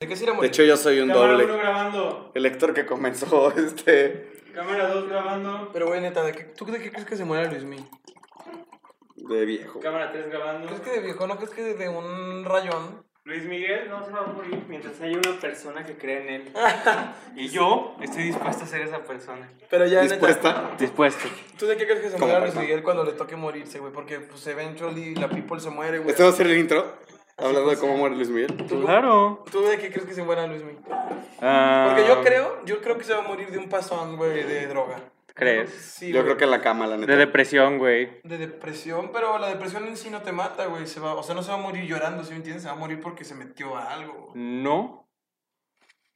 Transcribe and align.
¿De 0.00 0.08
qué 0.08 0.16
se 0.16 0.24
irá 0.24 0.32
a 0.32 0.40
De 0.40 0.46
hecho, 0.46 0.62
yo 0.62 0.78
soy 0.78 0.98
un 1.00 1.08
Cámara 1.08 1.32
doble. 1.32 1.44
1 1.44 1.56
grabando. 1.58 2.32
El 2.34 2.46
Héctor 2.46 2.72
que 2.72 2.86
comenzó 2.86 3.52
este. 3.56 4.32
Cámara 4.54 4.88
2 4.88 5.08
grabando. 5.10 5.68
Pero, 5.74 5.88
güey, 5.88 6.00
neta, 6.00 6.24
¿de 6.24 6.32
qué, 6.32 6.44
¿tú 6.44 6.64
de 6.64 6.80
qué 6.80 6.90
crees 6.90 7.04
que 7.04 7.18
se 7.18 7.24
muera 7.26 7.50
Luismi? 7.50 7.86
de 9.16 9.44
viejo. 9.44 9.78
Cámara 9.80 10.10
3 10.10 10.30
grabando. 10.30 10.68
¿Crees 10.68 10.80
que 10.80 10.90
de 10.90 11.00
viejo? 11.00 11.26
¿No 11.26 11.36
crees 11.36 11.50
que 11.50 11.62
de 11.74 11.88
un 11.90 12.46
rayón? 12.46 13.04
Luis 13.24 13.44
Miguel 13.44 13.90
no 13.90 14.02
se 14.02 14.10
va 14.10 14.20
a 14.20 14.26
morir 14.28 14.64
mientras 14.68 14.98
haya 15.02 15.18
una 15.18 15.38
persona 15.38 15.84
que 15.84 15.98
cree 15.98 16.22
en 16.22 16.28
él. 16.30 16.52
y 17.36 17.48
yo 17.50 17.94
estoy 18.00 18.22
dispuesto 18.22 18.64
a 18.64 18.66
ser 18.66 18.80
esa 18.80 19.04
persona. 19.04 19.52
Pero 19.68 19.84
ya, 19.84 20.00
neta, 20.00 20.14
¿Dispuesta? 20.14 20.70
Dispuesto. 20.78 21.28
¿tú 21.58 21.66
de 21.66 21.76
qué 21.76 21.84
crees 21.84 22.00
que 22.00 22.06
se 22.06 22.14
Como 22.14 22.24
muera 22.24 22.40
Luis 22.40 22.52
persona. 22.52 22.62
Miguel 22.62 22.82
cuando 22.82 23.04
le 23.04 23.12
toque 23.12 23.36
morirse, 23.36 23.78
güey? 23.78 23.92
Porque, 23.92 24.20
pues, 24.20 24.46
eventually 24.46 25.14
la 25.14 25.28
people 25.28 25.60
se 25.60 25.68
muere, 25.68 25.98
güey. 25.98 26.10
¿Este 26.10 26.22
va 26.22 26.30
a 26.30 26.32
ser 26.32 26.46
el 26.46 26.56
intro? 26.56 26.96
Hablando 27.40 27.70
de 27.70 27.76
cómo 27.78 27.96
muere 27.96 28.16
Luis 28.16 28.28
Miguel. 28.28 28.56
¿Tú, 28.68 28.82
Claro. 28.82 29.44
¿Tú 29.50 29.62
de 29.62 29.78
qué 29.78 29.90
crees 29.90 30.06
que 30.06 30.14
se 30.14 30.22
muera 30.22 30.46
Luis 30.46 30.62
Miguel? 30.62 30.82
Ah, 31.40 31.86
Porque 31.88 32.06
yo 32.06 32.22
creo, 32.22 32.64
yo 32.66 32.80
creo 32.80 32.98
que 32.98 33.04
se 33.04 33.14
va 33.14 33.20
a 33.24 33.28
morir 33.28 33.50
de 33.50 33.58
un 33.58 33.68
pasón, 33.68 34.16
güey, 34.16 34.42
de 34.44 34.66
droga. 34.66 34.96
¿Crees? 35.34 35.70
Sí, 35.70 36.12
Yo 36.12 36.22
creo 36.22 36.36
que 36.36 36.44
en 36.44 36.50
la 36.50 36.60
cama, 36.60 36.86
la 36.86 36.98
neta. 36.98 37.12
De 37.12 37.16
depresión, 37.18 37.78
güey. 37.78 38.20
De 38.24 38.36
depresión, 38.36 39.10
pero 39.12 39.38
la 39.38 39.48
depresión 39.48 39.86
en 39.86 39.96
sí 39.96 40.10
no 40.10 40.20
te 40.20 40.32
mata, 40.32 40.66
güey. 40.66 40.86
Se 40.86 41.00
va, 41.00 41.14
o 41.14 41.22
sea, 41.22 41.34
no 41.34 41.42
se 41.42 41.50
va 41.50 41.56
a 41.56 41.60
morir 41.60 41.84
llorando, 41.84 42.24
¿sí 42.24 42.30
me 42.30 42.36
entiendes? 42.36 42.62
Se 42.62 42.68
va 42.68 42.74
a 42.74 42.78
morir 42.78 43.00
porque 43.00 43.24
se 43.24 43.34
metió 43.34 43.74
a 43.76 43.90
algo. 43.92 44.32
No 44.34 45.08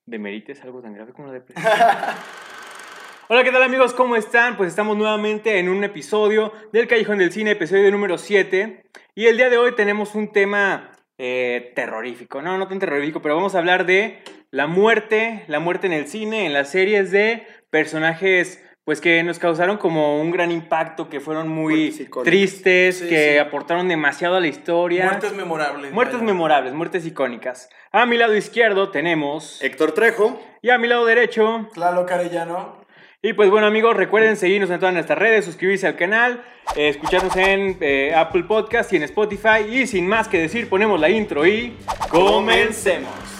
demerites 0.07 0.63
algo 0.63 0.83
tan 0.83 0.93
grave 0.93 1.13
como 1.13 1.29
la 1.29 1.35
depresión. 1.35 1.73
Hola, 3.29 3.43
¿qué 3.43 3.51
tal 3.51 3.63
amigos? 3.63 3.95
¿Cómo 3.95 4.17
están? 4.17 4.59
Pues 4.59 4.69
estamos 4.69 4.99
nuevamente 4.99 5.59
en 5.59 5.71
un 5.71 5.83
episodio 5.83 6.53
del 6.73 6.87
Callejón 6.87 7.17
del 7.17 7.33
Cine, 7.33 7.53
episodio 7.53 7.91
número 7.91 8.19
7. 8.19 8.85
Y 9.15 9.27
el 9.27 9.39
día 9.39 9.49
de 9.49 9.57
hoy 9.57 9.75
tenemos 9.75 10.15
un 10.15 10.31
tema 10.31 10.91
eh, 11.19 11.73
terrorífico. 11.75 12.43
No, 12.43 12.59
no 12.59 12.69
tan 12.69 12.79
terrorífico, 12.79 13.23
pero 13.23 13.37
vamos 13.37 13.55
a 13.55 13.59
hablar 13.59 13.87
de 13.87 14.23
la 14.51 14.67
muerte, 14.67 15.45
la 15.49 15.61
muerte 15.61 15.87
en 15.87 15.93
el 15.93 16.07
cine, 16.09 16.47
en 16.47 16.53
las 16.53 16.71
series 16.71 17.11
de 17.11 17.47
personajes 17.71 18.61
pues 18.85 19.01
que 19.01 19.23
nos 19.23 19.39
causaron 19.39 19.79
como 19.79 20.21
un 20.21 20.31
gran 20.31 20.51
impacto, 20.53 21.09
que 21.09 21.19
fueron 21.19 21.49
muy 21.49 21.91
tristes, 22.23 22.99
Sí, 22.99 23.09
que 23.09 23.33
sí. 23.33 23.39
aportaron 23.39 23.89
demasiado 23.89 24.37
a 24.37 24.41
la 24.41 24.47
historia. 24.47 25.07
Muertes 25.07 25.33
memorables. 25.33 25.91
Muertes 25.91 26.17
vaya. 26.17 26.27
memorables, 26.27 26.75
muertes 26.75 27.07
icónicas. 27.07 27.71
A 27.93 28.05
mi 28.05 28.19
lado 28.19 28.37
izquierdo 28.37 28.91
tenemos. 28.91 29.63
Héctor 29.63 29.93
Trejo. 29.93 30.39
Y 30.61 30.69
a 30.69 30.77
mi 30.77 30.87
lado 30.87 31.07
derecho. 31.07 31.67
Claro, 31.73 32.05
Carellano. 32.05 32.84
Y 33.27 33.33
pues 33.33 33.49
bueno 33.49 33.67
amigos, 33.67 33.97
recuerden 33.97 34.37
seguirnos 34.37 34.69
en 34.69 34.79
todas 34.79 34.93
nuestras 34.93 35.19
redes, 35.19 35.47
suscribirse 35.47 35.87
al 35.87 35.97
canal, 35.97 36.45
eh, 36.77 36.91
escucharnos 36.91 37.35
en 37.37 37.79
eh, 37.81 38.13
Apple 38.15 38.45
Podcast 38.45 38.93
y 38.93 38.97
en 38.97 39.05
Spotify. 39.05 39.65
Y 39.67 39.87
sin 39.87 40.07
más 40.07 40.29
que 40.29 40.39
decir, 40.39 40.69
ponemos 40.69 41.01
la 41.01 41.09
intro 41.09 41.47
y 41.47 41.75
comencemos. 42.11 43.34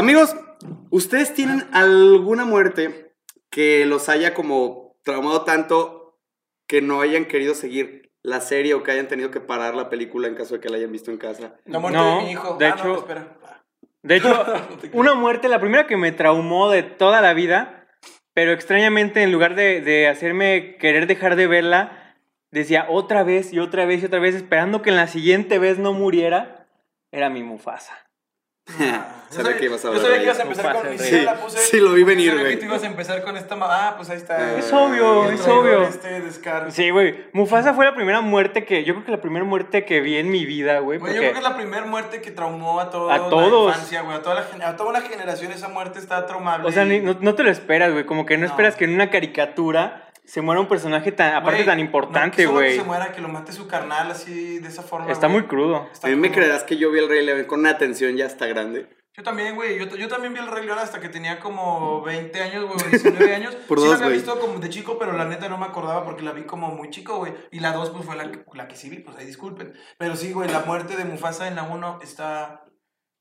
Amigos, 0.00 0.34
¿ustedes 0.90 1.34
tienen 1.34 1.66
alguna 1.74 2.46
muerte 2.46 3.12
que 3.50 3.84
los 3.84 4.08
haya 4.08 4.32
como 4.32 4.96
traumado 5.04 5.42
tanto 5.44 6.18
que 6.66 6.80
no 6.80 7.02
hayan 7.02 7.26
querido 7.26 7.54
seguir 7.54 8.10
la 8.22 8.40
serie 8.40 8.72
o 8.72 8.82
que 8.82 8.92
hayan 8.92 9.08
tenido 9.08 9.30
que 9.30 9.40
parar 9.40 9.74
la 9.74 9.90
película 9.90 10.26
en 10.26 10.34
caso 10.36 10.54
de 10.54 10.60
que 10.60 10.70
la 10.70 10.78
hayan 10.78 10.90
visto 10.90 11.10
en 11.10 11.18
casa? 11.18 11.54
La 11.66 11.78
muerte 11.80 11.98
No, 11.98 12.16
de 12.18 12.24
mi 12.24 12.30
hijo. 12.30 12.56
de 12.56 12.64
Ah, 12.66 12.70
no, 12.70 12.76
hecho- 12.76 12.98
espera. 13.00 13.36
De 14.02 14.16
hecho, 14.16 14.44
una 14.94 15.12
muerte, 15.12 15.48
la 15.50 15.60
primera 15.60 15.86
que 15.86 15.98
me 15.98 16.12
traumó 16.12 16.70
de 16.70 16.82
toda 16.82 17.20
la 17.20 17.34
vida, 17.34 17.86
pero 18.32 18.52
extrañamente 18.52 19.22
en 19.22 19.32
lugar 19.32 19.54
de, 19.54 19.82
de 19.82 20.08
hacerme 20.08 20.76
querer 20.78 21.06
dejar 21.08 21.36
de 21.36 21.46
verla, 21.46 22.16
decía 22.50 22.86
otra 22.88 23.22
vez 23.22 23.52
y 23.52 23.58
otra 23.58 23.84
vez 23.84 24.02
y 24.02 24.06
otra 24.06 24.18
vez, 24.18 24.34
esperando 24.34 24.80
que 24.80 24.88
en 24.88 24.96
la 24.96 25.08
siguiente 25.08 25.58
vez 25.58 25.78
no 25.78 25.92
muriera, 25.92 26.66
era 27.12 27.28
mi 27.28 27.42
Mufasa. 27.42 27.98
Yo 28.66 28.74
Sabía 29.30 29.56
que 29.58 29.64
ibas 29.66 29.80
a 29.80 29.82
yo 29.84 29.88
hablar 29.90 30.02
sabía 30.04 30.18
que 30.18 30.24
ibas 30.24 30.38
a 30.38 30.42
empezar 30.42 30.72
con 30.74 30.82
Sí, 30.82 30.88
mi 30.90 30.98
sí, 30.98 31.20
la 31.20 31.34
puse. 31.36 31.58
sí, 31.58 31.78
lo 31.80 31.92
vi 31.92 32.02
venir, 32.02 32.26
Yo 32.26 32.30
sabía 32.32 32.42
güey. 32.46 32.54
que 32.56 32.60
tú 32.60 32.66
ibas 32.66 32.82
a 32.82 32.86
empezar 32.86 33.22
con 33.22 33.36
esta. 33.36 33.56
Ah, 33.60 33.94
pues 33.96 34.10
ahí 34.10 34.16
está. 34.16 34.58
Es 34.58 34.72
obvio, 34.72 35.30
es 35.30 35.46
obvio. 35.46 35.82
Este. 35.84 36.20
Sí, 36.72 36.90
güey. 36.90 37.26
Mufasa 37.32 37.72
fue 37.72 37.84
la 37.84 37.94
primera 37.94 38.20
muerte 38.22 38.64
que. 38.64 38.82
Yo 38.82 38.94
creo 38.94 39.04
que 39.06 39.12
la 39.12 39.20
primera 39.20 39.44
muerte 39.44 39.84
que 39.84 40.00
vi 40.00 40.16
en 40.16 40.30
mi 40.32 40.44
vida, 40.46 40.80
güey. 40.80 40.98
Güey, 40.98 41.14
yo 41.14 41.20
Porque 41.20 41.30
creo 41.30 41.32
que 41.32 41.38
es 41.38 41.44
la 41.44 41.56
primera 41.56 41.86
muerte 41.86 42.20
que 42.20 42.32
traumó 42.32 42.80
a 42.80 42.90
toda 42.90 43.14
A 43.14 43.28
todos. 43.30 43.66
la 43.70 43.72
infancia, 43.74 44.02
güey. 44.02 44.16
A 44.16 44.22
toda, 44.22 44.34
la, 44.58 44.68
a 44.68 44.76
toda 44.76 44.90
una 44.90 45.00
generación 45.02 45.52
esa 45.52 45.68
muerte 45.68 46.00
está 46.00 46.26
traumable. 46.26 46.66
O 46.68 46.72
sea, 46.72 46.84
no, 46.84 47.16
no 47.20 47.34
te 47.36 47.44
lo 47.44 47.50
esperas, 47.52 47.92
güey. 47.92 48.04
Como 48.06 48.26
que 48.26 48.36
no, 48.36 48.46
No. 48.46 48.50
esperas 48.50 48.74
que 48.74 48.84
en 48.84 48.94
una 48.94 49.10
caricatura 49.10 50.09
se 50.30 50.42
muera 50.42 50.60
un 50.60 50.68
personaje 50.68 51.10
tan, 51.10 51.34
aparte 51.34 51.56
Güey, 51.56 51.66
tan 51.66 51.78
no, 51.78 51.84
importante, 51.84 52.46
güey. 52.46 52.70
que 52.70 52.76
se 52.76 52.84
muera, 52.84 53.10
que 53.10 53.20
lo 53.20 53.26
mate 53.26 53.52
su 53.52 53.66
carnal 53.66 54.12
así, 54.12 54.60
de 54.60 54.68
esa 54.68 54.84
forma. 54.84 55.10
Está 55.10 55.26
muy 55.26 55.42
crudo. 55.48 55.88
Está 55.92 56.06
A 56.06 56.10
mí 56.10 56.14
me 56.14 56.30
creerás 56.30 56.62
que 56.62 56.76
yo 56.76 56.92
vi 56.92 57.00
el 57.00 57.08
Rey 57.08 57.26
León 57.26 57.46
con 57.46 57.58
una 57.58 57.70
atención 57.70 58.16
ya 58.16 58.26
hasta 58.26 58.46
grande. 58.46 58.88
Yo 59.12 59.24
también, 59.24 59.56
güey. 59.56 59.76
Yo, 59.76 59.86
yo 59.96 60.06
también 60.06 60.32
vi 60.32 60.38
el 60.38 60.46
Rey 60.46 60.64
León 60.64 60.78
hasta 60.78 61.00
que 61.00 61.08
tenía 61.08 61.40
como 61.40 62.02
20 62.02 62.42
años, 62.42 62.64
güey, 62.64 62.78
o 62.78 62.90
19 62.90 63.34
años. 63.34 63.56
Por 63.66 63.80
sí 63.80 63.86
dos, 63.86 63.98
la 63.98 64.06
había 64.06 64.16
visto 64.16 64.38
como 64.38 64.60
de 64.60 64.68
chico, 64.68 65.00
pero 65.00 65.14
la 65.14 65.24
neta 65.24 65.48
no 65.48 65.58
me 65.58 65.66
acordaba 65.66 66.04
porque 66.04 66.22
la 66.22 66.30
vi 66.30 66.44
como 66.44 66.68
muy 66.68 66.90
chico, 66.90 67.16
güey. 67.16 67.34
Y 67.50 67.58
la 67.58 67.72
2, 67.72 67.90
pues 67.90 68.04
fue 68.04 68.14
la 68.14 68.30
que, 68.30 68.44
la 68.54 68.68
que 68.68 68.76
sí 68.76 68.88
vi, 68.88 68.98
pues 68.98 69.16
ahí 69.16 69.26
disculpen. 69.26 69.74
Pero 69.98 70.14
sí, 70.14 70.32
güey, 70.32 70.48
la 70.48 70.60
muerte 70.60 70.96
de 70.96 71.06
Mufasa 71.06 71.48
en 71.48 71.56
la 71.56 71.64
1 71.64 71.98
está 72.04 72.62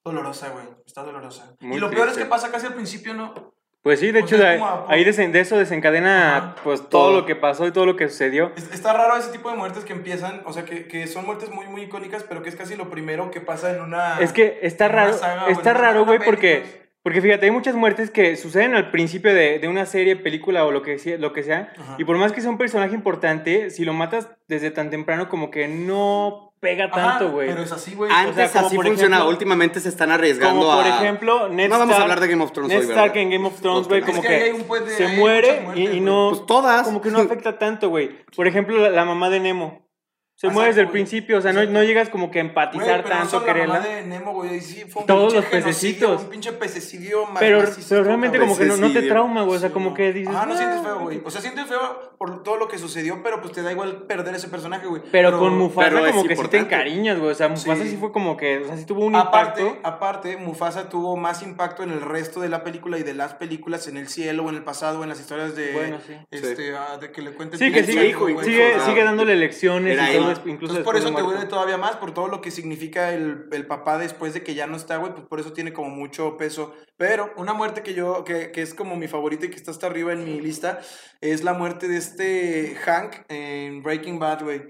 dolorosa, 0.05 0.49
güey. 0.49 0.65
Está 0.85 1.01
dolorosa. 1.01 1.55
Muy 1.59 1.77
y 1.77 1.79
lo 1.79 1.89
peor 1.89 2.09
es 2.09 2.17
que 2.19 2.25
pasa 2.25 2.51
casi 2.51 2.67
al 2.67 2.75
principio, 2.75 3.15
¿no? 3.15 3.55
Pues 3.81 4.01
sí, 4.01 4.11
de 4.11 4.19
O 4.21 4.25
hecho, 4.25 4.37
sea, 4.37 4.49
de, 4.51 4.59
como 4.59 4.85
ahí 4.89 5.05
desen- 5.05 5.31
de 5.31 5.39
eso 5.39 5.57
desencadena 5.57 6.35
Ajá. 6.37 6.55
pues 6.63 6.81
todo, 6.81 6.89
Todo. 6.89 7.19
lo 7.21 7.25
que 7.25 7.35
pasó 7.35 7.65
y 7.65 7.71
todo 7.71 7.85
lo 7.85 7.95
que 7.95 8.09
sucedió. 8.09 8.51
Es- 8.57 8.73
Está 8.73 8.91
raro 8.93 9.15
ese 9.17 9.31
tipo 9.31 9.49
de 9.49 9.55
muertes 9.55 9.85
que 9.85 9.93
empiezan, 9.93 10.41
o 10.45 10.51
sea, 10.51 10.65
que, 10.65 10.87
que 10.87 11.07
son 11.07 11.25
muertes 11.25 11.49
muy, 11.49 11.65
muy 11.67 11.83
icónicas, 11.83 12.23
pero 12.23 12.43
que 12.43 12.49
es 12.49 12.55
casi 12.57 12.75
lo 12.75 12.89
primero 12.89 13.31
que 13.31 13.39
pasa 13.39 13.73
en 13.73 13.81
una... 13.81 14.19
Es 14.19 14.33
que 14.33 14.59
está 14.63 14.89
raro, 14.89 15.13
saga 15.13 15.47
está 15.47 15.73
raro, 15.73 16.05
güey, 16.05 16.19
porque, 16.19 16.89
porque 17.03 17.21
fíjate, 17.21 17.45
hay 17.45 17.51
muchas 17.51 17.75
muertes 17.75 18.11
que 18.11 18.35
suceden 18.35 18.75
al 18.75 18.91
principio 18.91 19.33
de, 19.33 19.59
de 19.59 19.67
una 19.69 19.85
serie, 19.85 20.17
película 20.17 20.65
o 20.65 20.71
lo 20.71 20.81
que, 20.81 20.99
sea- 20.99 21.17
lo 21.17 21.31
que 21.31 21.43
sea, 21.43 21.71
Ajá. 21.77 21.95
y 21.97 22.03
por 22.03 22.17
más 22.17 22.33
que 22.33 22.41
sea 22.41 22.49
un 22.49 22.57
personaje 22.57 22.93
importante, 22.93 23.69
si 23.69 23.85
lo 23.85 23.93
matas 23.93 24.27
desde 24.49 24.71
tan 24.71 24.89
temprano, 24.89 25.29
como 25.29 25.51
que 25.51 25.69
no 25.69 26.48
pega 26.59 26.89
tanto, 26.91 27.31
güey. 27.31 27.47
Pero 27.49 27.63
es 27.63 27.71
así, 27.71 27.95
güey. 27.95 28.11
Antes 28.11 28.51
sea, 28.51 28.61
así 28.61 28.75
funcionaba. 28.75 29.23
ejemplo- 29.23 29.29
Últimamente 29.29 29.79
se 29.79 29.89
están 29.89 30.11
arriesgando 30.11 30.61
Como 30.61 30.75
por 30.75 30.85
a... 30.85 30.97
ejemplo, 30.97 31.49
Ned 31.49 31.69
No 31.69 31.79
vamos 31.79 31.93
a 31.93 31.97
Stark- 31.97 32.01
hablar 32.03 32.19
de 32.19 32.27
Game 32.27 32.43
of 32.43 32.51
Thrones 32.51 32.69
Ned 32.69 32.77
hoy, 32.79 32.85
en 33.21 33.29
Game 33.31 33.47
of 33.47 33.59
Thrones, 33.61 33.87
güey, 33.87 34.01
como 34.01 34.13
Es 34.15 34.21
que 34.21 34.27
que, 34.27 34.35
ahí 34.35 34.41
hay 34.43 34.51
un 34.51 34.67
de- 34.85 34.91
se 34.95 35.05
hay 35.05 35.17
muere 35.17 35.61
muertes, 35.61 35.93
y, 35.93 35.97
no... 36.01 36.29
Pues 36.31 36.45
todas. 36.45 36.85
Como 36.85 37.01
que 37.01 37.09
no 37.11 37.19
afecta 37.19 37.57
tanto, 37.57 37.89
güey. 37.89 38.11
Por 38.35 38.47
ejemplo, 38.47 38.77
la, 38.77 38.89
la 38.89 39.05
mamá 39.05 39.29
de 39.29 39.39
Nemo. 39.39 39.87
Se 40.35 40.47
Exacto, 40.47 40.53
muere 40.53 40.67
desde 40.69 40.81
el 40.81 40.87
güey. 40.87 40.93
principio, 40.93 41.37
o 41.37 41.41
sea, 41.41 41.51
no, 41.51 41.65
no 41.65 41.83
llegas 41.83 42.07
como 42.07 42.31
que 42.31 42.39
a 42.39 42.43
Güey, 42.43 42.49
empatizar 42.49 43.03
tanto, 43.03 43.39
la 43.41 43.45
quererla. 43.45 43.73
mamá 43.73 43.85
de 43.87 44.01
Nemo, 44.05 44.31
güey, 44.33 44.61
sí 44.61 44.85
fue 44.87 45.01
un 45.01 45.07
Todos 45.07 45.33
los 45.33 45.43
pececitos. 45.45 46.21
Un 46.23 46.29
pinche 46.29 46.53
pececidio 46.53 47.25
Pero, 47.39 47.61
pero 47.89 48.03
realmente 48.05 48.39
como 48.39 48.57
que 48.57 48.63
no, 48.63 48.77
no 48.77 48.89
te 48.93 49.01
trauma, 49.01 49.41
güey. 49.43 49.57
O 49.57 49.59
sea, 49.59 49.71
como 49.71 49.93
que 49.93 50.13
dices... 50.13 50.33
Ajá, 50.33 50.45
no 50.45 50.53
"Ah, 50.53 50.57
sientes 50.57 50.81
feo, 50.81 50.99
güey. 50.99 51.21
O 51.25 51.29
sea, 51.29 51.41
sientes 51.41 51.65
feo 51.65 52.08
por 52.19 52.43
todo 52.43 52.57
lo 52.57 52.67
que 52.67 52.77
sucedió, 52.77 53.23
pero 53.23 53.39
pues 53.39 53.53
te 53.53 53.61
da 53.61 53.71
igual 53.71 54.03
perder 54.03 54.35
ese 54.35 54.49
personaje, 54.49 54.85
güey. 54.87 55.01
Pero, 55.09 55.39
con 55.39 55.57
Mufasa 55.57 55.89
pero 55.89 56.05
es 56.05 56.11
como 56.11 56.27
que 56.27 56.35
sí 56.35 56.47
te 56.49 56.57
encariñas, 56.57 57.17
güey. 57.17 57.31
O 57.31 57.33
sea, 57.33 57.47
Mufasa 57.47 57.83
sí. 57.83 57.91
Sí. 57.91 57.97
fue 57.97 58.11
como 58.11 58.35
que... 58.35 58.59
O 58.59 58.65
sea, 58.65 58.75
sí 58.75 58.85
tuvo 58.85 59.05
un 59.05 59.15
Aparte, 59.15 59.61
impacto. 59.61 59.87
aparte, 59.87 60.35
Mufasa 60.35 60.89
tuvo 60.89 61.15
más 61.15 61.41
impacto 61.43 61.81
en 61.81 61.91
el 61.91 62.01
resto 62.01 62.41
de 62.41 62.49
la 62.49 62.61
película 62.65 62.97
y 62.99 63.03
de 63.03 63.13
las 63.13 63.35
películas 63.35 63.87
en 63.87 63.95
el 63.95 64.09
cielo 64.09 64.43
o 64.43 64.49
en 64.49 64.55
el 64.57 64.63
pasado 64.65 64.99
o 64.99 65.03
en 65.03 65.09
las 65.09 65.19
historias 65.21 65.55
de 65.55 65.71
Bueno, 65.71 65.99
sí. 66.05 66.13
este 66.29 66.75
ah, 66.75 66.97
de 66.97 67.09
que 67.13 67.21
le 67.21 67.31
cuenten 67.33 67.57
Sí, 67.57 67.71
que 67.71 67.85
sigue, 67.85 68.07
hijo, 68.09 68.27
güey. 68.29 68.43
sigue, 68.43 68.79
sigue 68.81 69.03
dándole 69.05 69.37
lecciones 69.37 69.93
Era 69.93 70.11
y 70.13 70.17
todo, 70.17 70.31
incluso 70.31 70.49
Entonces, 70.51 70.83
por 70.83 70.97
eso 70.97 71.13
te 71.15 71.21
duele 71.21 71.45
todavía 71.45 71.77
más, 71.77 71.95
por 71.95 72.13
todo 72.13 72.27
lo 72.27 72.41
que 72.41 72.51
significa 72.51 73.13
el, 73.13 73.45
el 73.53 73.65
papá 73.65 73.97
después 73.97 74.33
de 74.33 74.43
que 74.43 74.55
ya 74.55 74.67
no 74.67 74.75
está, 74.75 74.97
güey, 74.97 75.13
pues 75.13 75.25
por 75.25 75.39
eso 75.39 75.53
tiene 75.53 75.71
como 75.71 75.89
mucho 75.89 76.35
peso. 76.35 76.73
Pero 76.97 77.31
una 77.37 77.53
muerte 77.53 77.81
que 77.81 77.93
yo, 77.93 78.25
que, 78.25 78.51
que 78.51 78.61
es 78.61 78.73
como 78.73 78.97
mi 78.97 79.07
favorita 79.07 79.45
y 79.45 79.49
que 79.49 79.55
está 79.55 79.71
hasta 79.71 79.87
arriba 79.87 80.11
en 80.11 80.25
mi 80.25 80.41
lista, 80.41 80.81
es 81.21 81.45
la 81.45 81.53
muerte 81.53 81.87
de 81.87 81.95
este 81.97 82.08
Hank 82.17 83.15
en 83.29 83.81
Breaking 83.83 84.19
Bad, 84.19 84.43
güey. 84.43 84.61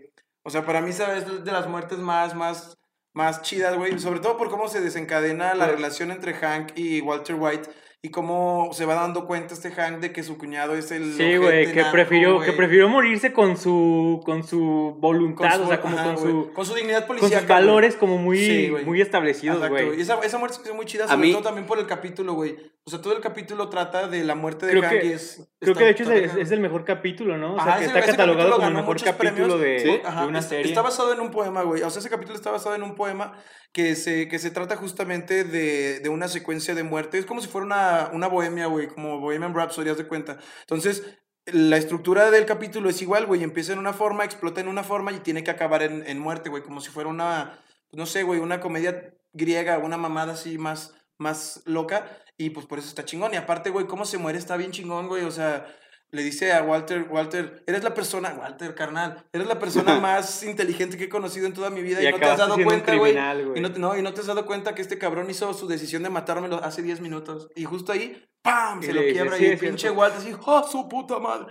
O 0.43 0.49
sea, 0.49 0.65
para 0.65 0.81
mí, 0.81 0.91
¿sabes? 0.93 1.25
Es 1.27 1.43
de 1.43 1.51
las 1.51 1.67
muertes 1.67 1.99
más, 1.99 2.35
más, 2.35 2.77
más 3.13 3.41
chidas, 3.41 3.75
güey. 3.77 3.99
Sobre 3.99 4.19
todo 4.19 4.37
por 4.37 4.49
cómo 4.49 4.67
se 4.67 4.81
desencadena 4.81 5.53
la 5.53 5.67
relación 5.67 6.11
entre 6.11 6.33
Hank 6.33 6.71
y 6.75 7.01
Walter 7.01 7.35
White. 7.37 7.69
Y 8.01 8.11
cómo 8.11 8.69
se 8.71 8.85
va 8.85 8.93
dando 8.95 9.27
cuenta 9.27 9.53
este 9.53 9.71
Hank 9.71 9.99
de 9.99 10.13
que 10.13 10.23
su 10.23 10.37
cuñado 10.37 10.73
es 10.73 10.89
el. 10.91 11.15
Sí, 11.15 11.35
güey, 11.35 11.73
que 11.73 11.83
prefirió, 11.91 12.39
que 12.39 12.53
prefirió 12.53 12.87
morirse 12.87 13.33
con 13.33 13.57
su, 13.57 14.21
con 14.23 14.43
su 14.47 14.95
voluntad, 15.01 15.51
Con 15.51 15.59
o 15.59 15.63
su- 15.63 15.67
sea, 15.69 15.81
como 15.81 15.97
ajá, 15.97 16.13
con, 16.15 16.17
su, 16.17 16.53
con 16.53 16.65
su 16.65 16.75
dignidad 16.75 16.99
con 17.05 17.17
policial. 17.17 17.41
sus 17.41 17.49
valores 17.49 17.97
como 17.97 18.17
muy, 18.17 18.37
Sí, 18.37 18.71
muy 18.85 19.01
establecidos, 19.01 19.67
güey. 19.67 19.97
Y 19.97 20.01
esa, 20.01 20.17
esa 20.21 20.37
muerte 20.37 20.55
se 20.55 20.63
hizo 20.63 20.75
muy 20.75 20.85
chida, 20.85 21.03
A 21.03 21.07
sobre 21.09 21.19
mí- 21.27 21.33
todo 21.33 21.41
también 21.43 21.67
por 21.67 21.77
el 21.77 21.87
capítulo, 21.87 22.35
güey. 22.35 22.55
O 22.85 22.89
sea, 22.89 23.01
todo 23.01 23.13
el 23.13 23.19
capítulo 23.19 23.67
trata 23.67 24.07
de 24.07 24.23
la 24.23 24.33
muerte 24.35 24.65
de 24.65 24.71
Creo 24.71 24.83
Hank 24.83 25.01
que- 25.01 25.05
y 25.07 25.11
es... 25.11 25.45
Creo 25.61 25.75
que 25.75 25.83
de 25.83 25.89
hecho 25.89 26.09
es, 26.11 26.35
es 26.35 26.51
el 26.51 26.61
mejor 26.61 26.85
capítulo, 26.85 27.37
¿no? 27.37 27.55
O 27.55 27.55
sea, 27.55 27.73
Ajá, 27.73 27.79
que 27.79 27.85
está 27.85 28.01
catalogado 28.01 28.55
como 28.55 28.67
el 28.67 28.73
mejor 28.73 29.03
capítulo 29.03 29.57
de, 29.57 29.79
Sí. 29.79 29.87
de 29.87 30.25
una 30.25 30.41
serie. 30.41 30.69
Está 30.71 30.81
basado 30.81 31.11
en 31.11 31.19
un 31.19 31.31
poema, 31.31 31.63
güey. 31.63 31.81
O 31.83 31.89
sea, 31.89 31.99
ese 31.99 32.09
capítulo 32.09 32.35
está 32.35 32.49
basado 32.51 32.75
en 32.75 32.83
un 32.83 32.95
poema 32.95 33.33
que 33.73 33.95
se, 33.95 34.29
que 34.29 34.39
se 34.39 34.51
trata 34.51 34.77
justamente 34.77 35.43
de, 35.43 35.99
de 35.99 36.09
una 36.09 36.29
secuencia 36.29 36.75
de 36.75 36.83
muerte. 36.83 37.17
Es 37.17 37.25
como 37.25 37.41
si 37.41 37.49
fuera 37.49 37.65
una, 37.65 38.09
una 38.13 38.27
bohemia, 38.27 38.67
güey, 38.67 38.87
como 38.87 39.19
Bohemian 39.19 39.53
Rhapsody, 39.53 39.89
haz 39.89 39.97
de 39.97 40.07
cuenta. 40.07 40.37
Entonces, 40.61 41.19
la 41.45 41.75
estructura 41.75 42.31
del 42.31 42.45
capítulo 42.45 42.89
es 42.89 43.01
igual, 43.01 43.25
güey. 43.25 43.43
Empieza 43.43 43.73
en 43.73 43.79
una 43.79 43.91
forma, 43.91 44.23
explota 44.23 44.61
en 44.61 44.69
una 44.69 44.83
forma 44.83 45.11
y 45.11 45.19
tiene 45.19 45.43
que 45.43 45.51
acabar 45.51 45.83
en, 45.83 46.07
en 46.07 46.19
muerte, 46.19 46.49
güey. 46.49 46.63
Como 46.63 46.79
si 46.79 46.89
fuera 46.89 47.09
una, 47.09 47.59
no 47.91 48.05
sé, 48.05 48.23
güey, 48.23 48.39
una 48.39 48.61
comedia 48.61 49.13
griega, 49.33 49.77
una 49.79 49.97
mamada 49.97 50.33
así 50.33 50.57
más, 50.57 50.95
más 51.17 51.63
loca. 51.65 52.07
Y 52.39 52.49
pues 52.51 52.65
por 52.65 52.79
eso 52.79 52.87
está 52.87 53.05
chingón. 53.05 53.33
Y 53.33 53.37
aparte, 53.37 53.69
güey, 53.69 53.85
cómo 53.85 54.05
se 54.05 54.17
muere 54.17 54.37
está 54.39 54.55
bien 54.57 54.71
chingón, 54.71 55.07
güey. 55.09 55.23
O 55.25 55.31
sea, 55.31 55.67
le 56.11 56.23
dice 56.23 56.53
a 56.53 56.63
Walter, 56.63 57.05
Walter, 57.09 57.63
eres 57.67 57.83
la 57.83 57.93
persona, 57.93 58.33
Walter, 58.39 58.73
carnal, 58.73 59.25
eres 59.33 59.45
la 59.45 59.59
persona 59.59 59.99
más 59.99 60.41
inteligente 60.43 60.97
que 60.97 61.03
he 61.03 61.09
conocido 61.09 61.45
en 61.45 61.53
toda 61.53 61.69
mi 61.69 61.81
vida 61.81 62.01
y, 62.01 62.07
Y 62.07 62.11
no 62.11 62.17
te 62.17 62.25
has 62.25 62.37
dado 62.37 62.55
cuenta, 62.63 62.95
güey. 62.95 63.11
Y 63.55 63.59
no, 63.61 63.71
te- 63.73 63.79
no, 63.79 63.97
y 63.97 64.01
no 64.01 64.13
te 64.13 64.21
has 64.21 64.27
dado 64.27 64.45
cuenta 64.45 64.73
que 64.73 64.81
este 64.81 64.97
cabrón 64.97 65.29
hizo 65.29 65.53
su 65.53 65.67
decisión 65.67 66.01
de 66.01 66.09
matármelo 66.09 66.63
hace 66.63 66.81
10 66.81 67.01
minutos. 67.01 67.49
Y 67.55 67.65
justo 67.65 67.91
ahí, 67.91 68.25
¡pam! 68.41 68.81
Se 68.81 68.93
lo 68.93 69.01
dice, 69.01 69.13
quiebra 69.13 69.35
"Sí, 69.37 69.43
y 69.43 69.47
el 69.47 69.53
es 69.53 69.59
cierto". 69.59 69.75
pinche 69.75 69.89
Walter 69.91 70.19
así, 70.19 70.33
¡oh, 70.45 70.67
su 70.67 70.87
puta 70.87 71.19
madre! 71.19 71.47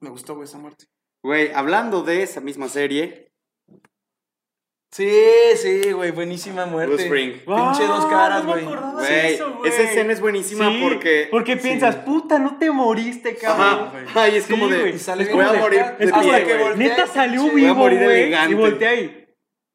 Me 0.00 0.08
gustó, 0.10 0.36
güey, 0.36 0.44
esa 0.44 0.58
muerte. 0.58 0.86
Güey, 1.22 1.50
hablando 1.52 2.02
de 2.02 2.22
esa 2.22 2.40
misma 2.40 2.68
serie, 2.68 3.27
Sí, 4.90 5.10
sí, 5.56 5.92
güey, 5.92 6.10
buenísima 6.12 6.64
muerte. 6.64 6.88
Bruce 6.88 7.04
Spring. 7.04 7.32
Pinche 7.44 7.84
dos 7.86 8.04
Ah, 8.06 8.10
caras, 8.10 8.44
no 8.44 8.54
me 8.56 8.62
güey. 8.62 8.74
güey. 9.58 9.68
esa 9.68 9.82
escena 9.82 10.12
es 10.14 10.20
buenísima 10.20 10.70
Sí, 10.70 10.80
porque... 10.82 11.28
Porque 11.30 11.56
piensas, 11.58 11.96
puta, 11.96 12.38
no 12.38 12.56
te 12.58 12.70
moriste, 12.70 13.36
cabrón. 13.36 13.66
Ajá, 13.66 13.90
güey. 13.92 14.04
ay, 14.14 14.36
es 14.36 14.44
Sí, 14.44 14.50
como 14.52 14.68
de... 14.68 14.78
voy 15.32 15.44
a 15.44 15.52
morir 15.52 15.84
de 15.98 16.04
Es 16.04 16.10
como 16.10 16.22
pie, 16.24 16.32
de 16.32 16.44
que 16.44 16.54
voltea 16.56 16.76
neta 16.76 17.06
salió 17.06 17.42
Voy 17.42 17.50
a 17.50 17.54
vivo, 17.54 17.74
morir 17.74 18.02
güey. 18.02 18.34
Y 18.50 18.54
voltea 18.54 18.90
ahí. 18.90 19.27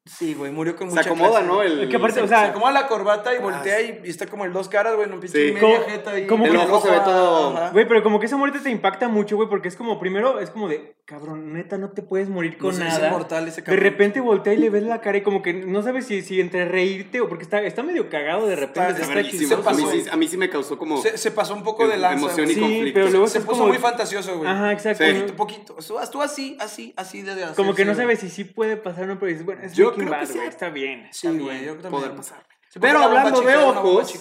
Sí, 0.06 0.34
güey, 0.34 0.52
murió 0.52 0.76
con 0.76 0.90
Se 0.90 0.96
mucha 0.96 1.08
acomoda, 1.08 1.40
clase. 1.40 1.46
¿no? 1.46 1.62
El, 1.62 1.88
Que 1.88 1.96
aparte, 1.96 2.20
o 2.20 2.24
Se 2.24 2.28
sea, 2.28 2.44
acomoda 2.48 2.72
la 2.72 2.86
corbata 2.88 3.34
y 3.34 3.38
voltea 3.38 3.80
y, 3.80 4.02
y 4.04 4.10
está 4.10 4.26
como 4.26 4.44
el 4.44 4.52
dos 4.52 4.68
caras, 4.68 4.94
güey, 4.96 5.08
en 5.08 5.14
un 5.14 5.20
pinche 5.20 5.46
Sí. 5.48 5.52
media 5.54 5.60
Como- 5.78 5.88
jeta 5.90 6.10
ahí. 6.10 6.26
como 6.26 6.44
El 6.44 6.56
ojo 6.56 6.82
se 6.82 6.90
ve 6.90 6.98
todo- 7.02 7.56
ajá. 7.56 7.70
Güey, 7.70 7.88
pero 7.88 8.02
como 8.02 8.20
que 8.20 8.26
esa 8.26 8.36
muerte 8.36 8.58
te 8.58 8.68
impacta 8.68 9.08
mucho, 9.08 9.36
güey, 9.36 9.48
porque 9.48 9.68
es 9.68 9.76
como, 9.76 9.98
primero, 9.98 10.40
es 10.40 10.50
como 10.50 10.68
de, 10.68 10.94
cabrón, 11.06 11.54
neta, 11.54 11.78
no 11.78 11.88
te 11.92 12.02
puedes 12.02 12.28
morir 12.28 12.52
No 12.52 12.58
con 12.58 12.74
sé, 12.74 12.82
es 12.86 12.92
nada. 12.92 13.08
inmortal 13.08 13.48
ese 13.48 13.62
De 13.62 13.64
cabrón. 13.64 13.82
repente 13.82 14.20
voltea 14.20 14.52
y 14.52 14.58
le 14.58 14.68
ves 14.68 14.82
la 14.82 15.00
cara 15.00 15.16
y 15.16 15.22
como 15.22 15.40
que 15.40 15.54
no 15.54 15.82
sabes 15.82 16.04
si, 16.06 16.20
si 16.20 16.38
entre 16.38 16.66
reírte 16.66 17.22
o 17.22 17.28
porque 17.30 17.44
está, 17.44 17.62
está 17.62 17.82
medio 17.82 18.10
cagado 18.10 18.46
de 18.46 18.56
repente. 18.56 18.90
Está- 18.90 19.02
está 19.04 19.70
a, 19.70 19.72
mí 19.72 19.84
sí, 19.90 20.04
a 20.12 20.16
mí 20.16 20.28
sí 20.28 20.36
me 20.36 20.50
causó 20.50 20.76
como... 20.78 21.00
Se, 21.00 21.16
se 21.16 21.30
pasó 21.30 21.54
un 21.54 21.62
poco 21.64 21.88
de 21.88 21.94
Em- 21.94 22.00
lanza. 22.02 22.26
emoción 22.26 22.50
y. 22.50 22.54
Sí, 22.54 22.60
conflicto. 22.60 22.92
pero 22.94 23.08
luego 23.10 23.26
Se 23.26 23.40
puso 23.40 23.52
como- 23.52 23.68
muy 23.68 23.78
fantasioso, 23.78 24.36
güey. 24.36 24.50
Ajá, 24.50 24.70
exacto. 24.72 25.02
Un 25.04 25.32
poquito. 25.36 25.76
Estuvo, 25.78 26.20
así, 26.22 26.58
así, 26.60 26.92
así 26.98 27.22
de 27.22 27.34
Como 27.56 27.74
que 27.74 27.86
no 27.86 27.94
sabes 27.94 28.18
si 28.20 28.28
sí 28.28 28.44
puede 28.44 28.76
pasar 28.76 29.04
o 29.04 29.06
no, 29.06 29.18
pero 29.18 29.30
dices, 29.30 29.46
bueno, 29.46 29.62
Breaking 29.94 30.06
creo 30.08 30.20
que 30.20 30.24
Bad, 30.24 30.26
sí. 30.26 30.38
güey, 30.38 30.48
está 30.48 30.70
bien. 30.70 31.08
Sí, 31.10 31.26
está 31.26 31.42
güey, 31.42 31.58
bien. 31.58 31.64
yo 31.64 31.72
también. 31.74 31.90
Poder 31.90 32.16
pasar. 32.16 32.46
Sí, 32.68 32.78
Pero 32.80 32.98
hablando 32.98 33.40
de 33.40 33.56
ojos-. 33.56 34.20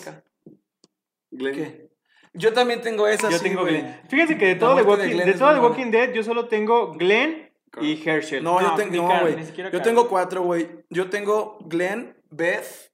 Glenn. 1.32 1.56
¿Qué? 1.56 1.90
Yo 2.36 2.54
también 2.54 2.82
tengo 2.82 3.08
esa, 3.08 3.30
Yo 3.30 3.38
sí, 3.38 3.44
tengo 3.44 3.62
güey. 3.62 3.82
Glenn. 3.82 4.02
Fíjense 4.10 4.38
que 4.38 4.46
de 4.48 4.56
todo 4.56 4.76
The 4.76 4.82
de 4.84 4.88
Walking, 4.88 5.18
de 5.18 5.34
todo 5.34 5.54
The. 5.54 5.60
Walking 5.60 5.92
Dead, 5.92 6.14
yo 6.14 6.24
solo 6.24 6.48
tengo 6.48 6.94
Glenn 6.94 7.52
y 7.82 8.08
Herschel. 8.08 8.44
No, 8.44 8.62
yo 8.62 8.76
tengo, 8.76 9.08
no, 9.08 9.22
güey. 9.22 9.36
Yo 9.72 9.82
tengo 9.82 10.08
cuatro, 10.08 10.42
güey. 10.44 10.70
Yo 10.90 11.10
tengo 11.10 11.58
Glenn, 11.66 12.16
Beth. 12.30 12.92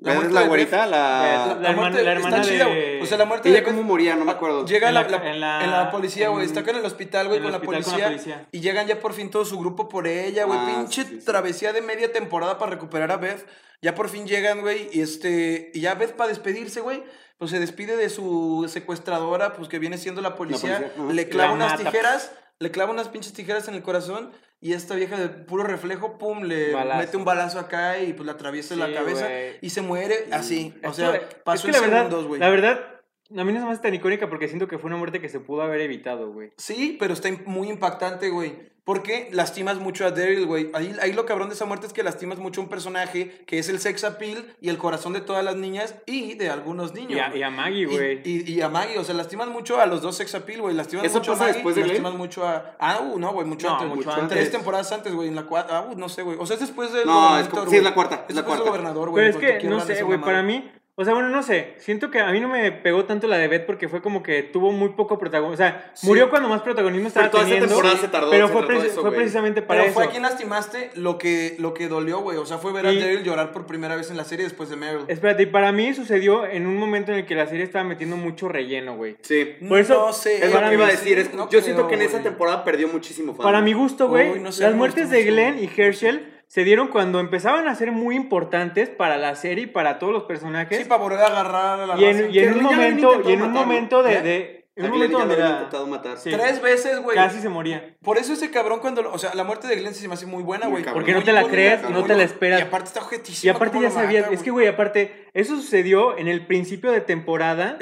¿Ves 0.00 0.14
muerte 0.14 0.32
la 0.34 0.40
de 0.42 0.48
güerita? 0.48 0.76
Beth. 0.82 0.90
La... 0.90 1.58
La 1.60 1.70
hermana- 1.70 2.00
la 2.02 2.12
hermana 2.12 2.36
está 2.36 2.48
chida, 2.50 2.64
de- 2.66 2.70
güey. 2.70 3.02
O 3.02 3.06
sea, 3.06 3.18
la 3.18 3.24
muerte 3.24 3.48
¿Ella 3.48 3.58
de 3.58 3.64
cómo 3.64 3.82
moría? 3.82 4.14
No 4.16 4.24
me 4.24 4.30
acuerdo. 4.32 4.64
Llega 4.64 4.88
En 4.88 4.94
la, 4.94 5.02
la- 5.02 5.08
la- 5.18 5.30
en 5.30 5.40
la- 5.40 5.64
en 5.64 5.70
la 5.72 5.90
policía, 5.90 6.28
güey. 6.28 6.46
Está 6.46 6.60
acá 6.60 6.70
en 6.70 6.76
el 6.78 6.84
hospital, 6.84 7.26
güey, 7.28 7.40
con 7.42 7.50
la 7.50 7.58
con 7.58 7.66
policía, 7.66 7.98
la 7.98 8.04
policía. 8.06 8.46
Y 8.52 8.60
llegan 8.60 8.86
ya 8.86 9.00
por 9.00 9.12
fin 9.12 9.28
todo 9.30 9.44
su 9.44 9.58
grupo 9.58 9.88
por 9.88 10.06
ella, 10.06 10.44
güey. 10.44 10.58
Ah, 10.58 10.66
Pinche 10.76 11.02
sí, 11.02 11.08
sí, 11.10 11.18
sí. 11.20 11.24
travesía 11.26 11.72
de 11.72 11.82
media 11.82 12.12
temporada 12.12 12.58
para 12.58 12.70
recuperar 12.70 13.10
a 13.10 13.16
Beth. 13.16 13.44
Ya 13.82 13.94
por 13.94 14.08
fin 14.08 14.26
llegan, 14.26 14.60
güey. 14.60 14.88
Y 14.92 15.00
este. 15.00 15.70
Y 15.74 15.80
ya 15.80 15.94
Beth 15.94 16.12
para 16.14 16.28
despedirse, 16.28 16.80
güey. 16.80 17.02
Pues 17.38 17.50
se 17.52 17.60
despide 17.60 17.96
de 17.96 18.08
su 18.08 18.66
secuestradora, 18.68 19.52
pues 19.54 19.68
que 19.68 19.78
viene 19.78 19.98
siendo 19.98 20.20
la 20.20 20.34
policía. 20.36 20.78
policía, 20.78 20.92
ajá. 21.04 21.12
le 21.12 21.28
clava 21.28 21.48
La 21.50 21.54
unas 21.54 21.72
mata. 21.72 21.84
tijeras. 21.90 22.32
Le 22.60 22.70
clava 22.70 22.92
unas 22.92 23.08
pinches 23.08 23.32
tijeras 23.32 23.68
en 23.68 23.74
el 23.74 23.82
corazón. 23.82 24.32
Y 24.60 24.72
esta 24.72 24.96
vieja 24.96 25.16
de 25.16 25.28
puro 25.28 25.62
reflejo, 25.62 26.18
pum, 26.18 26.42
le 26.42 26.72
Balazo. 26.72 26.98
mete 26.98 27.16
un 27.16 27.24
balazo 27.24 27.60
acá 27.60 27.98
y 28.00 28.12
pues 28.12 28.26
la 28.26 28.32
atraviesa 28.32 28.74
Sí, 28.74 28.80
la 28.80 28.92
cabeza. 28.92 29.28
Y 29.62 29.70
se 29.70 29.82
muere 29.82 30.26
así. 30.32 30.74
O 30.84 30.92
sea, 30.92 31.20
pasó 31.44 31.62
que 31.62 31.68
en 31.68 31.74
la 31.74 31.80
verdad, 31.80 31.96
segundos, 32.06 32.26
güey. 32.26 32.40
La 32.40 32.48
verdad, 32.50 32.97
a 33.36 33.44
mí 33.44 33.52
no 33.52 33.60
se 33.60 33.66
me 33.66 33.72
hace 33.72 33.82
tan 33.82 33.94
icónica 33.94 34.28
porque 34.28 34.48
siento 34.48 34.68
que 34.68 34.78
fue 34.78 34.88
una 34.88 34.96
muerte 34.96 35.20
que 35.20 35.28
se 35.28 35.40
pudo 35.40 35.62
haber 35.62 35.80
evitado, 35.80 36.32
güey. 36.32 36.52
Sí, 36.56 36.96
pero 36.98 37.14
está 37.14 37.28
muy 37.46 37.68
impactante, 37.68 38.30
güey. 38.30 38.76
Porque 38.84 39.28
lastimas 39.32 39.76
mucho 39.78 40.06
a 40.06 40.12
Daryl, 40.12 40.46
güey. 40.46 40.70
Ahí, 40.72 40.96
ahí 41.02 41.12
lo 41.12 41.26
cabrón 41.26 41.50
de 41.50 41.54
esa 41.54 41.66
muerte 41.66 41.86
es 41.86 41.92
que 41.92 42.02
lastimas 42.02 42.38
mucho 42.38 42.62
a 42.62 42.64
un 42.64 42.70
personaje 42.70 43.44
que 43.46 43.58
es 43.58 43.68
el 43.68 43.80
sex 43.80 44.02
appeal 44.02 44.56
y 44.62 44.70
el 44.70 44.78
corazón 44.78 45.12
de 45.12 45.20
todas 45.20 45.44
las 45.44 45.56
niñas 45.56 45.94
y 46.06 46.36
de 46.36 46.48
algunos 46.48 46.94
niños. 46.94 47.12
Y 47.12 47.18
a, 47.18 47.36
y 47.36 47.42
a 47.42 47.50
Maggie, 47.50 47.82
Y- 47.82 47.84
güey. 47.84 48.20
Y, 48.24 48.50
y 48.50 48.62
a 48.62 48.70
Maggie, 48.70 48.98
o 48.98 49.04
sea, 49.04 49.14
lastimas 49.14 49.48
mucho 49.48 49.78
a 49.78 49.84
los 49.84 50.00
dos 50.00 50.16
sex 50.16 50.34
appeal, 50.34 50.62
güey. 50.62 50.74
Lastimas 50.74 51.04
¿Eso 51.04 51.18
mucho 51.18 51.32
pasa 51.32 51.44
a 51.44 51.46
Maggie 51.48 51.56
después 51.58 51.76
y 51.76 51.80
de 51.82 51.86
lastimas 51.88 52.14
mucho 52.14 52.46
a... 52.48 52.76
Ah, 52.78 53.00
uh, 53.02 53.18
no, 53.18 53.30
güey, 53.34 53.46
mucho 53.46 53.66
No, 53.68 53.74
antes. 53.74 53.88
mucho 53.88 54.08
güey. 54.08 54.20
antes. 54.22 54.38
Tres 54.38 54.50
temporadas 54.52 54.90
antes, 54.90 55.12
güey, 55.14 55.28
en 55.28 55.34
la 55.36 55.42
cuarta... 55.42 55.76
Ah, 55.80 55.88
uh, 55.92 55.94
no 55.98 56.08
sé, 56.08 56.22
güey. 56.22 56.38
O 56.40 56.46
sea, 56.46 56.54
es 56.54 56.60
después 56.60 56.90
del 56.90 57.04
No, 57.04 57.38
es 57.38 57.46
como- 57.48 57.68
sí, 57.68 57.76
es 57.76 57.82
la 57.84 57.92
cuarta, 57.92 58.24
es 58.26 58.34
la 58.34 58.44
cuarta. 58.46 58.64
gobernador, 58.64 59.10
güey. 59.10 59.26
Pero 59.32 59.38
es 59.54 59.60
que, 59.60 59.68
no 59.68 59.80
sé, 59.80 60.02
güey, 60.02 60.18
para 60.18 60.42
mí, 60.42 60.66
o 61.00 61.04
sea, 61.04 61.14
bueno, 61.14 61.28
no 61.28 61.42
sé, 61.44 61.74
siento 61.78 62.10
que 62.10 62.18
a 62.18 62.30
mí 62.32 62.40
no 62.40 62.48
me 62.48 62.72
pegó 62.72 63.04
tanto 63.04 63.28
la 63.28 63.38
de 63.38 63.46
Beth 63.46 63.66
porque 63.66 63.88
fue 63.88 64.02
como 64.02 64.20
que 64.22 64.42
tuvo 64.42 64.72
muy 64.72 64.88
poco 64.90 65.16
protagonismo, 65.18 65.54
o 65.54 65.56
sea, 65.56 65.90
Sí. 65.94 66.06
murió 66.08 66.28
cuando 66.28 66.48
más 66.48 66.60
protagonismo 66.62 67.06
estaba 67.06 67.30
toda 67.30 67.44
esa 67.44 67.50
teniendo, 67.52 67.74
temporada 67.74 68.00
se 68.00 68.08
tardó, 68.08 68.30
pero 68.30 68.46
se 68.48 68.52
fue, 68.52 68.62
trató 68.66 68.80
preci- 68.82 68.86
eso, 68.86 68.94
fue 69.00 69.10
güey. 69.10 69.14
precisamente 69.20 69.62
para 69.62 69.80
Pero 69.82 69.90
eso. 69.90 69.94
fue 69.94 70.04
a 70.04 70.10
quien 70.10 70.22
lastimaste 70.22 70.90
lo 70.96 71.16
que, 71.18 71.54
lo 71.60 71.72
que 71.72 71.86
dolió, 71.86 72.18
güey. 72.20 72.36
O 72.38 72.44
sea, 72.46 72.58
fue 72.58 72.72
ver 72.72 72.86
a 72.86 72.92
Daryl 72.92 73.22
llorar 73.22 73.52
por 73.52 73.64
primera 73.66 73.94
vez 73.94 74.10
en 74.10 74.16
la 74.16 74.24
serie 74.24 74.44
después 74.44 74.68
de 74.70 74.74
Meryl. 74.76 75.04
Espérate, 75.06 75.44
y 75.44 75.46
para 75.46 75.70
mí 75.70 75.94
sucedió 75.94 76.44
en 76.44 76.66
un 76.66 76.76
momento 76.76 77.12
en 77.12 77.18
el 77.18 77.26
que 77.26 77.36
la 77.36 77.46
serie 77.46 77.62
estaba 77.64 77.84
metiendo 77.84 78.16
mucho 78.16 78.48
relleno, 78.48 78.96
güey. 78.96 79.16
Sí. 79.22 79.54
Por 79.68 79.78
eso- 79.78 79.94
no 80.06 80.12
sé. 80.12 80.44
Es 80.44 80.52
lo 80.52 80.60
que 80.60 80.74
iba 80.74 80.86
a 80.86 80.90
decir. 80.90 81.18
es- 81.18 81.32
no 81.32 81.48
yo 81.48 81.60
siento 81.60 81.86
que 81.86 81.94
en 81.94 82.02
esa 82.02 82.12
güey. 82.18 82.24
temporada 82.24 82.64
perdió 82.64 82.88
muchísimo 82.88 83.34
fan. 83.34 83.44
Para 83.44 83.60
mi 83.60 83.72
gusto, 83.72 84.08
güey, 84.08 84.30
Uy, 84.32 84.40
no 84.40 84.50
sé, 84.50 84.64
las 84.64 84.74
muertes 84.74 85.10
de. 85.10 85.22
Glenn 85.28 85.58
y 85.62 85.70
Herschel 85.80 86.37
se 86.48 86.64
dieron 86.64 86.88
cuando 86.88 87.20
empezaban 87.20 87.68
a 87.68 87.74
ser 87.74 87.92
muy 87.92 88.16
importantes 88.16 88.88
para 88.88 89.18
la 89.18 89.34
serie 89.34 89.64
y 89.64 89.66
para 89.66 89.98
todos 89.98 90.14
los 90.14 90.22
personajes. 90.24 90.78
Sí, 90.78 90.84
para 90.84 91.02
volver 91.02 91.20
a 91.20 91.26
agarrar 91.26 91.80
a 91.80 91.86
la 91.86 91.96
y 92.00 92.04
en, 92.06 92.30
y 92.34 92.38
en 92.38 92.54
un 92.54 92.62
momento, 92.62 93.22
y 93.28 93.32
en 93.32 93.42
un 93.42 93.52
momento 93.52 94.02
de, 94.02 94.14
¿Eh? 94.14 94.22
de- 94.22 94.57
en 94.78 94.84
un 94.86 94.90
momento 94.92 95.18
donde 95.18 95.36
la- 95.36 95.50
intentado 95.50 95.86
matar. 95.86 96.16
Sí. 96.18 96.30
Tres 96.30 96.62
veces, 96.62 97.00
güey. 97.00 97.16
casi 97.16 97.40
se 97.40 97.48
moría. 97.48 97.94
Por 98.02 98.16
eso 98.18 98.32
ese 98.32 98.50
cabrón 98.50 98.80
cuando... 98.80 99.02
lo- 99.02 99.12
o 99.12 99.18
sea, 99.18 99.34
la 99.34 99.44
muerte 99.44 99.66
de 99.68 99.76
Glenn 99.76 99.94
se 99.94 100.06
me 100.08 100.14
hace 100.14 100.26
muy 100.26 100.42
buena, 100.42 100.66
güey. 100.68 100.82
cabrón. 100.84 101.02
Porque 101.02 101.12
no 101.12 101.22
te 101.22 101.32
la 101.32 101.44
crees, 101.44 101.82
muy 101.82 101.92
no 101.92 102.04
te 102.04 102.14
la 102.14 102.22
esperas. 102.22 102.60
Y 102.60 102.62
aparte 102.62 102.86
está 102.88 103.00
Y 103.00 103.02
objetísimo. 103.04 103.54
aparte 103.54 103.80
ya 103.80 103.90
sabías, 103.90 104.30
es 104.32 104.42
que, 104.42 104.50
güey, 104.50 104.66
aparte, 104.68 105.26
eso 105.34 105.56
sucedió 105.56 106.16
en 106.16 106.28
el 106.28 106.46
principio 106.46 106.90
de 106.92 107.00
temporada. 107.00 107.76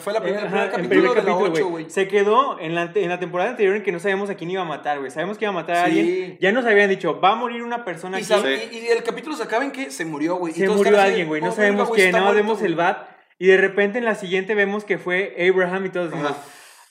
fue 0.00 0.12
la 0.12 0.18
Eh, 0.18 0.22
primera, 0.22 0.40
el 0.42 0.46
ajá, 0.48 0.70
primer 0.70 0.70
capítulo 0.70 0.88
primer 0.88 1.02
de 1.02 1.08
la 1.30 1.36
capítulo, 1.36 1.52
8, 1.54 1.68
güey. 1.68 1.90
Se 1.90 2.08
quedó 2.08 2.58
en 2.60 2.74
la, 2.74 2.82
ante- 2.82 3.02
en 3.02 3.08
la 3.08 3.18
temporada 3.18 3.50
anterior 3.50 3.76
en 3.76 3.82
que 3.82 3.92
no 3.92 4.00
sabíamos 4.00 4.28
a 4.30 4.34
quién 4.34 4.50
iba 4.50 4.62
a 4.62 4.66
matar, 4.66 4.98
güey. 4.98 5.10
Sabemos 5.10 5.38
que 5.38 5.44
iba 5.44 5.50
a 5.50 5.54
matar 5.54 5.76
a 5.76 5.84
Sí. 5.86 5.98
alguien. 6.00 6.38
Ya 6.40 6.52
nos 6.52 6.64
habían 6.66 6.88
dicho, 6.90 7.20
va 7.20 7.30
a 7.32 7.34
morir 7.36 7.62
una 7.62 7.84
persona 7.84 8.18
Y, 8.20 8.22
aquí. 8.24 8.48
y- 8.72 8.78
y 8.78 8.86
el 8.88 9.02
capítulo 9.02 9.36
se 9.36 9.42
acaba 9.42 9.64
en 9.64 9.70
que 9.72 9.90
se 9.90 10.04
murió, 10.04 10.36
güey. 10.36 10.52
Y 10.54 10.56
Se 10.56 10.68
murió 10.68 11.00
alguien, 11.00 11.28
güey. 11.28 11.40
No 11.40 11.48
"Oh, 11.50 11.52
sabemos 11.52 11.90
quién. 11.90 12.12
Nada 12.12 12.24
más 12.24 12.34
vemos 12.34 12.60
el 12.62 12.74
güey". 12.74 12.86
bat. 12.86 13.08
Y 13.40 13.46
de 13.46 13.56
repente 13.56 13.98
en 13.98 14.04
la 14.04 14.14
siguiente 14.14 14.54
vemos 14.54 14.84
que 14.84 14.98
fue 14.98 15.34
Abraham 15.50 15.86
y 15.86 15.88
todos 15.88 16.12
Ajá. 16.12 16.36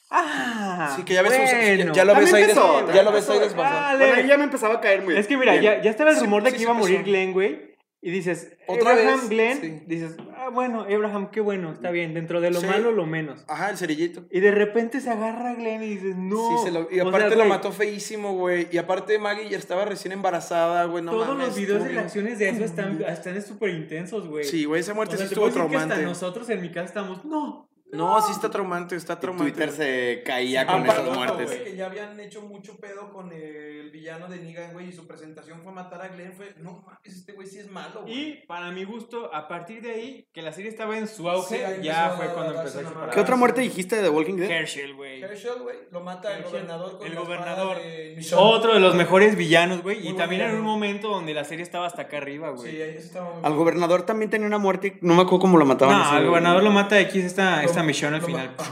ah, 0.10 0.94
Sí, 0.96 1.04
que 1.04 1.14
ya 1.14 1.22
ves 1.22 1.34
sus- 1.36 1.52
bueno. 1.78 1.94
ya 1.94 2.04
lo 2.06 2.16
ves 2.16 2.34
ahí, 2.34 2.42
empezó, 2.44 2.86
des- 2.88 2.96
ya 2.96 3.04
lo 3.04 3.12
ves 3.12 3.30
ahí 3.30 3.40
desfasado. 3.40 3.98
Bueno, 4.00 4.22
ya 4.28 4.38
me 4.38 4.44
empezaba 4.46 4.74
a 4.76 4.82
caer 4.82 5.04
muy 5.04 5.16
Es 5.16 5.28
que 5.28 5.38
mira, 5.38 5.52
bien. 5.54 5.64
ya, 5.64 5.82
ya 5.84 5.92
estaba 5.92 6.10
el 6.10 6.16
Sí, 6.18 6.24
rumor 6.24 6.42
de 6.44 6.52
que 6.52 6.58
sí 6.58 6.64
iba 6.64 6.72
a 6.72 6.76
morir 6.76 7.04
Glenn, 7.04 7.34
güey. 7.34 7.70
Y 8.02 8.10
dices, 8.12 8.52
Otra 8.66 8.92
Abraham, 8.94 9.20
vez, 9.20 9.30
Glenn. 9.30 9.62
sí. 9.62 9.82
Dices, 9.86 10.16
ah, 10.50 10.54
bueno, 10.54 10.82
Abraham, 10.82 11.30
qué 11.32 11.40
bueno, 11.42 11.72
está 11.72 11.92
bien. 11.92 12.14
Dentro 12.14 12.42
de 12.42 12.52
lo 12.52 12.60
Sí. 12.60 12.66
malo, 12.66 12.92
lo 12.92 13.06
menos. 13.06 13.44
Ajá, 13.48 13.70
el 13.70 13.78
cerillito. 13.78 14.24
Y 14.32 14.40
de 14.40 14.52
repente 14.52 15.00
se 15.00 15.10
agarra 15.10 15.52
a 15.52 15.56
Glenn 15.56 15.84
y 15.84 15.88
dices, 15.96 16.16
no. 16.16 16.58
Sí, 16.58 16.66
se 16.66 16.72
lo- 16.72 16.88
y 16.92 17.00
O 17.00 17.08
aparte 17.08 17.30
sea, 17.30 17.38
lo 17.38 17.46
mató 17.46 17.72
feísimo, 17.72 18.34
güey. 18.34 18.68
Y 18.72 18.78
aparte 18.78 19.18
Maggie 19.20 19.50
ya 19.50 19.58
estaba 19.58 19.86
recién 19.86 20.12
embarazada, 20.12 20.86
güey. 20.86 21.04
No 21.04 21.12
Todos 21.12 21.28
mames, 21.30 21.48
los 21.48 21.56
videos 21.58 21.84
bien- 21.84 21.96
reacciones 21.96 22.40
de 22.40 22.50
eso 22.50 22.64
están 22.66 23.02
están 23.02 23.42
súper 23.42 23.70
intensos, 23.70 24.28
güey. 24.28 24.44
Sí, 24.44 24.66
güey, 24.66 24.82
esa 24.82 24.92
O 24.94 24.96
muerte 24.96 25.16
sea, 25.18 25.28
sí 25.28 25.34
estuvo 25.34 25.46
que 25.46 25.52
hasta 25.60 25.68
traumante. 25.70 26.04
nosotros 26.04 26.50
en 26.50 26.62
mi 26.62 26.70
casa 26.72 26.86
estamos, 26.88 27.24
no. 27.24 27.69
No, 27.92 28.22
sí 28.22 28.32
está 28.32 28.50
traumante, 28.52 28.96
está 28.96 29.20
traumante. 29.20 29.52
Twitter 29.52 29.72
se 29.72 30.22
caía 30.24 30.62
Sí, 30.62 30.68
con 30.68 30.82
aparte- 30.84 31.02
esas 31.02 31.16
muertes. 31.18 31.46
güey. 31.48 31.64
que 31.64 31.76
ya 31.76 31.86
habían 31.88 32.20
hecho 32.20 32.42
mucho 32.44 32.78
pedo 32.78 33.12
con 33.12 33.32
el 33.34 33.90
villano 33.90 34.28
de 34.28 34.38
Negan, 34.38 34.74
güey, 34.74 34.90
y 34.90 34.92
su 34.92 35.08
presentación 35.08 35.62
fue 35.64 35.72
matar 35.72 36.02
a 36.04 36.08
Glenn, 36.10 36.34
fue, 36.34 36.54
no 36.60 36.84
mames, 36.86 37.00
este 37.18 37.32
güey 37.34 37.48
sí 37.48 37.58
es 37.60 37.70
malo, 37.72 38.02
güey. 38.04 38.14
Y 38.14 38.34
para 38.48 38.70
mi 38.72 38.84
gusto, 38.84 39.34
a 39.34 39.48
partir 39.48 39.82
de 39.82 39.92
ahí, 39.92 40.28
que 40.32 40.42
la 40.44 40.52
serie 40.54 40.70
estaba 40.70 40.98
en 40.98 41.08
su 41.08 41.28
auge, 41.30 41.58
Sí, 41.58 41.82
ya 41.84 42.12
fue 42.16 42.26
a 42.26 42.34
cuando 42.34 42.56
empezó 42.56 42.80
a 42.80 42.84
separar. 42.84 43.10
¿Qué 43.10 43.20
otra 43.20 43.36
muerte 43.36 43.62
dijiste 43.62 43.96
de 43.96 44.04
The 44.04 44.10
Walking 44.10 44.36
Dead? 44.36 44.52
Herschel, 44.52 44.94
güey. 44.94 45.22
Herschel, 45.24 45.60
güey, 45.64 45.78
lo 45.92 46.02
mata 46.02 46.38
el 46.38 46.44
gobernador 46.44 46.98
con 47.00 47.08
el 47.08 47.16
gobernador. 47.16 47.78
de. 47.78 48.24
Otro 48.36 48.74
de 48.76 48.80
los 48.80 48.94
mejores 48.96 49.36
villanos, 49.36 49.82
güey. 49.82 50.08
Y 50.08 50.14
también 50.14 50.42
en 50.44 50.56
un 50.56 50.62
momento 50.62 51.10
donde 51.10 51.34
la 51.34 51.44
serie 51.44 51.64
estaba 51.64 51.88
hasta 51.88 52.04
acá 52.04 52.18
arriba, 52.18 52.52
güey. 52.52 52.72
Sí, 52.72 52.82
ahí 52.82 52.96
estaba 52.98 53.34
muy 53.34 53.44
Al 53.44 53.54
gobernador 53.56 54.04
también 54.04 54.30
tenía 54.30 54.46
una 54.48 54.58
muerte. 54.60 54.98
No 55.02 55.16
me 55.16 55.22
acuerdo 55.24 55.40
cómo 55.40 55.58
lo 55.58 55.66
mataban. 55.66 55.98
no, 55.98 56.06
al 56.06 56.26
gobernador 56.28 56.62
lo 56.64 56.72
mata 56.72 57.00
X 57.00 57.26
esta, 57.26 57.64
esta 57.80 57.88
misión 57.88 58.14
al 58.14 58.22
lo 58.22 58.28
final. 58.28 58.52
ma-. 58.58 58.64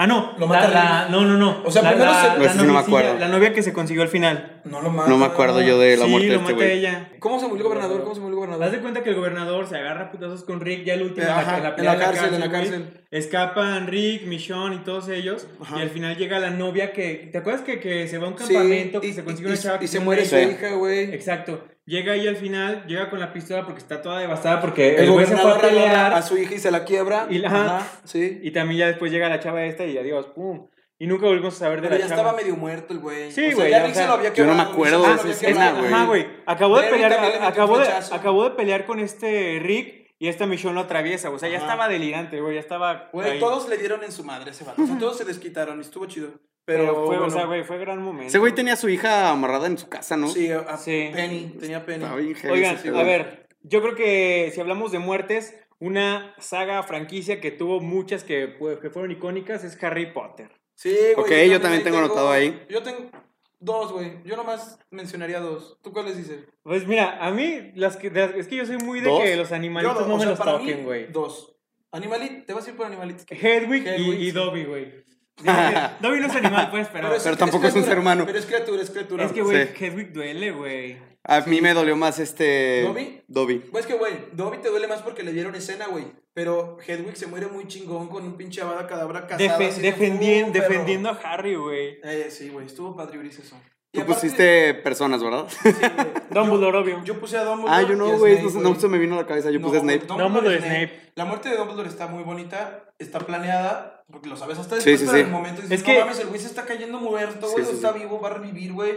Ah, 0.00 0.06
no. 0.06 0.32
Lo 0.38 0.46
la- 0.46 0.46
mata 0.46 0.68
la- 0.68 1.08
no, 1.10 1.22
no, 1.24 1.36
no. 1.36 1.62
O 1.64 1.70
sea, 1.72 1.82
la, 1.82 1.90
primero 1.90 2.12
la- 2.12 2.20
se- 2.22 2.38
la 2.38 2.54
No, 2.54 2.72
me 2.72 2.78
acuerdo. 2.78 3.18
La 3.18 3.28
novia 3.28 3.52
que 3.52 3.62
se 3.64 3.72
consiguió 3.72 4.02
al 4.02 4.08
final. 4.08 4.57
No 4.70 4.82
lo 4.82 4.90
mata. 4.90 5.08
No 5.08 5.16
me 5.18 5.24
acuerdo 5.26 5.60
yo 5.62 5.78
de 5.78 5.96
la 5.96 6.04
sí, 6.04 6.10
muerte 6.10 6.28
de 6.28 6.34
lo 6.34 6.40
este 6.40 6.52
güey. 6.52 6.70
ella. 6.78 7.10
¿Cómo 7.18 7.40
se 7.40 7.46
murió 7.46 7.62
el 7.62 7.68
gobernador? 7.68 8.02
¿Cómo 8.02 8.14
se 8.14 8.20
murió 8.20 8.36
el 8.36 8.42
Haz 8.44 8.50
de 8.50 8.56
gobernador? 8.56 8.80
cuenta 8.82 9.02
que 9.02 9.10
el 9.10 9.16
gobernador 9.16 9.66
se 9.66 9.76
agarra 9.76 10.02
a 10.04 10.10
putazos 10.10 10.44
con 10.44 10.60
Rick 10.60 10.84
ya 10.84 10.94
el 10.94 11.02
último 11.02 11.22
en 11.22 11.28
la- 11.28 11.38
Ajá, 11.40 11.56
en 11.56 11.62
la, 11.62 11.68
en 11.94 11.98
cárcel, 11.98 12.34
en 12.34 12.40
la 12.40 12.50
cárcel. 12.50 13.04
Escapan 13.10 13.86
Rick, 13.86 14.26
Michonne 14.26 14.76
y 14.76 14.78
todos 14.80 15.08
ellos. 15.08 15.46
Ajá. 15.60 15.78
Y 15.78 15.82
al 15.82 15.90
final 15.90 16.16
llega 16.16 16.38
la 16.38 16.50
novia 16.50 16.92
que. 16.92 17.28
¿Te 17.32 17.38
acuerdas 17.38 17.62
que, 17.62 17.80
que 17.80 18.06
se 18.06 18.18
va 18.18 18.26
a 18.26 18.30
un 18.30 18.38
Sí, 18.38 18.52
campamento? 18.54 19.00
que 19.00 19.06
y, 19.08 19.12
se 19.12 19.24
consigue 19.24 19.48
y- 19.48 19.52
una 19.52 19.60
chava 19.60 19.78
que 19.78 19.84
y 19.86 19.88
se 19.88 20.00
muere 20.00 20.24
su 20.24 20.36
hija, 20.36 20.72
güey. 20.74 21.14
Exacto. 21.14 21.64
Llega 21.86 22.12
ahí 22.12 22.28
al 22.28 22.36
final, 22.36 22.84
llega 22.86 23.08
con 23.08 23.18
la 23.18 23.32
pistola 23.32 23.64
porque 23.64 23.78
está 23.80 24.02
toda 24.02 24.20
devastada 24.20 24.60
porque 24.60 24.96
El 24.96 25.04
el 25.04 25.10
güey 25.10 25.24
se 25.24 25.32
fue 25.36 25.40
a 25.40 25.54
gobernador 25.54 25.70
pelear. 25.84 26.12
a 26.12 26.20
su 26.22 26.36
hija 26.36 26.54
y 26.54 26.58
se 26.58 26.70
la 26.70 26.84
quiebra. 26.84 27.26
Y 27.30 27.38
la- 27.38 27.48
Ajá, 27.48 27.86
sí. 28.04 28.40
Y 28.42 28.50
también 28.50 28.80
ya 28.80 28.86
después 28.88 29.10
llega 29.10 29.28
la 29.30 29.40
chava 29.40 29.64
esta 29.64 29.86
y 29.86 29.96
adiós, 29.96 30.26
pum. 30.34 30.66
Y 31.00 31.06
nunca 31.06 31.26
volvimos 31.26 31.54
a 31.54 31.58
saber 31.58 31.80
de 31.80 31.88
Pero 31.88 31.94
la 32.00 32.00
ya 32.06 32.08
chava. 32.08 32.20
estaba 32.22 32.36
medio 32.36 32.56
muerto 32.56 32.92
el 32.92 32.98
güey. 32.98 33.30
Sí, 33.30 33.40
O 33.40 33.46
sea, 33.46 33.54
güey, 33.54 33.70
Ya 33.70 33.82
o 33.82 33.86
Rick 33.86 33.94
sea, 33.94 34.02
se 34.02 34.08
lo 34.08 34.14
había 34.14 34.34
yo 34.34 34.44
no 34.46 34.50
me 34.52 34.56
quebrado, 34.58 34.72
acuerdo 34.72 35.02
se 35.02 35.08
de 35.08 35.08
lo 35.08 35.14
esa 35.14 35.22
había 35.22 35.32
escena, 35.34 35.52
quebrado. 35.66 35.78
güey. 35.78 35.92
Ajá, 35.94 36.04
güey. 36.06 36.26
Acabó 36.46 36.80
de 36.80 36.88
pelear, 36.88 37.12
también 37.12 37.32
le 37.34 37.38
metió 37.38 37.48
acabó 37.52 37.72
un 37.74 37.78
de, 37.80 37.84
flechazo. 37.86 38.14
acabó 38.14 38.44
de 38.44 38.50
pelear 38.56 38.86
con 38.86 38.98
este 39.00 39.58
Rick 39.62 40.14
y 40.18 40.26
esta 40.28 40.46
Michonne 40.46 40.74
lo 40.74 40.80
atraviesa. 40.80 41.30
O 41.30 41.38
sea, 41.38 41.48
ya 41.48 41.58
Ajá. 41.58 41.66
estaba 41.66 41.88
delirante, 41.88 42.40
güey. 42.40 42.54
Ya 42.54 42.60
estaba. 42.60 43.10
Güey, 43.12 43.30
ahí. 43.30 43.38
todos 43.38 43.68
le 43.68 43.76
dieron 43.76 44.02
en 44.02 44.10
su 44.10 44.24
madre 44.24 44.48
a 44.50 44.52
ese 44.52 44.64
vato. 44.64 44.82
O 44.82 44.86
sea, 44.86 44.98
todos 44.98 45.16
se 45.18 45.24
desquitaron 45.24 45.78
y 45.78 45.82
estuvo 45.82 46.06
chido. 46.06 46.30
Pero, 46.64 46.82
Pero 46.84 47.06
fue, 47.06 47.18
o 47.18 47.30
sea, 47.30 47.44
güey, 47.46 47.62
fue 47.62 47.78
gran 47.78 48.02
momento. 48.02 48.26
Ese 48.26 48.38
güey 48.38 48.52
tenía 48.52 48.72
a 48.72 48.76
su 48.76 48.88
hija 48.88 49.30
amarrada 49.30 49.68
en 49.68 49.78
su 49.78 49.88
casa, 49.88 50.16
¿no? 50.16 50.28
Sí, 50.28 50.50
a, 50.50 50.58
a 50.58 50.76
Sí. 50.76 51.10
Penny, 51.14 51.56
tenía 51.60 51.86
Penny. 51.86 52.02
Estaba 52.02 52.20
bien 52.20 52.34
heavy 52.34 52.52
Oigan, 52.54 52.74
ese 52.74 52.88
a 52.88 53.02
ver, 53.04 53.46
yo 53.62 53.80
creo 53.80 53.94
que 53.94 54.50
si 54.52 54.60
hablamos 54.60 54.90
de 54.92 54.98
muertes, 54.98 55.54
una 55.78 56.34
saga 56.38 56.82
franquicia 56.82 57.40
que 57.40 57.52
tuvo 57.52 57.80
muchas 57.80 58.22
que, 58.24 58.48
pues, 58.48 58.80
que 58.80 58.90
fueron 58.90 59.12
icónicas 59.12 59.62
es 59.64 59.82
Harry 59.82 60.12
Potter. 60.12 60.50
Sí, 60.78 60.96
güey. 61.16 61.44
Ok, 61.44 61.50
yo 61.50 61.60
también 61.60 61.82
tengo 61.82 61.98
anotado 61.98 62.30
ahí. 62.30 62.64
Yo 62.70 62.80
tengo 62.84 63.10
dos, 63.58 63.90
güey. 63.90 64.22
Yo 64.24 64.36
nomás 64.36 64.78
mencionaría 64.92 65.40
dos. 65.40 65.76
¿Tú 65.82 65.92
cuáles 65.92 66.16
dices? 66.16 66.44
Pues 66.62 66.86
mira, 66.86 67.18
a 67.20 67.32
mí, 67.32 67.72
las 67.74 67.96
que, 67.96 68.12
es 68.36 68.46
que 68.46 68.54
yo 68.54 68.64
soy 68.64 68.76
muy 68.78 69.00
de 69.00 69.08
¿Dos? 69.10 69.20
que 69.20 69.34
los 69.34 69.50
animalitos 69.50 70.06
no 70.06 70.14
o 70.14 70.16
me 70.18 70.22
sea, 70.22 70.30
los 70.30 70.38
para 70.38 70.52
mí, 70.52 70.58
toquen, 70.58 70.84
güey. 70.84 71.10
Dos. 71.10 71.52
Animalit, 71.90 72.46
te 72.46 72.52
vas 72.52 72.64
a 72.64 72.70
ir 72.70 72.76
por 72.76 72.86
animalitos. 72.86 73.26
Hedwig, 73.28 73.84
y- 73.84 73.88
Hedwig, 73.88 74.20
y, 74.20 74.24
sí. 74.26 74.30
Dobby, 74.30 74.64
güey. 74.66 75.04
Dobby 76.00 76.20
no 76.20 76.26
es 76.26 76.36
animal, 76.36 76.70
pues, 76.70 76.88
pero... 76.92 77.10
Pero 77.24 77.36
tampoco 77.36 77.66
es 77.66 77.74
un 77.74 77.84
ser 77.84 77.98
humano. 77.98 78.24
Pero 78.24 78.38
es 78.38 78.46
criatura, 78.46 78.80
es 78.80 78.90
criatura. 78.90 79.24
es 79.24 79.32
que, 79.32 79.42
güey, 79.42 79.66
Sí. 79.66 79.84
Hedwig 79.84 80.12
duele, 80.12 80.52
güey. 80.52 80.96
A 81.30 81.40
mí 81.42 81.60
me 81.60 81.74
dolió 81.74 81.94
más 81.94 82.18
este... 82.18 82.82
¿Dobby? 82.82 83.22
Dobby. 83.28 83.58
Pues 83.70 83.86
que, 83.86 83.94
güey, 83.94 84.14
Dobby 84.32 84.58
te 84.58 84.70
duele 84.70 84.88
más 84.88 85.02
porque 85.02 85.22
le 85.22 85.32
dieron 85.32 85.54
escena, 85.54 85.86
güey. 85.86 86.06
Pero 86.32 86.78
Hedwig 86.86 87.16
se 87.16 87.26
muere 87.26 87.46
muy 87.48 87.66
chingón 87.68 88.08
con 88.08 88.24
un 88.24 88.36
pinche 88.36 88.62
abada 88.62 88.86
cadabra 88.86 89.26
casada. 89.26 89.58
Defe- 89.58 89.80
de, 89.80 89.88
"Uh, 89.90 90.52
perro". 90.52 90.68
defendiendo 90.68 91.10
a 91.10 91.12
Harry, 91.22 91.54
güey. 91.54 91.98
Eh, 92.02 92.28
sí, 92.30 92.48
güey, 92.48 92.66
estuvo 92.66 92.96
padre 92.96 93.18
Ulises 93.18 93.44
eso. 93.44 93.56
Tú 93.92 94.00
aparte- 94.00 94.14
pusiste 94.14 94.74
personas, 94.74 95.22
¿verdad? 95.22 95.46
sí, 95.48 95.58
güey. 95.70 95.72
Dumbledore, 96.30 96.72
Yo- 96.78 96.82
obvio. 96.82 97.04
Yo 97.04 97.20
puse 97.20 97.36
a 97.36 97.44
Dumbledore. 97.44 97.74
Ah, 97.74 97.82
yo 97.88 97.94
no, 97.96 98.06
a 98.06 98.16
güey. 98.16 98.42
No, 98.62 98.74
se 98.80 98.88
me 98.88 98.98
vino 98.98 99.14
a 99.14 99.18
la 99.22 99.26
cabeza. 99.26 99.50
Yo 99.50 99.60
No, 99.60 99.66
puse 99.68 99.80
Snape. 99.80 100.06
Dumbledore 100.06 100.56
y 100.56 100.58
Snape. 100.60 101.10
La 101.14 101.24
muerte 101.26 101.50
de 101.50 101.56
Dumbledore 101.56 101.88
está 101.88 102.06
muy 102.06 102.22
bonita, 102.22 102.84
está 102.98 103.18
planeada, 103.20 104.04
porque 104.10 104.28
lo 104.30 104.36
sabes 104.36 104.58
hasta 104.58 104.76
después, 104.76 104.98
sí, 105.00 105.04
pero 105.06 105.16
sí. 105.16 105.20
en 105.22 105.26
el 105.26 105.32
momento 105.32 105.60
dices, 105.62 105.80
Es 105.80 105.86
no 105.86 105.92
que- 105.92 106.00
mames, 106.00 106.18
el 106.20 106.28
güey 106.28 106.40
se 106.40 106.46
está 106.46 106.64
cayendo 106.64 106.98
muerto, 107.00 107.48
Sí, 107.48 107.54
güey, 107.60 107.74
está 107.74 107.92
sí. 107.92 107.98
vivo, 107.98 108.18
va 108.20 108.28
a 108.28 108.34
revivir, 108.34 108.72
güey. 108.72 108.92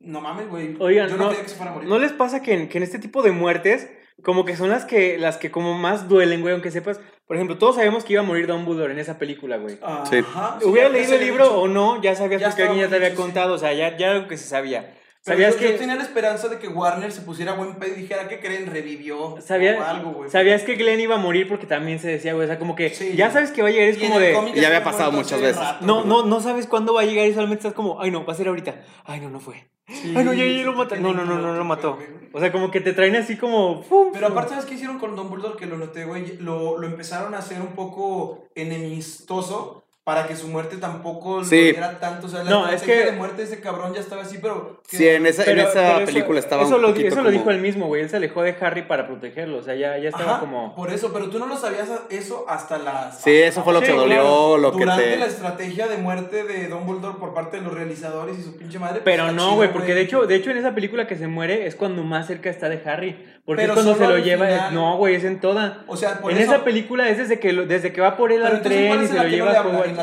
No 0.00 0.20
mames, 0.20 0.48
güey. 0.48 0.76
Oigan, 0.80 1.08
yo 1.08 1.16
no, 1.16 1.24
no, 1.24 1.30
que 1.30 1.48
se 1.48 1.56
fuera 1.56 1.70
a 1.70 1.74
morir. 1.74 1.88
¿no 1.88 1.98
les 1.98 2.12
pasa 2.12 2.42
que 2.42 2.54
en, 2.54 2.68
que 2.68 2.78
en 2.78 2.84
este 2.84 2.98
tipo 2.98 3.22
de 3.22 3.32
muertes, 3.32 3.90
como 4.22 4.44
que 4.44 4.56
son 4.56 4.68
las 4.68 4.84
que, 4.84 5.18
las 5.18 5.38
que 5.38 5.50
como 5.50 5.74
más 5.78 6.08
duelen, 6.08 6.42
güey, 6.42 6.52
aunque 6.52 6.70
sepas, 6.70 7.00
por 7.26 7.36
ejemplo, 7.36 7.56
todos 7.58 7.76
sabemos 7.76 8.04
que 8.04 8.12
iba 8.12 8.22
a 8.22 8.24
morir 8.24 8.46
Dumbledore 8.46 8.92
en 8.92 8.98
esa 8.98 9.18
película, 9.18 9.56
güey. 9.56 9.76
Sí. 10.10 10.18
Ajá, 10.18 10.58
sí, 10.60 10.66
Hubiera 10.68 10.88
leído 10.90 11.14
el 11.14 11.20
libro 11.20 11.44
dicho. 11.44 11.60
o 11.60 11.68
no, 11.68 12.02
ya 12.02 12.14
sabías 12.14 12.40
Ya 12.40 12.48
porque 12.48 12.62
alguien 12.64 12.80
ya 12.82 12.88
te 12.90 12.96
había 12.96 13.10
dicho, 13.10 13.20
sí. 13.22 13.26
contado, 13.26 13.54
o 13.54 13.58
sea, 13.58 13.72
ya, 13.72 13.96
ya 13.96 14.08
era 14.08 14.16
algo 14.16 14.28
que 14.28 14.36
se 14.36 14.46
sabía. 14.46 14.94
¿Sabías 15.26 15.54
yo, 15.54 15.60
que, 15.60 15.72
yo 15.72 15.78
tenía 15.78 15.94
la 15.94 16.02
esperanza 16.02 16.48
de 16.48 16.58
que 16.58 16.68
Warner 16.68 17.10
se 17.10 17.22
pusiera 17.22 17.54
buen 17.54 17.76
pedo 17.76 17.94
y 17.96 18.00
dijera, 18.02 18.28
¿qué 18.28 18.40
creen? 18.40 18.66
Revivió. 18.66 19.36
sabía- 19.40 19.78
o 19.80 19.82
algo, 19.82 20.10
güey. 20.12 20.30
sabías 20.30 20.62
que 20.64 20.74
Glenn 20.74 21.00
iba 21.00 21.14
a 21.14 21.18
morir 21.18 21.48
porque 21.48 21.64
también 21.66 21.98
se 21.98 22.08
decía, 22.08 22.34
güey, 22.34 22.44
o 22.44 22.46
sea, 22.48 22.58
como 22.58 22.74
que 22.76 22.90
Sí. 22.90 23.14
ya 23.16 23.30
sabes 23.30 23.50
que 23.50 23.62
va 23.62 23.68
a 23.68 23.70
llegar, 23.70 23.88
es 23.88 23.96
como 23.96 24.18
de... 24.18 24.32
Ya 24.54 24.66
había 24.66 24.84
pasado 24.84 25.12
muchas 25.12 25.40
veces. 25.40 25.56
rato, 25.56 25.84
No, 25.86 26.04
no, 26.04 26.26
no 26.26 26.40
sabes 26.42 26.66
cuándo 26.66 26.92
va 26.92 27.00
a 27.00 27.04
llegar 27.06 27.26
y 27.26 27.32
solamente 27.32 27.60
estás 27.60 27.72
como, 27.72 28.02
ay 28.02 28.10
no, 28.10 28.26
va 28.26 28.34
a 28.34 28.36
ser 28.36 28.48
ahorita. 28.48 28.84
Ay 29.04 29.20
no, 29.20 29.30
no 29.30 29.40
fue. 29.40 29.66
Sí, 29.88 30.12
Ay 30.16 30.24
no, 30.24 30.34
ya, 30.34 30.44
ya 30.44 30.62
lo 30.64 30.88
qué 30.88 30.96
No, 31.00 31.14
no, 31.14 31.24
no, 31.24 31.38
no, 31.38 31.54
lo 31.54 31.64
mató. 31.64 31.98
O 32.32 32.40
sea, 32.40 32.50
como 32.52 32.70
que 32.70 32.80
te 32.82 32.92
traen 32.92 33.16
así 33.16 33.36
como... 33.38 33.82
Pero 34.12 34.26
aparte, 34.26 34.50
¿sabes 34.50 34.64
qué 34.66 34.74
hicieron 34.74 34.98
con 34.98 35.14
Dumbledore? 35.16 35.56
Que 35.56 35.66
lo 35.66 35.76
noté, 35.78 36.04
güey. 36.04 36.36
Lo, 36.38 36.78
lo 36.78 36.86
empezaron 36.86 37.34
a 37.34 37.38
hacer 37.38 37.60
un 37.62 37.68
poco 37.74 38.44
enemistoso 38.54 39.83
para 40.04 40.26
que 40.26 40.36
su 40.36 40.48
muerte 40.48 40.76
tampoco 40.76 41.38
lo 41.38 41.44
Sí. 41.46 41.56
diera 41.56 41.98
tanto. 41.98 42.26
O 42.26 42.30
sea, 42.30 42.44
la 42.44 42.50
No, 42.50 42.66
es 42.68 42.74
estrategia 42.74 43.04
que- 43.06 43.10
de 43.12 43.16
muerte 43.16 43.36
de 43.38 43.42
ese 43.44 43.60
cabrón 43.60 43.94
ya 43.94 44.00
estaba 44.00 44.20
así, 44.20 44.36
pero... 44.36 44.82
que- 44.86 44.98
Sí, 44.98 45.08
en 45.08 45.24
esa, 45.26 45.44
en 45.50 45.58
esa 45.58 45.72
pero 45.72 45.96
eso- 45.96 46.04
película 46.04 46.38
estaba 46.40 46.62
Eso, 46.64 46.76
un 46.76 46.82
lo, 46.82 46.88
eso 46.94 47.22
lo 47.22 47.30
dijo 47.30 47.50
él 47.50 47.58
mismo, 47.62 47.86
güey. 47.86 48.02
Él 48.02 48.10
se 48.10 48.16
alejó 48.18 48.42
de 48.42 48.54
Harry 48.60 48.82
para 48.82 49.06
protegerlo. 49.06 49.56
O 49.58 49.62
sea, 49.62 49.74
ya, 49.74 49.96
ya 49.96 50.10
estaba 50.10 50.32
Ajá, 50.32 50.40
como... 50.40 50.74
por 50.74 50.90
eso, 50.92 51.10
pero 51.10 51.30
tú 51.30 51.38
no 51.38 51.46
lo 51.46 51.56
sabías 51.56 51.88
eso 52.10 52.44
hasta 52.48 52.76
las... 52.78 53.22
Sí, 53.22 53.32
eso 53.34 53.64
fue 53.64 53.72
lo 53.72 53.80
Sí, 53.80 53.86
que 53.86 53.92
dolió, 53.92 54.16
claro. 54.20 54.58
lo 54.58 54.72
que 54.72 54.78
Durante 54.80 55.04
te... 55.04 55.16
la 55.16 55.26
estrategia 55.26 55.86
de 55.88 55.96
muerte 55.96 56.44
de 56.44 56.68
Dumbledore 56.68 57.18
por 57.18 57.32
parte 57.32 57.56
de 57.56 57.62
los 57.62 57.72
realizadores 57.72 58.38
y 58.38 58.42
su 58.42 58.58
pinche 58.58 58.78
madre. 58.78 59.00
pues, 59.00 59.04
Pero 59.16 59.32
no, 59.32 59.54
güey, 59.54 59.72
porque 59.72 59.94
de 59.94 60.02
hecho, 60.02 60.26
de 60.26 60.34
hecho 60.34 60.50
en 60.50 60.58
esa 60.58 60.74
película 60.74 61.06
que 61.06 61.16
se 61.16 61.28
muere 61.28 61.66
es 61.66 61.76
cuando 61.76 62.02
más 62.02 62.26
cerca 62.26 62.50
está 62.50 62.68
de 62.68 62.82
Harry. 62.84 63.16
Porque 63.46 63.60
Pero 63.62 63.74
es 63.74 63.82
cuando 63.82 63.94
se 63.94 64.06
lo 64.10 64.18
lleva. 64.18 64.46
final. 64.46 64.74
No, 64.74 64.96
güey, 64.96 65.16
es 65.16 65.24
en 65.24 65.38
toda. 65.38 65.84
O 65.86 65.96
sea, 65.98 66.18
por 66.20 66.32
en 66.32 66.38
eso... 66.38 66.54
esa 66.54 66.64
película 66.64 67.08
es 67.10 67.18
desde 67.18 67.38
que, 67.38 67.52
lo- 67.52 67.66
desde 67.66 67.92
que 67.92 68.00
va 68.00 68.16
por 68.16 68.32
él 68.32 68.38
Pero 68.42 68.48
al 68.50 68.56
entonces, 68.56 68.86
¿cuál 68.86 68.98
tren 68.98 69.00
y 69.00 69.04
es 69.04 69.10
se 69.10 69.16
lo 69.16 69.22
no 69.22 69.28
lleva 69.28 69.52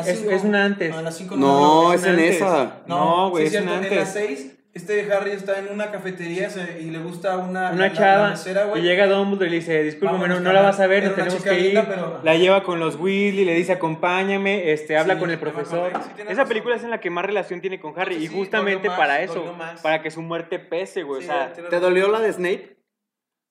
Es, 0.10 0.22
es 0.22 0.44
una 0.44 0.64
antes. 0.64 0.90
No, 0.90 0.98
en 1.00 1.04
la 1.04 1.10
cinco 1.12 1.36
No, 1.36 1.88
le 1.90 1.96
es 1.96 2.02
hablan. 2.02 2.14
en 2.18 2.24
antes. 2.24 2.36
esa. 2.36 2.76
No, 2.86 3.30
güey, 3.30 3.48
sí, 3.48 3.56
es 3.56 3.62
un 3.62 3.68
cierto, 3.68 3.86
En 3.88 3.94
la 3.96 4.00
antes. 4.02 4.12
6, 4.14 4.52
este 4.74 5.12
Harry 5.12 5.32
está 5.32 5.58
en 5.58 5.68
una 5.72 5.90
cafetería 5.90 6.48
y 6.80 6.84
le 6.84 6.98
gusta 7.00 7.36
una, 7.36 7.72
Una 7.72 7.88
la- 7.88 7.92
chava 7.92 8.22
la 8.22 8.30
mesera, 8.30 8.64
güey. 8.66 8.80
y 8.80 8.84
llega 8.84 9.06
Dumbledore 9.08 9.46
y 9.48 9.50
le 9.50 9.56
dice, 9.56 9.82
discúlpame, 9.82 10.28
no, 10.28 10.38
no 10.40 10.52
la 10.52 10.62
vas 10.62 10.78
a 10.78 10.86
ver, 10.86 11.02
nos 11.02 11.14
una 11.14 11.24
tenemos 11.24 11.42
que 11.44 11.58
ir. 11.58 11.64
linda, 11.66 11.84
pero- 11.88 12.20
La 12.22 12.34
lleva 12.36 12.62
con 12.62 12.78
los 12.78 12.94
Weasley, 12.94 13.44
le 13.44 13.54
dice, 13.54 13.72
acompáñame, 13.72 14.70
este, 14.72 14.96
habla 14.96 15.14
Sí, 15.14 15.20
con 15.20 15.30
el 15.32 15.38
profesor. 15.40 15.90
sí, 15.92 16.22
Esa 16.22 16.28
razón. 16.30 16.48
película 16.48 16.76
es 16.76 16.84
en 16.84 16.90
la 16.90 17.00
que 17.00 17.10
más 17.10 17.24
relación 17.26 17.60
tiene 17.60 17.80
con 17.80 17.98
Harry 17.98 18.14
y 18.16 18.28
justamente 18.28 18.88
más, 18.88 18.96
para 18.98 19.20
eso, 19.20 19.52
para 19.82 20.00
que 20.00 20.10
su 20.12 20.22
muerte 20.22 20.58
pese, 20.60 21.02
güey. 21.02 21.22
Sí, 21.22 21.28
o 21.28 21.32
sea, 21.32 21.52
¿Te 21.68 21.80
dolió 21.80 22.08
la 22.08 22.20
de 22.20 22.32
Snape? 22.32 22.76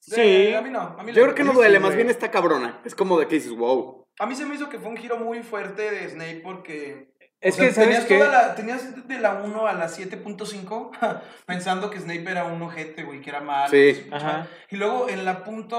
Sí. 0.01 0.53
A 0.53 0.61
mí 0.61 0.69
no. 0.69 0.79
A 0.97 1.03
mí 1.03 1.13
Yo 1.13 1.23
creo 1.23 1.35
que 1.35 1.43
no 1.43 1.53
duele, 1.53 1.77
sí, 1.77 1.83
más 1.83 1.95
bien 1.95 2.09
está 2.09 2.31
cabrona. 2.31 2.81
Es 2.83 2.95
como 2.95 3.19
de 3.19 3.27
que 3.27 3.35
dices, 3.35 3.51
wow. 3.55 4.05
A 4.19 4.25
mí 4.25 4.35
se 4.35 4.45
me 4.45 4.55
hizo 4.55 4.67
que 4.69 4.79
fue 4.79 4.89
un 4.89 4.97
giro 4.97 5.17
muy 5.17 5.41
fuerte 5.43 5.89
de 5.89 6.09
Snape 6.09 6.41
porque... 6.43 7.13
es 7.39 7.53
o 7.53 7.57
sea, 7.57 7.67
que, 7.67 7.73
¿sabes 7.73 8.07
tenías 8.07 8.07
toda 8.25 8.31
la- 8.47 8.55
tenías 8.55 9.07
de 9.07 9.19
la 9.19 9.35
1 9.35 9.67
a 9.67 9.73
la 9.73 9.87
7.5 9.87 11.21
pensando 11.45 11.89
que 11.89 11.99
Snape 11.99 12.29
era 12.29 12.45
un 12.45 12.61
ojete, 12.61 13.03
güey, 13.03 13.21
que 13.21 13.29
era 13.29 13.41
malo. 13.41 13.69
Sí. 13.71 14.07
Ajá. 14.11 14.47
Y 14.69 14.77
luego 14.77 15.07
en 15.09 15.23
la 15.25 15.43
punto 15.43 15.77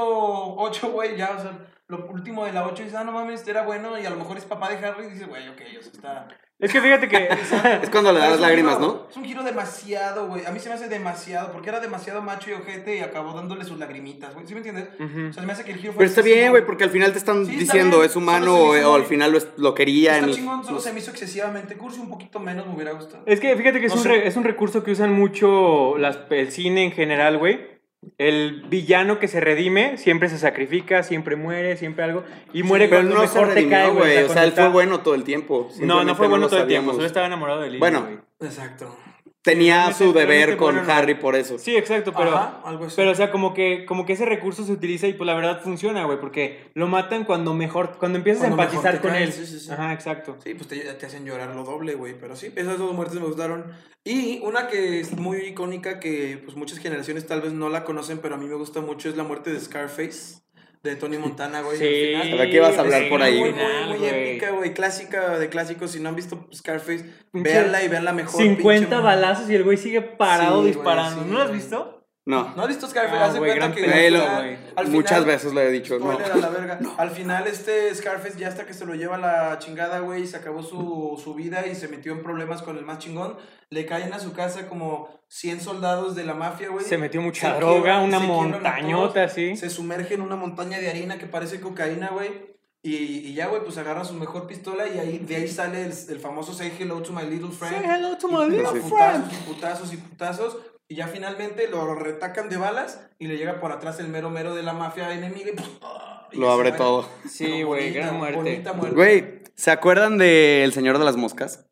8, 0.57 0.91
güey, 0.93 1.17
ya, 1.17 1.31
o 1.37 1.41
sea, 1.43 1.67
lo 1.97 2.07
último 2.07 2.45
de 2.45 2.53
la 2.53 2.67
8 2.67 2.83
dices, 2.83 2.95
ah, 2.99 3.05
no 3.05 3.13
mames, 3.13 3.47
era 3.47 3.63
bueno 3.63 3.99
y 3.99 4.07
a 4.07 4.11
lo 4.11 4.17
mejor 4.17 4.37
es 4.39 4.45
papá 4.45 4.69
de 4.71 4.85
Harry 4.85 5.07
y 5.07 5.11
dices, 5.11 5.29
güey, 5.29 5.49
ok, 5.49 5.61
o 5.79 5.83
sea, 5.83 5.93
está... 5.93 6.29
Es 6.59 6.73
que 6.73 6.81
fíjate 6.81 7.09
que... 7.09 7.29
Es 7.83 7.91
cuando 7.91 8.13
le 8.13 8.21
das 8.21 8.39
lágrimas, 8.39 8.77
giro- 8.79 8.87
¿no? 8.87 9.07
Es 9.11 9.17
un 9.17 9.25
giro 9.25 9.43
demasiado, 9.43 10.29
güey. 10.29 10.47
A 10.47 10.53
mí 10.53 10.61
se 10.61 10.69
me 10.69 10.77
hace 10.77 10.89
demasiado, 10.89 11.51
porque 11.51 11.71
era 11.71 11.81
demasiado 11.81 12.23
macho 12.23 12.51
y 12.51 12.53
ojete 12.53 12.97
y 12.99 13.01
acabó 13.01 13.33
dándole 13.35 13.65
sus 13.65 13.81
lagrimitas, 13.81 14.33
güey. 14.33 14.47
¿Sí 14.47 14.55
me 14.55 14.59
entiendes? 14.61 14.89
O 15.01 15.33
sea, 15.33 15.43
se 15.43 15.47
me 15.47 15.53
hace 15.53 15.65
que 15.65 15.73
el 15.73 15.79
giro 15.79 15.93
fue 15.93 15.99
Pero 15.99 16.09
está 16.11 16.23
bien, 16.23 16.51
güey, 16.51 16.65
porque 16.65 16.85
al 16.85 16.91
final 16.91 17.11
te 17.11 17.19
están 17.19 17.47
Sí, 17.47 17.57
diciendo 17.57 17.97
bien. 17.99 18.11
es 18.11 18.15
humano 18.15 18.77
hizo 18.77 18.89
o, 18.89 18.93
o 18.93 18.95
al 18.95 19.05
final 19.07 19.33
lo, 19.33 19.39
es- 19.39 19.49
lo 19.57 19.75
quería. 19.75 20.13
Está 20.13 20.19
en 20.23 20.27
los- 20.29 20.37
chingón, 20.37 20.63
solo 20.63 20.75
los- 20.77 20.85
se 20.85 20.93
me 20.93 21.01
hizo 21.01 21.11
excesivamente 21.11 21.77
cursi, 21.77 21.99
un 21.99 22.09
poquito 22.11 22.39
menos 22.39 22.65
me 22.69 22.75
hubiera 22.75 22.93
gustado. 22.93 23.25
Es 23.27 23.41
que 23.41 23.57
fíjate 23.57 23.81
que 23.81 23.87
es, 23.87 23.95
No 23.97 24.01
un, 24.01 24.07
re- 24.07 24.27
es 24.29 24.37
un 24.37 24.45
recurso 24.45 24.85
que 24.85 24.93
usan 24.93 25.13
mucho 25.13 25.99
las, 25.99 26.17
el 26.31 26.53
cine 26.53 26.85
en 26.85 26.93
general, 26.93 27.39
güey. 27.39 27.72
El 28.19 28.63
villano 28.69 29.19
que 29.19 29.29
se 29.29 29.41
redime 29.41 29.97
siempre 29.97 30.29
se 30.29 30.39
sacrifica, 30.39 31.03
siempre 31.03 31.37
muere, 31.37 31.77
siempre 31.77 32.05
algo. 32.05 32.25
Y 32.53 32.63
muere 32.63 32.89
Pero 32.89 33.03
cuando 33.03 33.15
no 33.15 33.29
se 33.29 33.35
mejor 33.35 33.49
te 33.49 33.55
redimió, 33.55 33.77
cae, 33.79 33.91
güey. 33.91 34.23
O 34.25 34.29
sea, 34.29 34.45
él 34.45 34.53
fue 34.53 34.69
bueno 34.69 35.01
todo 35.01 35.15
el 35.15 35.25
tiempo. 35.25 35.69
No, 35.81 36.03
no 36.05 36.15
fue 36.15 36.29
bueno 36.29 36.49
todo 36.49 36.61
el 36.61 36.67
tiempo, 36.67 36.93
solo 36.93 37.07
estaba 37.07 37.27
enamorado 37.27 37.61
de 37.61 37.69
Lily. 37.69 37.79
Bueno. 37.79 38.09
Exacto. 38.41 38.97
Tenía 39.43 39.75
Realmente- 39.89 39.99
su 40.05 40.13
deber 40.13 40.29
realmente 40.29 40.57
con 40.57 40.75
bueno. 40.77 40.93
Harry 40.93 41.15
por 41.17 41.35
eso. 41.35 41.59
Sí, 41.59 41.77
exacto, 41.77 42.13
pero... 42.17 42.31
Ajá, 42.31 42.61
algo 42.65 42.85
así. 42.85 42.95
Pero, 42.97 43.11
o 43.11 43.15
sea, 43.17 43.33
como 43.33 43.53
que, 43.55 43.85
como 43.87 44.07
que 44.07 44.13
ese 44.13 44.25
recurso 44.25 44.65
se 44.65 44.71
utiliza 44.71 45.09
y 45.09 45.15
pues 45.15 45.27
la 45.27 45.35
verdad 45.35 45.61
funciona, 45.63 46.05
güey, 46.05 46.21
porque 46.21 46.71
lo 46.75 46.87
matan 46.87 47.25
cuando 47.25 47.53
mejor, 47.53 47.97
cuando 47.99 48.19
empiezas 48.19 48.45
Cuando 48.47 48.63
a 48.63 48.67
empatizar 48.67 49.01
con 49.01 49.15
él. 49.17 49.33
sí, 49.33 49.45
sí, 49.45 49.59
sí. 49.59 49.71
Ajá, 49.73 49.93
exacto. 49.93 50.37
Sí, 50.45 50.55
pues 50.55 50.69
te, 50.69 50.79
te 50.79 51.07
hacen 51.07 51.25
llorar 51.25 51.55
lo 51.57 51.65
doble, 51.65 51.95
güey. 51.95 52.15
Pero 52.21 52.37
sí, 52.37 52.53
esas 52.55 52.79
dos 52.79 52.95
muertes 52.95 53.19
me 53.19 53.27
gustaron. 53.27 53.73
Y 54.05 54.39
una 54.45 54.69
que 54.69 55.01
es 55.01 55.13
muy 55.17 55.39
icónica, 55.39 55.99
que 55.99 56.41
pues 56.45 56.57
muchas 56.57 56.79
generaciones 56.79 57.27
tal 57.27 57.41
vez 57.41 57.53
no 57.53 57.69
la 57.69 57.83
conocen, 57.85 58.19
pero 58.19 58.37
a 58.37 58.39
mí 58.39 58.47
me 58.47 58.55
gusta 58.55 58.81
mucho, 58.81 59.09
es 59.09 59.17
la 59.17 59.25
muerte 59.25 59.53
de 59.53 59.59
Scarface, 59.61 60.41
de 60.83 60.97
Tony 60.97 61.17
Montana, 61.19 61.61
güey. 61.63 61.79
Sí. 61.79 61.85
al 61.85 62.23
final. 62.23 62.31
Sabía 62.39 62.51
que 62.51 62.57
ibas 62.57 62.77
a 62.77 62.81
hablar 62.81 63.03
sí, 63.05 63.09
por 63.09 63.23
ahí. 63.23 63.39
Muy, 63.39 63.53
muy, 63.53 64.07
épica, 64.07 64.51
güey. 64.51 64.75
Clásica 64.75 65.39
de 65.39 65.49
clásicos. 65.49 65.93
Si 65.93 66.01
no 66.01 66.09
han 66.09 66.17
visto 66.17 66.49
Scarface, 66.53 67.05
véanla 67.33 67.85
y 67.85 67.89
veanla 67.89 68.13
mejor. 68.13 68.43
50 68.43 68.89
pinche- 68.97 69.03
balazos 69.03 69.49
y 69.49 69.55
el 69.55 69.63
güey 69.65 69.77
sigue 69.77 70.01
parado 70.03 70.57
Sí, 70.57 70.61
güey, 70.63 70.73
disparando. 70.75 71.23
sí, 71.23 71.29
¿No 71.31 71.39
lo 71.39 71.43
has 71.45 71.53
visto? 71.53 72.02
No. 72.25 72.53
¿No 72.55 72.63
has 72.63 72.69
visto 72.69 72.87
Scarface? 72.87 73.17
Ah, 73.19 73.25
Haz 73.27 73.33
de 73.33 73.39
güey, 73.41 73.51
cuenta 73.59 73.67
gran 73.67 73.77
que 73.77 73.83
Güey, 73.91 74.07
al 74.07 74.13
lo- 74.13 74.21
final- 74.21 74.43
güey. 74.45 74.59
al 74.77 74.89
Muchas 74.89 75.11
final- 75.19 75.25
veces 75.25 75.53
lo 75.55 75.61
he 75.61 75.71
dicho, 75.73 75.99
no. 75.99 76.11
A 76.13 76.37
la 76.37 76.49
verga. 76.51 76.79
Al 76.99 77.11
final 77.11 77.47
este 77.49 77.93
Scarface 77.95 78.39
ya 78.39 78.47
hasta 78.49 78.65
que 78.65 78.75
se 78.75 78.87
lo 78.87 78.95
lleva 78.95 79.17
a 79.17 79.19
la 79.19 79.59
chingada, 79.59 79.99
güey, 79.99 80.23
y 80.23 80.27
se 80.29 80.37
acabó 80.37 80.63
su, 80.63 81.21
su 81.23 81.35
vida 81.35 81.67
y 81.67 81.75
se 81.75 81.89
metió 81.89 82.13
en 82.13 82.23
problemas 82.23 82.63
con 82.63 82.79
el 82.79 82.85
más 82.85 82.99
chingón. 83.01 83.37
Le 83.71 83.87
caen 83.87 84.13
a 84.13 84.21
su 84.21 84.33
casa 84.35 84.69
como 84.69 85.09
100 85.29 85.61
soldados 85.63 86.15
de 86.15 86.25
la 86.25 86.35
mafia, 86.35 86.69
güey. 86.69 86.85
Se 86.85 86.97
metió 86.97 87.21
mucha 87.21 87.55
Se 87.55 87.57
droga, 87.59 87.81
quiebran- 87.99 88.05
una 88.05 88.19
montañota 88.21 89.25
así. 89.25 89.57
Se 89.57 89.69
sumerge 89.69 90.15
en 90.15 90.21
una 90.23 90.37
montaña 90.37 90.79
de 90.79 90.89
harina 90.91 91.19
que 91.19 91.27
parece 91.27 91.61
cocaína, 91.61 92.11
güey. 92.11 92.53
Y, 92.85 92.97
y 92.97 93.35
ya, 93.35 93.47
güey, 93.47 93.63
pues 93.63 93.79
agarra 93.79 94.05
su 94.05 94.15
mejor 94.15 94.47
pistola 94.49 94.89
y 94.89 94.99
ahí, 94.99 95.19
de 95.19 95.37
ahí 95.37 95.47
sale 95.49 95.83
el, 95.87 95.93
el 96.09 96.19
famoso 96.19 96.53
Say 96.53 96.73
Hello 96.79 97.01
to 97.01 97.13
My 97.13 97.23
Little 97.23 97.51
Friend. 97.53 97.77
Say 97.77 97.85
hello 97.85 98.17
to 98.19 98.27
my 98.29 98.49
little 98.49 98.81
putazos 98.81 98.91
friend. 98.91 99.25
y 99.33 99.37
putazos 99.49 99.93
y 99.93 99.97
putazos. 99.99 100.57
Y 100.93 100.95
ya 100.95 101.07
finalmente 101.07 101.69
lo 101.71 101.95
retacan 101.95 102.51
de 102.51 102.59
balas 102.59 103.01
y 103.19 103.27
le 103.27 103.39
llega 103.39 103.61
por 103.61 103.73
atrás 103.73 103.99
el 103.99 104.09
mero 104.09 104.29
mero 104.29 104.55
de 104.55 104.63
la 104.63 104.75
mafia 104.75 105.11
enemiga 105.15 105.51
y, 105.51 106.37
y 106.37 106.39
Lo 106.39 106.51
abre 106.53 106.71
todo. 106.73 107.09
Sí, 107.27 107.63
güey, 107.63 107.95
gran 107.95 108.19
muerte. 108.19 108.63
Güey, 108.93 109.41
¿se 109.55 109.71
acuerdan 109.71 110.19
de 110.19 110.63
El 110.65 110.75
Señor 110.75 110.99
de 110.99 111.07
las 111.07 111.17
Moscas? 111.17 111.67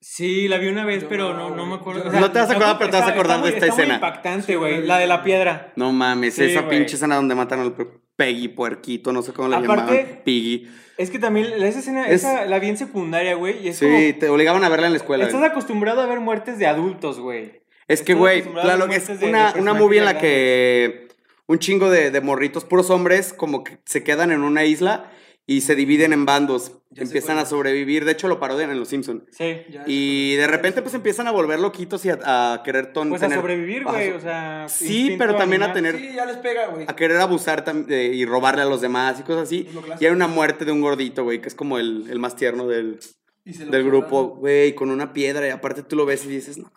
Sí, 0.00 0.46
la 0.46 0.58
vi 0.58 0.68
una 0.68 0.84
vez, 0.84 1.02
Yo 1.02 1.08
pero 1.08 1.34
no, 1.34 1.50
no, 1.56 1.66
me 1.66 1.74
acuerdo. 1.74 2.04
Yo- 2.04 2.08
o 2.10 2.12
sea, 2.12 2.20
No 2.20 2.30
te 2.30 2.38
vas 2.38 2.48
a 2.48 2.52
acordar, 2.52 2.78
pero 2.78 2.90
te 2.90 2.96
vas 2.96 3.06
a 3.06 3.08
está- 3.08 3.18
acordar 3.18 3.36
está 3.38 3.48
de 3.50 3.54
esta 3.54 3.66
está 3.66 3.74
muy 3.74 3.82
escena. 3.82 3.94
impactante, 3.96 4.54
güey. 4.56 4.86
La 4.86 4.98
de 4.98 5.06
la 5.08 5.24
piedra. 5.24 5.72
No 5.74 5.90
mames, 5.90 6.34
Sí, 6.34 6.44
esa 6.44 6.60
güey. 6.62 6.78
pinche 6.78 6.94
escena 6.94 7.16
donde 7.16 7.34
matan 7.34 7.58
al 7.58 7.72
pe- 7.72 7.88
Peggy 8.14 8.46
puerquito, 8.46 9.12
no 9.12 9.22
sé 9.22 9.32
cómo 9.32 9.48
le 9.48 9.56
Aparte- 9.56 9.92
llamaban. 9.96 10.20
Piggy. 10.24 10.70
Es 10.96 11.10
que 11.10 11.18
también 11.18 11.46
esa 11.60 11.80
escena, 11.80 12.06
Es- 12.08 12.22
esa 12.22 12.44
la 12.44 12.60
vi 12.60 12.68
en 12.68 12.76
secundaria, 12.76 13.34
güey. 13.34 13.72
Sí, 13.72 13.84
como. 13.84 14.20
te 14.20 14.28
obligaban 14.28 14.62
a 14.62 14.68
verla 14.68 14.86
en 14.86 14.92
la 14.92 14.98
escuela. 14.98 15.24
Estás 15.24 15.42
acostumbrado 15.42 16.00
a 16.02 16.06
ver 16.06 16.20
muertes 16.20 16.56
de 16.60 16.68
adultos, 16.68 17.18
güey. 17.18 17.59
Es 17.92 18.02
que, 18.02 18.14
güey, 18.14 18.42
claro, 18.42 18.86
es 18.86 19.08
una, 19.22 19.54
una 19.58 19.74
movie 19.74 19.98
en 19.98 20.04
la 20.04 20.18
que 20.18 21.08
un 21.46 21.58
chingo 21.58 21.90
de, 21.90 22.10
de 22.10 22.20
morritos, 22.20 22.64
puros 22.64 22.90
hombres, 22.90 23.32
como 23.32 23.64
que 23.64 23.78
se 23.84 24.04
quedan 24.04 24.30
en 24.32 24.42
una 24.42 24.64
isla 24.64 25.10
y 25.46 25.62
se 25.62 25.74
dividen 25.74 26.12
en 26.12 26.24
bandos. 26.26 26.72
Ya 26.90 27.02
empiezan 27.02 27.38
a 27.38 27.44
sobrevivir. 27.46 28.04
De 28.04 28.12
hecho, 28.12 28.26
lo 28.28 28.38
parodian 28.40 28.70
en 28.70 28.78
Los 28.78 28.88
Simpsons. 28.88 29.22
Sí. 29.30 29.62
Ya, 29.70 29.84
Y 29.86 30.34
de 30.36 30.46
repente, 30.46 30.82
pues 30.82 30.94
empiezan 30.94 31.26
a 31.28 31.30
volver 31.32 31.58
loquitos 31.60 32.04
y 32.04 32.10
a, 32.10 32.18
a 32.54 32.62
querer 32.64 32.92
ton- 32.92 33.08
Pues 33.10 33.22
a 33.22 33.30
sobrevivir, 33.30 33.84
güey. 33.84 34.10
O 34.10 34.20
sea. 34.20 34.66
Sí, 34.68 35.14
pero 35.18 35.34
también 35.36 35.62
a 35.62 35.72
tener- 35.72 35.96
Sí, 35.98 36.12
ya 36.14 36.26
les 36.26 36.36
pega, 36.36 36.66
güey. 36.68 36.84
a 36.88 36.94
querer 36.96 37.16
abusar 37.18 37.64
de- 37.86 38.06
y 38.14 38.24
robarle 38.24 38.62
a 38.62 38.66
los 38.66 38.80
demás 38.80 39.18
y 39.18 39.22
cosas 39.24 39.42
así. 39.44 39.68
Y 40.00 40.04
hay 40.06 40.12
una 40.12 40.28
muerte 40.28 40.64
de 40.64 40.70
un 40.72 40.80
gordito, 40.80 41.24
güey, 41.24 41.40
que 41.40 41.48
es 41.48 41.54
como 41.56 41.78
el, 41.78 42.06
el 42.10 42.18
más 42.20 42.34
tierno 42.36 42.66
del, 42.68 42.98
del 43.44 43.84
grupo, 43.84 44.36
güey, 44.36 44.74
con 44.74 44.90
una 44.90 45.12
piedra. 45.12 45.46
Y 45.46 45.50
aparte 45.50 45.82
tú 45.82 45.96
lo 45.96 46.06
ves 46.06 46.24
y 46.24 46.28
dices, 46.28 46.58
no. 46.58 46.72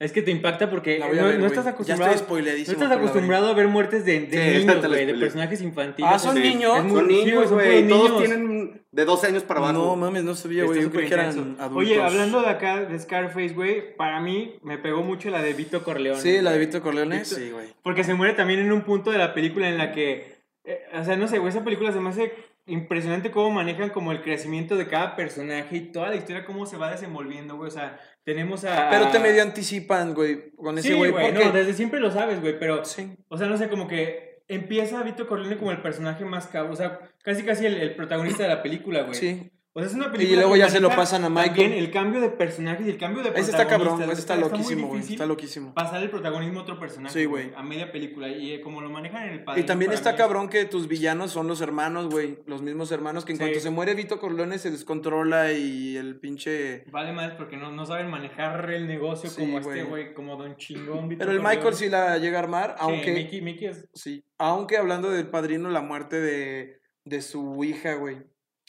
Es 0.00 0.12
que 0.12 0.22
te 0.22 0.30
impacta 0.30 0.70
porque 0.70 0.98
no, 0.98 1.10
ver, 1.10 1.38
no 1.38 1.46
estás 1.46 1.66
Ya 1.66 1.70
acostumbrado. 1.72 2.12
estoy 2.14 2.26
spoileadísimo 2.26 2.78
No 2.78 2.82
estás 2.84 2.98
acostumbrado 2.98 3.48
a 3.48 3.52
ver 3.52 3.68
muertes 3.68 4.06
de, 4.06 4.20
de 4.20 4.30
Sí, 4.54 4.58
niños, 4.66 4.86
güey, 4.88 5.04
de 5.04 5.14
personajes 5.14 5.60
infantiles. 5.60 6.10
Ah, 6.10 6.18
¿son 6.18 6.40
niños? 6.40 6.82
muy- 6.84 6.96
Son 7.00 7.06
niños, 7.06 7.52
güey. 7.52 7.86
Todos 7.86 8.02
niños. 8.10 8.18
tienen 8.24 8.82
de 8.90 9.04
12 9.04 9.26
años 9.26 9.42
para 9.42 9.60
abajo. 9.60 9.74
No 9.74 9.96
mames, 9.96 10.24
no 10.24 10.34
sabía, 10.34 10.64
güey. 10.64 10.80
Yo 10.80 10.90
creí 10.90 11.06
que 11.06 11.12
eran 11.14 11.28
adultos. 11.28 11.76
Oye, 11.76 12.00
hablando 12.00 12.40
de 12.40 12.48
acá 12.48 12.80
de 12.80 12.98
Scarface, 12.98 13.50
güey, 13.50 13.94
para 13.94 14.20
mí 14.20 14.56
me 14.62 14.78
pegó 14.78 15.02
mucho 15.02 15.28
la 15.28 15.42
de 15.42 15.52
Vito 15.52 15.84
Corleone. 15.84 16.18
Sí, 16.18 16.40
la 16.40 16.52
de 16.52 16.58
Vito 16.60 16.80
Corleone. 16.80 17.18
Vito- 17.18 17.34
Sí, 17.36 17.50
güey. 17.50 17.66
Porque 17.82 18.02
se 18.02 18.14
muere 18.14 18.32
también 18.32 18.60
en 18.60 18.72
un 18.72 18.80
punto 18.82 19.10
de 19.10 19.18
la 19.18 19.34
película 19.34 19.68
en 19.68 19.76
la 19.76 19.92
que. 19.92 20.40
eh, 20.64 20.80
o 20.98 21.04
sea, 21.04 21.16
no 21.16 21.28
sé, 21.28 21.36
güey, 21.38 21.50
esa 21.50 21.62
película 21.62 21.92
se 21.92 22.00
me 22.00 22.08
hace 22.08 22.32
impresionante 22.66 23.30
cómo 23.30 23.50
manejan 23.50 23.90
como 23.90 24.12
el 24.12 24.22
crecimiento 24.22 24.76
de 24.76 24.86
cada 24.86 25.16
personaje 25.16 25.76
y 25.76 25.92
toda 25.92 26.08
la 26.08 26.16
historia, 26.16 26.44
cómo 26.44 26.66
se 26.66 26.76
va 26.76 26.90
desenvolviendo, 26.90 27.56
güey. 27.56 27.68
O 27.68 27.72
sea, 27.72 27.98
tenemos 28.24 28.64
a. 28.64 28.90
Pero 28.90 29.08
te 29.08 29.18
medio 29.18 29.42
anticipan, 29.42 30.14
güey, 30.14 30.52
con 30.56 30.78
ese 30.78 30.88
Sí, 30.88 30.94
güey. 30.94 31.10
güey, 31.10 31.30
porque... 31.32 31.44
no, 31.44 31.52
desde 31.52 31.74
siempre 31.74 32.00
lo 32.00 32.10
sabes, 32.10 32.40
güey, 32.40 32.58
pero. 32.58 32.84
Sí. 32.84 33.16
O 33.28 33.38
sea, 33.38 33.46
no 33.46 33.56
sé, 33.56 33.68
como 33.68 33.88
que 33.88 34.42
empieza 34.48 35.02
Vito 35.02 35.28
Corleone 35.28 35.58
como 35.58 35.70
el 35.70 35.80
personaje 35.80 36.24
más 36.24 36.46
cabo, 36.48 36.72
o 36.72 36.76
sea, 36.76 36.98
casi 37.22 37.44
casi 37.44 37.66
el, 37.66 37.76
el 37.76 37.94
protagonista 37.94 38.42
de 38.42 38.48
la 38.48 38.62
película, 38.62 39.02
güey. 39.02 39.14
Sí. 39.14 39.50
O 39.72 39.78
sea, 39.80 39.88
es 39.88 39.94
una 39.94 40.10
película. 40.10 40.36
luego 40.40 40.54
que 40.54 40.58
ya 40.58 40.68
se 40.68 40.80
lo 40.80 40.88
pasan 40.88 41.22
a 41.24 41.28
Michael. 41.30 41.48
También 41.54 41.72
el 41.74 41.90
cambio 41.92 42.20
de 42.20 42.30
personajes 42.30 42.84
y 42.86 42.90
el 42.90 42.98
cambio 42.98 43.22
de 43.22 43.28
Ese 43.30 43.52
está 43.52 43.68
cabrón, 43.68 43.98
protagonistas, 43.98 44.12
ese 44.12 44.20
está 44.20 44.36
loquísimo, 44.36 44.88
güey. 44.88 45.00
Está 45.00 45.26
loquísimo. 45.26 45.74
Pasar 45.74 46.02
el 46.02 46.10
protagonismo 46.10 46.58
a 46.58 46.62
otro 46.64 46.80
personaje. 46.80 47.16
Sí, 47.16 47.24
güey. 47.26 47.52
A 47.54 47.62
media 47.62 47.92
película. 47.92 48.28
Y 48.28 48.54
eh, 48.54 48.60
como 48.62 48.80
lo 48.80 48.90
manejan 48.90 49.28
en 49.28 49.34
el 49.34 49.40
Y 49.40 49.44
padrino. 49.44 49.66
también 49.66 49.92
está 49.92 50.10
mí 50.10 50.18
cabrón 50.18 50.48
que 50.48 50.64
tus 50.64 50.88
villanos 50.88 51.30
son 51.30 51.46
los 51.46 51.60
hermanos, 51.60 52.08
güey. 52.08 52.40
Los 52.46 52.62
mismos 52.62 52.90
hermanos 52.90 53.24
que 53.24 53.30
en 53.30 53.38
Sí. 53.38 53.44
cuanto 53.44 53.60
se 53.60 53.70
muere 53.70 53.94
Vito 53.94 54.18
Corleone 54.18 54.58
se 54.58 54.72
descontrola 54.72 55.52
y 55.52 55.96
el 55.96 56.18
pinche... 56.18 56.82
Vale 56.90 57.12
más 57.12 57.34
porque 57.34 57.56
no, 57.56 57.70
no 57.70 57.86
saben 57.86 58.10
manejar 58.10 58.68
el 58.72 58.88
negocio 58.88 59.30
Sí, 59.30 59.40
como 59.40 59.60
este 59.60 59.84
güey, 59.84 60.14
como 60.14 60.34
Don 60.34 60.56
Chingón. 60.56 61.08
Vito 61.08 61.20
Pero 61.20 61.30
el 61.30 61.36
Corleone. 61.38 61.56
Michael 61.56 61.74
sí 61.76 61.88
la 61.88 62.18
llega 62.18 62.38
a 62.40 62.42
armar, 62.42 62.70
Sí, 62.70 62.76
aunque... 62.80 63.12
Mickey, 63.12 63.40
Mickey 63.40 63.68
es. 63.68 63.88
Sí. 63.94 64.24
Aunque 64.36 64.78
hablando 64.78 65.10
del 65.10 65.28
padrino, 65.28 65.70
la 65.70 65.80
muerte 65.80 66.20
de, 66.20 66.80
de 67.04 67.22
su 67.22 67.62
hija, 67.62 67.94
güey. 67.94 68.16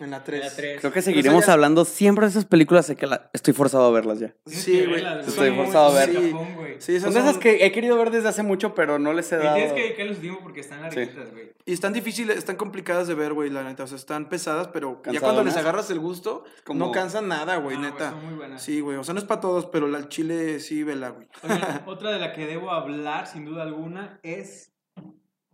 En 0.01 0.11
la 0.11 0.23
3. 0.23 0.41
de 0.41 0.49
la 0.49 0.55
tres. 0.55 0.79
Creo 0.81 0.91
que 0.91 1.01
seguiremos 1.01 1.45
ya- 1.45 1.53
hablando 1.53 1.85
siempre 1.85 2.25
de 2.25 2.31
esas 2.31 2.45
películas. 2.45 2.85
Sé 2.87 2.95
que 2.95 3.07
la- 3.07 3.29
estoy 3.33 3.53
forzado 3.53 3.85
a 3.85 3.91
verlas 3.91 4.19
ya. 4.19 4.33
Sí, 4.45 4.79
güey. 4.79 5.01
verlas, 5.01 5.27
Estoy 5.27 5.47
Son 5.47 5.55
muy- 5.55 5.65
forzado 5.65 5.91
a 5.91 5.93
ver. 6.05 6.09
muy 6.19 6.75
Sí. 6.79 6.99
Son 6.99 7.13
de 7.13 7.19
esas 7.19 7.33
son- 7.33 7.39
que 7.41 7.65
he 7.65 7.71
querido 7.71 7.95
ver 7.97 8.09
desde 8.11 8.27
hace 8.29 8.41
mucho, 8.43 8.73
pero 8.73 8.97
no 8.97 9.13
les 9.13 9.31
he 9.31 9.35
Y 9.35 9.39
dado. 9.39 9.55
tienes 9.55 9.73
que 9.73 9.81
dedicarles 9.83 10.19
tiempo 10.19 10.39
porque 10.41 10.61
están 10.61 10.81
larguitas, 10.81 11.31
güey. 11.31 11.51
Y 11.65 11.73
están 11.73 11.93
difíciles, 11.93 12.37
están 12.37 12.55
complicadas 12.55 13.07
de 13.07 13.13
ver, 13.13 13.33
güey, 13.33 13.49
la 13.51 13.63
neta. 13.63 13.83
O 13.83 13.87
sea, 13.87 13.97
están 13.97 14.27
pesadas, 14.29 14.69
pero 14.69 15.01
ya 15.11 15.19
cuando 15.21 15.43
les 15.43 15.55
agarras 15.57 15.91
el 15.91 15.99
gusto, 15.99 16.43
Como- 16.65 16.85
no 16.87 16.91
cansan 16.91 17.27
nada, 17.27 17.57
güey, 17.57 17.77
No, 17.77 17.83
neta. 17.83 18.09
son 18.11 18.25
muy 18.25 18.33
buenas. 18.35 18.61
Sí, 18.63 18.79
güey. 18.79 18.97
O 18.97 19.03
sea, 19.03 19.13
no 19.13 19.19
es 19.19 19.25
para 19.25 19.39
todos, 19.41 19.67
pero 19.67 19.87
la 19.87 19.99
al 19.99 20.09
chile 20.09 20.59
sí, 20.59 20.83
vela, 20.83 21.09
güey. 21.09 21.27
Otra 21.85 22.09
de 22.11 22.19
la 22.19 22.33
que 22.33 22.47
debo 22.47 22.71
hablar, 22.71 23.27
sin 23.27 23.45
duda 23.45 23.61
alguna, 23.61 24.19
es 24.23 24.70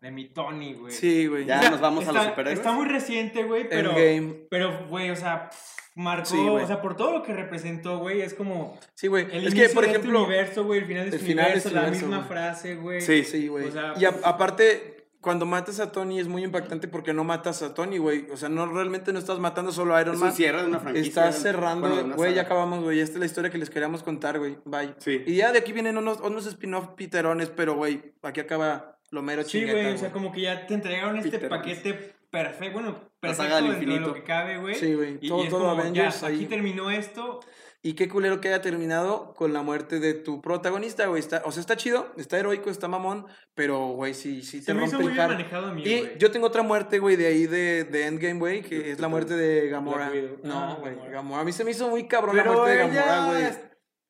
de 0.08 0.12
mi 0.12 0.26
Tony, 0.30 0.74
güey. 0.74 0.94
Sí, 0.94 1.28
güey. 1.28 1.46
Ya 1.46 1.70
nos 1.70 1.82
vamos 1.82 2.08
a 2.08 2.12
los 2.12 2.24
superhéroes. 2.24 2.58
Está 2.60 2.72
muy 2.72 2.88
reciente, 2.88 3.44
güey, 3.44 3.68
pero. 3.70 3.92
Endgame. 3.98 4.48
Pero, 4.50 4.88
güey, 4.88 5.10
o 5.12 5.16
sea, 5.16 5.50
pff, 5.50 5.58
marcó. 5.96 6.26
Sí, 6.26 6.38
o 6.38 6.66
sea, 6.66 6.82
por 6.82 6.96
todo 6.96 7.12
lo 7.12 7.24
que 7.24 7.34
representó, 7.34 8.00
güey, 8.00 8.22
es 8.22 8.34
como. 8.34 8.78
Sí, 8.94 9.08
güey. 9.08 9.26
El 9.26 9.48
Es 9.48 9.54
inicio 9.54 9.68
que, 9.68 9.74
por 9.74 9.84
de 9.84 9.88
este 9.90 10.00
ejemplo. 10.00 10.24
universo, 10.24 10.64
güey, 10.64 10.80
el 10.80 10.86
final 10.86 11.04
de 11.04 11.10
el 11.10 11.16
este 11.16 11.26
final 11.28 11.46
universo, 11.46 11.68
este 11.68 11.76
la 11.80 11.82
universo, 11.88 12.08
misma 12.08 12.24
frase, 12.24 12.76
güey. 12.76 13.02
Sí. 13.02 13.24
Sí, 13.24 13.48
güey. 13.48 13.68
O 13.68 13.72
sea, 13.72 13.94
y 13.98 14.06
a- 14.06 14.16
aparte, 14.24 14.94
cuando 15.20 15.46
matas 15.46 15.80
a 15.82 15.92
Tony 15.92 16.20
es 16.22 16.28
muy 16.30 16.44
impactante 16.44 16.88
porque 16.88 17.12
no 17.12 17.26
matas 17.26 17.62
a 17.62 17.74
Tony, 17.74 17.98
güey. 17.98 18.28
O 18.32 18.38
sea, 18.38 18.48
no 18.48 18.66
realmente 18.66 19.12
no 19.12 19.20
estás 19.20 19.40
matando 19.40 19.74
solo 19.74 19.94
a 19.96 20.02
Iron 20.02 20.14
Es 20.14 20.22
Man. 20.22 20.30
un 20.30 20.36
cierre 20.36 20.62
de 20.62 20.68
una 20.68 20.80
franquicia. 20.80 21.08
Estás 21.10 21.42
cerrando, 21.42 21.90
Bueno, 21.90 22.16
güey, 22.16 22.34
ya 22.34 22.44
acabamos, 22.44 22.82
güey. 22.84 23.02
Esta 23.02 23.16
es 23.16 23.20
la 23.20 23.26
historia 23.26 23.50
que 23.52 23.58
les 23.58 23.70
queríamos 23.70 24.04
contar, 24.04 24.40
güey. 24.40 24.58
Bye. 24.64 24.94
Sí. 25.00 25.24
Y 25.26 25.36
ya 25.36 25.52
de 25.52 25.58
aquí 25.60 25.74
vienen 25.74 25.98
unos, 25.98 26.22
unos 26.22 26.46
spin-off 26.46 26.90
piterones, 26.96 27.50
pero, 27.50 27.76
güey, 27.76 28.14
aquí 28.22 28.40
acaba 28.40 28.97
lo 29.12 29.22
mero 29.22 29.44
Sí, 29.44 29.64
güey, 29.64 29.94
o 29.94 29.98
sea, 29.98 30.12
como 30.12 30.32
que 30.32 30.42
ya 30.42 30.66
te 30.68 30.74
entregaron 30.74 31.18
este 31.18 31.32
Peter 31.32 31.50
paquete 31.50 32.16
perfecto, 32.30 32.74
bueno, 32.74 32.90
La 32.92 33.10
perfecto 33.20 33.44
saga 33.44 33.56
del 33.56 33.66
dentro 33.66 33.80
de 33.80 33.84
infinito. 33.86 34.08
lo 34.10 34.14
que 34.14 34.24
cabe, 34.24 34.58
güey. 34.58 34.76
Sí, 34.76 34.94
güey. 34.94 35.18
Y, 35.22 35.30
Todo- 35.30 35.40
y 35.42 35.44
es 35.46 35.50
todo 35.50 35.60
como, 35.62 35.72
Avengers 35.82 36.22
ya, 36.22 36.28
ahí. 36.28 36.36
aquí 36.36 36.46
terminó 36.46 36.92
esto. 36.92 37.40
Y 37.84 37.94
qué 37.94 38.10
culero 38.10 38.42
que 38.42 38.50
haya 38.50 38.62
terminado 38.62 39.34
con 39.36 39.54
la 39.54 39.62
muerte 39.62 40.00
de 40.02 40.14
tu 40.16 40.42
protagonista, 40.42 41.06
güey. 41.06 41.20
Está, 41.22 41.44
o 41.46 41.52
sea, 41.54 41.62
está 41.62 41.78
chido, 41.78 42.12
está 42.18 42.38
heroico, 42.38 42.70
está 42.70 42.88
mamón, 42.90 43.28
pero, 43.54 43.90
güey, 43.90 44.14
sí, 44.14 44.42
sí 44.42 44.60
Se 44.60 44.74
te 44.74 44.80
rompe 44.80 44.98
el 44.98 45.14
heart. 45.16 45.32
manejado 45.34 45.68
a 45.68 45.74
mí, 45.74 45.84
Y 45.86 46.00
güey. 46.02 46.18
yo 46.18 46.30
tengo 46.32 46.48
otra 46.48 46.64
muerte, 46.64 47.00
güey, 47.00 47.16
de 47.16 47.28
ahí 47.28 47.46
de, 47.46 47.86
de 47.86 48.08
Endgame, 48.08 48.40
güey, 48.40 48.62
que 48.64 48.92
es 48.92 49.00
la 49.00 49.08
muerte 49.08 49.36
de 49.38 49.70
Gamora. 49.70 50.12
No, 50.44 50.60
Ah, 50.60 50.78
güey, 50.82 50.94
Gamora. 50.96 51.12
Gamora. 51.12 51.42
A 51.42 51.46
mí 51.46 51.54
se 51.54 51.64
me 51.64 51.72
hizo 51.72 51.88
muy 51.88 52.08
cabrón 52.08 52.36
la 52.36 52.44
Pero 52.44 52.56
muerte 52.56 52.72
de 52.72 52.78
Gamora, 52.88 53.26
güey. 53.28 53.68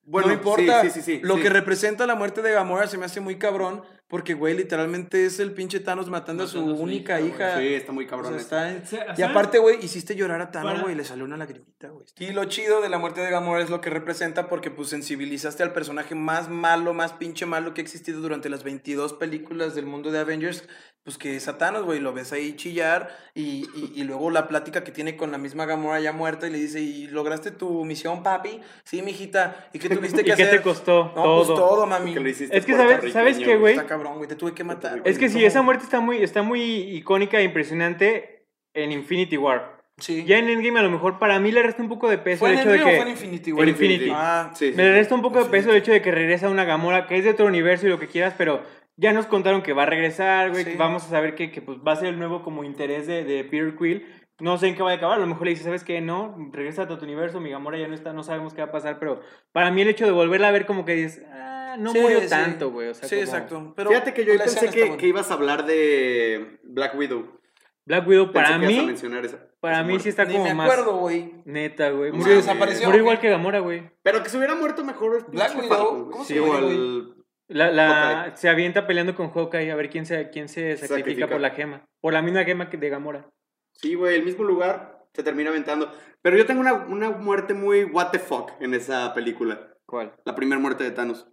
Bueno, 0.09 0.27
no 0.29 0.33
importa. 0.33 0.81
Sí, 0.83 0.89
sí, 0.89 1.01
sí. 1.01 1.15
sí, 1.17 1.19
lo 1.21 1.35
sí. 1.35 1.41
que 1.43 1.49
representa 1.49 2.07
la 2.07 2.15
muerte 2.15 2.41
de 2.41 2.53
Gamora 2.53 2.87
se 2.87 2.97
me 2.97 3.05
hace 3.05 3.19
muy 3.19 3.35
cabrón, 3.37 3.83
porque, 4.07 4.33
güey, 4.33 4.55
literalmente 4.55 5.25
es 5.25 5.39
el 5.39 5.51
pinche 5.53 5.79
Thanos 5.79 6.09
matando, 6.09 6.43
a 6.43 6.47
su 6.47 6.57
Matando 6.59 6.73
a 6.75 6.77
su 6.77 6.83
única 6.83 7.19
hija, 7.19 7.27
hija. 7.51 7.59
Sí, 7.59 7.73
está 7.73 7.91
muy 7.91 8.05
O 8.05 8.07
cabrón. 8.07 8.31
sea, 8.33 8.37
eso. 8.39 8.45
está 8.45 8.71
en- 8.71 8.81
O 8.81 8.85
sea, 8.85 9.15
Y 9.17 9.21
aparte, 9.21 9.57
güey, 9.59 9.83
hiciste 9.83 10.15
llorar 10.15 10.41
a 10.41 10.49
Thanos, 10.51 10.71
Para- 10.71 10.83
güey, 10.83 10.95
le 10.95 11.03
salió 11.03 11.25
una 11.25 11.35
lagrimita, 11.37 11.89
güey. 11.89 12.05
Y 12.19 12.31
lo 12.31 12.45
chido 12.45 12.81
de 12.81 12.89
la 12.89 12.97
muerte 12.99 13.21
de 13.21 13.29
Gamora 13.31 13.61
es 13.61 13.69
lo 13.69 13.81
que 13.81 13.89
representa 13.89 14.47
porque, 14.47 14.71
pues, 14.71 14.89
sensibilizaste 14.89 15.61
al 15.63 15.73
personaje 15.73 16.15
más 16.15 16.49
malo, 16.49 16.93
más 16.93 17.13
pinche 17.13 17.45
malo 17.45 17.73
que 17.73 17.81
ha 17.81 17.83
existido 17.83 18.21
durante 18.21 18.49
las 18.49 18.63
22 18.63 19.13
películas 19.13 19.75
del 19.75 19.85
mundo 19.85 20.11
de 20.11 20.19
Avengers, 20.19 20.63
pues, 21.03 21.17
que 21.17 21.37
es 21.37 21.47
a 21.47 21.57
Thanos, 21.57 21.83
güey, 21.83 21.99
lo 22.01 22.11
ves 22.13 22.33
ahí 22.33 22.55
chillar 22.57 23.09
y, 23.33 23.65
y, 23.75 23.93
y 23.95 24.03
luego 24.03 24.29
la 24.29 24.47
plática 24.49 24.83
que 24.83 24.91
tiene 24.91 25.15
con 25.15 25.31
la 25.31 25.37
misma 25.37 25.65
Gamora 25.65 25.99
ya 26.01 26.11
muerta 26.11 26.47
y 26.47 26.51
le 26.51 26.57
dice, 26.57 26.81
¿y 26.81 27.07
lograste 27.07 27.51
tu 27.51 27.85
misión, 27.85 28.23
papi? 28.23 28.59
Sí, 28.83 29.01
mijita. 29.01 29.69
¿Y 29.73 29.79
qué 29.79 29.89
tuviste 29.89 30.21
¿Y 30.21 30.25
que 30.25 30.35
qué 30.35 30.43
hacer? 30.43 30.57
te 30.57 30.61
costó? 30.63 31.13
No, 31.15 31.23
todo. 31.23 31.45
pues 31.45 31.59
todo, 31.59 31.85
mami. 31.85 32.13
Que 32.13 32.19
lo 32.19 32.27
hiciste 32.29 32.57
Es 32.57 32.65
que, 32.65 32.73
¿sabes- 32.75 33.13
sabes 33.13 33.37
qué, 33.37 33.55
güey? 33.55 33.75
Está 33.97 34.03
cabrón, 34.03 34.17
güey, 34.17 34.27
te 34.29 34.35
tuve 34.35 34.53
que 34.53 34.63
matar. 34.63 35.01
Es 35.05 35.17
que 35.19 35.27
sí, 35.29 35.35
¿Cómo? 35.35 35.47
esa 35.47 35.61
muerte 35.61 35.83
está 35.83 35.99
muy, 35.99 36.17
está 36.23 36.41
muy 36.43 36.61
icónica 36.61 37.39
e 37.39 37.43
impresionante 37.43 38.45
en 38.73 38.91
Infinity 38.91 39.37
War. 39.37 39.77
Sí. 39.99 40.23
Ya 40.25 40.37
en 40.37 40.47
Endgame 40.47 40.79
a 40.79 40.83
lo 40.83 40.91
mejor 40.91 41.17
para 41.17 41.39
mí 41.39 41.51
le 41.51 41.63
resta 41.63 41.81
un 41.81 41.89
poco 41.89 42.07
de 42.07 42.19
peso 42.19 42.41
¿Fue 42.41 42.51
el 42.53 42.59
hecho 42.59 42.69
de 42.69 42.77
que... 42.77 42.83
o 42.83 42.87
fue 42.87 43.01
en 43.01 43.07
Infinity, 43.09 43.49
En 43.49 43.55
güey? 43.55 43.69
Infinity. 43.69 44.11
Ah, 44.13 44.51
Sí, 44.53 44.69
sí, 44.69 44.77
Me 44.77 44.91
resta 44.91 45.15
un 45.15 45.23
poco 45.23 45.43
de 45.43 45.49
peso 45.49 45.71
el 45.71 45.77
hecho 45.77 45.91
de 45.91 46.03
que 46.03 46.11
regresa 46.11 46.49
una 46.49 46.65
Gamora 46.65 47.07
que 47.07 47.17
es 47.17 47.23
de 47.23 47.31
otro 47.31 47.47
universo 47.47 47.87
y 47.87 47.89
lo 47.89 47.97
que 47.97 48.05
quieras, 48.07 48.35
pero 48.37 48.61
ya 48.95 49.11
nos 49.11 49.25
contaron 49.25 49.63
que 49.63 49.73
va 49.73 49.83
a 49.83 49.85
regresar, 49.87 50.51
güey, 50.51 50.65
Sí. 50.65 50.73
vamos 50.77 51.03
a 51.03 51.09
saber 51.09 51.33
que, 51.33 51.49
que, 51.51 51.61
pues, 51.63 51.79
va 51.79 51.93
a 51.93 51.95
ser 51.95 52.09
el 52.09 52.19
nuevo 52.19 52.43
como 52.43 52.63
interés 52.63 53.07
de, 53.07 53.23
de 53.23 53.43
Peter 53.43 53.75
Quill. 53.75 54.05
No 54.39 54.59
sé 54.59 54.67
en 54.67 54.75
qué 54.75 54.83
va 54.83 54.91
a 54.91 54.95
acabar, 54.95 55.17
a 55.17 55.21
lo 55.21 55.25
mejor 55.25 55.45
le 55.45 55.51
dice, 55.51 55.63
¿sabes 55.63 55.83
qué? 55.83 55.99
No, 55.99 56.35
regresa 56.51 56.83
a 56.83 56.87
tu 56.87 57.03
universo, 57.03 57.39
mi 57.41 57.49
Gamora 57.49 57.79
ya 57.79 57.87
no 57.87 57.95
está, 57.95 58.13
no 58.13 58.21
sabemos 58.21 58.53
qué 58.53 58.61
va 58.61 58.67
a 58.67 58.71
pasar, 58.71 58.99
pero 58.99 59.21
para 59.51 59.71
mí 59.71 59.81
el 59.81 59.87
hecho 59.87 60.05
de 60.05 60.11
volverla 60.11 60.49
a 60.49 60.51
ver 60.51 60.67
como 60.67 60.85
que 60.85 60.93
dices, 60.93 61.23
ah, 61.33 61.56
no 61.77 61.91
Sí, 61.91 61.99
murió 61.99 62.19
sí. 62.21 62.27
tanto, 62.29 62.71
güey. 62.71 62.89
O 62.89 62.93
sea, 62.93 63.07
sí, 63.07 63.15
como- 63.15 63.25
exacto. 63.25 63.73
Pero 63.75 63.89
Fíjate 63.89 64.13
que 64.13 64.25
yo 64.25 64.37
pensé 64.37 64.69
que, 64.69 65.07
ibas 65.07 65.31
a 65.31 65.33
hablar 65.35 65.65
de 65.65 66.59
Black 66.63 66.95
Widow. 66.97 67.39
Black 67.85 68.05
Widow, 68.07 68.31
Pensé 68.31 68.51
para 68.51 68.57
mí, 68.57 68.85
mencionar 68.85 69.23
esa- 69.25 69.47
para 69.61 69.75
esa 69.75 69.83
mí 69.83 69.89
muerte. 69.91 70.03
sí 70.03 70.09
está 70.09 70.25
Ni 70.25 70.33
como 70.33 70.43
me 70.45 70.53
más. 70.53 70.69
acuerdo, 70.69 70.97
güey. 70.97 71.33
Neta, 71.45 71.89
güey. 71.91 72.11
Murió, 72.11 72.35
desapareció. 72.35 72.87
murió 72.87 73.01
¿o 73.01 73.03
igual 73.03 73.19
que 73.21 73.29
Gamora, 73.29 73.59
güey. 73.59 73.89
Pero 74.03 74.21
que 74.23 74.29
se 74.29 74.37
hubiera 74.37 74.55
muerto 74.55 74.83
mejor. 74.83 75.31
Black 75.31 75.57
Widow. 75.57 76.09
¿cómo 76.11 76.23
se 76.25 76.33
Sí, 76.33 76.39
llama, 76.39 76.59
el- 76.59 77.13
La, 77.49 78.33
se 78.35 78.49
avienta 78.49 78.85
peleando 78.87 79.15
con 79.15 79.29
Hawkeye 79.31 79.71
a 79.71 79.75
ver 79.75 79.89
quién 79.89 80.05
se, 80.05 80.29
quién 80.31 80.49
se 80.49 80.75
sacrifica, 80.75 80.97
Sacrifica. 80.97 81.27
por 81.29 81.39
la 81.39 81.51
gema. 81.51 81.85
Por 82.01 82.11
la 82.11 82.21
misma 82.21 82.43
gema 82.43 82.69
que 82.69 82.75
de 82.75 82.89
Gamora. 82.89 83.29
Sí, 83.71 83.95
güey, 83.95 84.15
el 84.15 84.25
mismo 84.25 84.43
lugar 84.43 85.05
se 85.13 85.23
termina 85.23 85.49
aventando. 85.51 85.93
Pero 86.21 86.35
yo 86.35 86.45
tengo 86.45 86.59
una, 86.59 86.73
una 86.73 87.09
muerte 87.11 87.53
muy 87.53 87.85
what 87.85 88.09
the 88.11 88.19
fuck 88.19 88.51
en 88.59 88.73
esa 88.73 89.13
película. 89.13 89.73
¿Cuál? 89.85 90.13
La 90.25 90.35
primera 90.35 90.59
muerte 90.59 90.83
de 90.83 90.91
Thanos. 90.91 91.25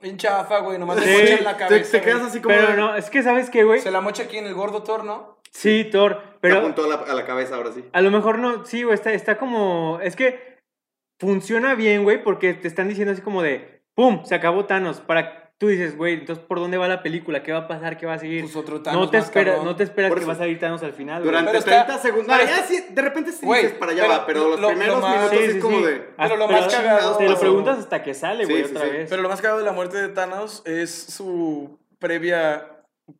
En 0.00 0.16
chafa, 0.16 0.58
güey. 0.60 0.78
Nomás 0.78 0.98
Sí, 1.00 1.06
le 1.06 1.18
mocha 1.20 1.34
en 1.38 1.44
la 1.44 1.52
Te, 1.56 1.58
cabeza. 1.58 1.92
te 1.92 2.00
quedas 2.04 2.18
güey. 2.18 2.30
así 2.30 2.40
como. 2.40 2.54
Pero 2.54 2.68
de- 2.68 2.76
no, 2.76 2.96
es 2.96 3.10
que 3.10 3.22
¿sabes 3.22 3.50
qué, 3.50 3.64
güey? 3.64 3.80
Se 3.80 3.90
la 3.90 4.00
mocha 4.00 4.24
aquí 4.24 4.36
en 4.38 4.46
el 4.46 4.54
gordo 4.54 4.82
Thor, 4.82 5.04
¿no? 5.04 5.38
Sí, 5.50 5.88
Thor. 5.90 6.18
Te 6.20 6.38
Pero 6.40 6.58
apuntó 6.58 6.84
a 6.84 6.88
la, 6.88 6.94
a 6.96 7.14
la 7.14 7.24
cabeza 7.24 7.56
ahora 7.56 7.72
sí. 7.72 7.84
a 7.92 8.00
lo 8.00 8.10
mejor 8.10 8.38
no, 8.38 8.66
sí, 8.66 8.82
güey, 8.82 8.94
está, 8.94 9.12
está 9.12 9.38
como... 9.38 10.00
Es 10.02 10.16
que 10.16 10.58
funciona 11.20 11.74
bien, 11.74 12.02
güey, 12.04 12.22
porque 12.22 12.54
te 12.54 12.66
están 12.68 12.88
diciendo 12.88 13.12
así 13.12 13.22
como 13.22 13.40
de... 13.42 13.82
¡Pum! 13.94 14.24
Se 14.24 14.34
acabó 14.34 14.64
Thanos. 14.66 15.00
Para 15.00 15.43
tú 15.58 15.68
dices, 15.68 15.96
güey, 15.96 16.14
entonces 16.14 16.44
¿por 16.44 16.58
dónde 16.58 16.76
va 16.76 16.88
la 16.88 17.02
película? 17.02 17.42
¿Qué 17.42 17.52
va 17.52 17.60
a 17.60 17.68
pasar? 17.68 17.96
¿Qué 17.96 18.06
va 18.06 18.14
a 18.14 18.18
seguir? 18.18 18.42
Pues 18.42 18.56
otro 18.56 18.82
Thanos 18.82 19.00
no, 19.02 19.10
te 19.10 19.18
más 19.18 19.26
espera, 19.26 19.52
cabrón. 19.52 19.64
no 19.66 19.76
te 19.76 19.84
esperas 19.84 20.08
Por 20.10 20.18
que 20.18 20.22
eso- 20.22 20.28
va 20.28 20.34
a 20.34 20.38
salir 20.38 20.58
Thanos 20.58 20.82
al 20.82 20.92
final, 20.92 21.22
güey. 21.22 21.26
Durante 21.30 21.50
Pero 21.52 21.58
está- 21.60 21.70
30 21.86 22.02
segundos. 22.02 22.26
pero 22.28 22.38
No, 22.38 22.48
ya 22.50 22.56
está- 22.56 22.66
sí, 22.68 22.84
de 22.90 23.02
repente 23.02 23.32
sí 23.32 23.46
Güey, 23.46 23.62
dices 23.62 23.78
para 23.78 23.92
allá 23.92 24.02
pero 24.02 24.12
va, 24.14 24.26
pero 24.26 24.40
los 24.48 24.50
lo- 24.50 24.56
lo 24.62 24.68
primeros 24.68 25.00
más- 25.00 25.16
minutos 25.16 25.38
Sí, 25.38 25.44
es 25.44 25.52
sí, 25.54 25.58
como 25.60 25.78
sí. 25.78 25.84
de. 25.84 26.08
Hasta- 26.16 26.36
lo 26.36 26.46
pero 26.48 26.60
más 26.60 26.74
cagado- 26.74 27.16
Te 27.16 27.28
lo 27.28 27.38
preguntas 27.40 27.78
hasta 27.78 28.02
que 28.02 28.14
sale, 28.14 28.46
Sí, 28.46 28.52
güey, 28.52 28.64
sí, 28.64 28.70
otra 28.70 28.84
sí. 28.86 28.90
vez. 28.92 29.10
Pero 29.10 29.22
lo 29.22 29.28
más 29.28 29.40
cagado 29.40 29.58
de 29.60 29.64
la 29.66 29.72
muerte 29.72 29.96
de 29.96 30.08
Thanos 30.08 30.62
es 30.66 30.90
su 30.92 31.78
previa 31.98 32.68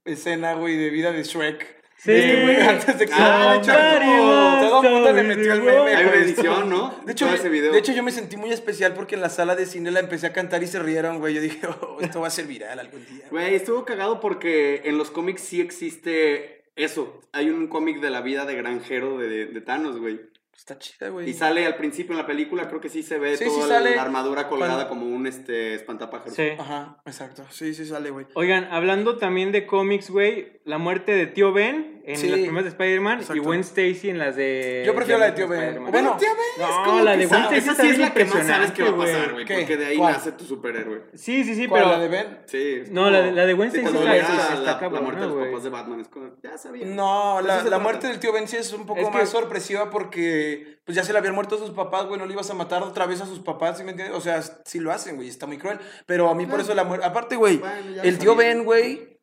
escena, 0.04 0.54
güey, 0.54 0.76
de 0.76 0.90
vida 0.90 1.12
de 1.12 1.22
Shrek. 1.22 1.83
Sí. 2.04 2.12
Güey, 2.12 2.60
antes 2.68 2.98
de 2.98 3.06
que... 3.06 3.12
Ah, 3.14 3.52
de 3.54 3.58
hecho, 3.58 3.72
Somebody 3.72 4.04
como- 4.06 4.50
must 4.50 4.60
todo 4.60 4.82
mundo 4.82 5.12
le 5.12 5.22
metió 5.22 5.52
el 5.54 5.62
meme, 5.62 5.94
Hay 5.94 6.04
una 6.04 6.14
edición, 6.16 6.68
¿no? 6.70 6.94
De 7.06 7.12
hecho, 7.12 7.24
Todo 7.26 7.34
ese 7.36 7.48
video. 7.48 7.72
de 7.72 7.78
hecho, 7.78 7.92
yo 7.92 8.02
me 8.02 8.10
sentí 8.12 8.36
muy 8.36 8.50
especial 8.52 8.92
porque 8.94 9.14
en 9.14 9.20
la 9.22 9.30
sala 9.30 9.56
de 9.56 9.64
cine 9.66 9.90
la 9.90 10.00
empecé 10.00 10.26
a 10.26 10.32
cantar 10.32 10.62
y 10.62 10.66
se 10.66 10.78
rieron, 10.80 11.18
güey. 11.18 11.34
Yo 11.34 11.40
dije, 11.40 11.60
oh, 11.80 11.98
esto 12.00 12.20
va 12.20 12.26
a 12.28 12.30
ser 12.30 12.46
viral 12.46 12.78
algún 12.78 13.04
día. 13.06 13.24
Güey, 13.30 13.54
estuvo 13.54 13.84
cagado 13.84 14.20
porque 14.20 14.82
en 14.84 14.98
los 14.98 15.10
cómics 15.10 15.40
sí 15.42 15.60
existe 15.60 16.64
eso. 16.76 17.20
Hay 17.32 17.50
un 17.50 17.68
cómic 17.68 18.00
de 18.00 18.10
la 18.10 18.20
vida 18.20 18.44
de 18.44 18.54
granjero 18.56 19.18
de, 19.18 19.46
de 19.46 19.60
Thanos, 19.60 19.98
güey. 19.98 20.20
Está 20.56 20.78
chida, 20.78 21.08
güey. 21.10 21.28
Y 21.28 21.34
sale 21.34 21.66
al 21.66 21.74
principio 21.76 22.12
en 22.12 22.18
la 22.18 22.26
película, 22.26 22.68
creo 22.68 22.80
que 22.80 22.88
sí 22.88 23.02
se 23.02 23.18
ve 23.18 23.36
Sí, 23.36 23.44
toda 23.44 23.54
sí 23.56 23.60
la- 23.62 23.68
sale 23.76 23.96
la 23.96 24.02
armadura 24.02 24.48
colgada 24.48 24.88
cuando- 24.88 25.04
como 25.06 25.14
un 25.14 25.26
este, 25.26 25.74
espantapájaros. 25.74 26.34
Sí. 26.34 26.50
Ajá, 26.58 27.02
exacto. 27.04 27.44
Sí, 27.50 27.74
sí 27.74 27.84
sale, 27.84 28.08
güey. 28.10 28.26
Oigan, 28.34 28.68
hablando 28.70 29.18
también 29.18 29.52
de 29.52 29.66
cómics, 29.66 30.08
güey, 30.10 30.60
la 30.64 30.78
muerte 30.78 31.12
de 31.12 31.26
Tío 31.26 31.52
Ben 31.52 32.02
en 32.06 32.16
Sí, 32.16 32.28
las 32.28 32.40
primeras 32.40 32.64
de 32.64 32.68
Spider-Man 32.70 33.20
y. 33.34 33.38
Gwen 33.38 33.60
Stacy 33.60 34.10
en 34.10 34.18
las 34.18 34.36
de... 34.36 34.82
Yo 34.84 34.94
prefiero 34.94 35.18
la 35.20 35.26
de 35.26 35.32
Tío 35.32 35.48
Ben. 35.48 35.82
Bueno, 35.90 36.16
Tío 36.18 36.28
Ben 36.28 36.66
es 36.66 36.70
No, 36.76 36.84
como 36.84 37.00
la 37.00 37.12
que 37.12 37.18
de 37.18 37.26
Gwen 37.26 37.40
Stacy 37.42 37.56
Esa 37.58 37.74
sí 37.74 37.88
es 37.88 37.98
la 37.98 38.12
que 38.14 38.24
más 38.26 38.46
sabes 38.46 38.70
que 38.72 38.82
va 38.82 38.90
a 38.90 38.96
pasar, 38.96 39.32
güey. 39.32 39.46
Porque 39.46 39.76
de 39.76 39.86
ahí 39.86 39.96
¿Cuál? 39.98 40.12
nace 40.14 40.32
tu 40.32 40.44
superhéroe. 40.44 41.02
Sí, 41.14 41.44
sí, 41.44 41.54
sí, 41.54 41.66
¿Cuál, 41.66 41.82
pero... 41.82 41.92
la 41.94 42.00
de 42.02 42.08
Ben? 42.08 42.38
Sí. 42.46 42.74
es 42.82 42.90
No, 42.90 43.10
la 43.10 43.20
de- 43.22 43.32
la 43.32 43.46
de 43.46 43.52
Gwen 43.54 43.70
sí, 43.72 43.78
Stacy 43.78 43.96
está 43.96 44.54
la, 44.54 44.60
la 44.60 44.78
cabrona, 44.78 45.00
muerte 45.02 45.20
de 45.22 45.26
los 45.28 45.46
papás 45.46 45.62
de 45.64 45.70
Batman. 45.70 46.00
Es 46.00 46.08
como, 46.08 46.30
ya 46.42 46.56
sabía. 46.58 46.86
No, 46.86 47.40
la, 47.42 47.62
la 47.64 47.78
muerte 47.78 48.06
del 48.08 48.18
tío 48.18 48.32
Ben 48.32 48.48
sí 48.48 48.56
es 48.56 48.72
un 48.72 48.86
poco 48.86 49.00
Es 49.00 49.08
que- 49.08 49.18
más 49.18 49.28
sorpresiva 49.30 49.90
porque 49.90 50.78
pues 50.84 50.96
ya 50.96 51.02
se 51.04 51.12
le 51.12 51.18
habían 51.18 51.34
muerto 51.34 51.54
a 51.56 51.58
sus 51.58 51.70
papás, 51.70 52.04
güey, 52.06 52.18
no 52.18 52.26
le 52.26 52.32
ibas 52.34 52.50
a 52.50 52.54
matar 52.54 52.82
otra 52.82 53.06
vez 53.06 53.20
a 53.22 53.26
sus 53.26 53.38
papás, 53.40 53.78
¿sí 53.78 53.84
me 53.84 53.92
entiendes? 53.92 54.14
O 54.16 54.20
sea, 54.20 54.42
sí 54.42 54.80
lo 54.80 54.92
hacen, 54.92 55.16
güey, 55.16 55.28
está 55.28 55.46
muy 55.46 55.56
cruel. 55.56 55.78
Pero 56.04 56.28
a 56.28 56.34
mí 56.34 56.44
por 56.46 56.60
eso 56.60 56.74
la 56.74 56.84
muerte... 56.84 57.06
Aparte, 57.06 57.36
güey, 57.36 57.60
el 58.02 58.18
tío. 58.18 58.36
Ben, 58.36 58.64
güey, 58.64 59.13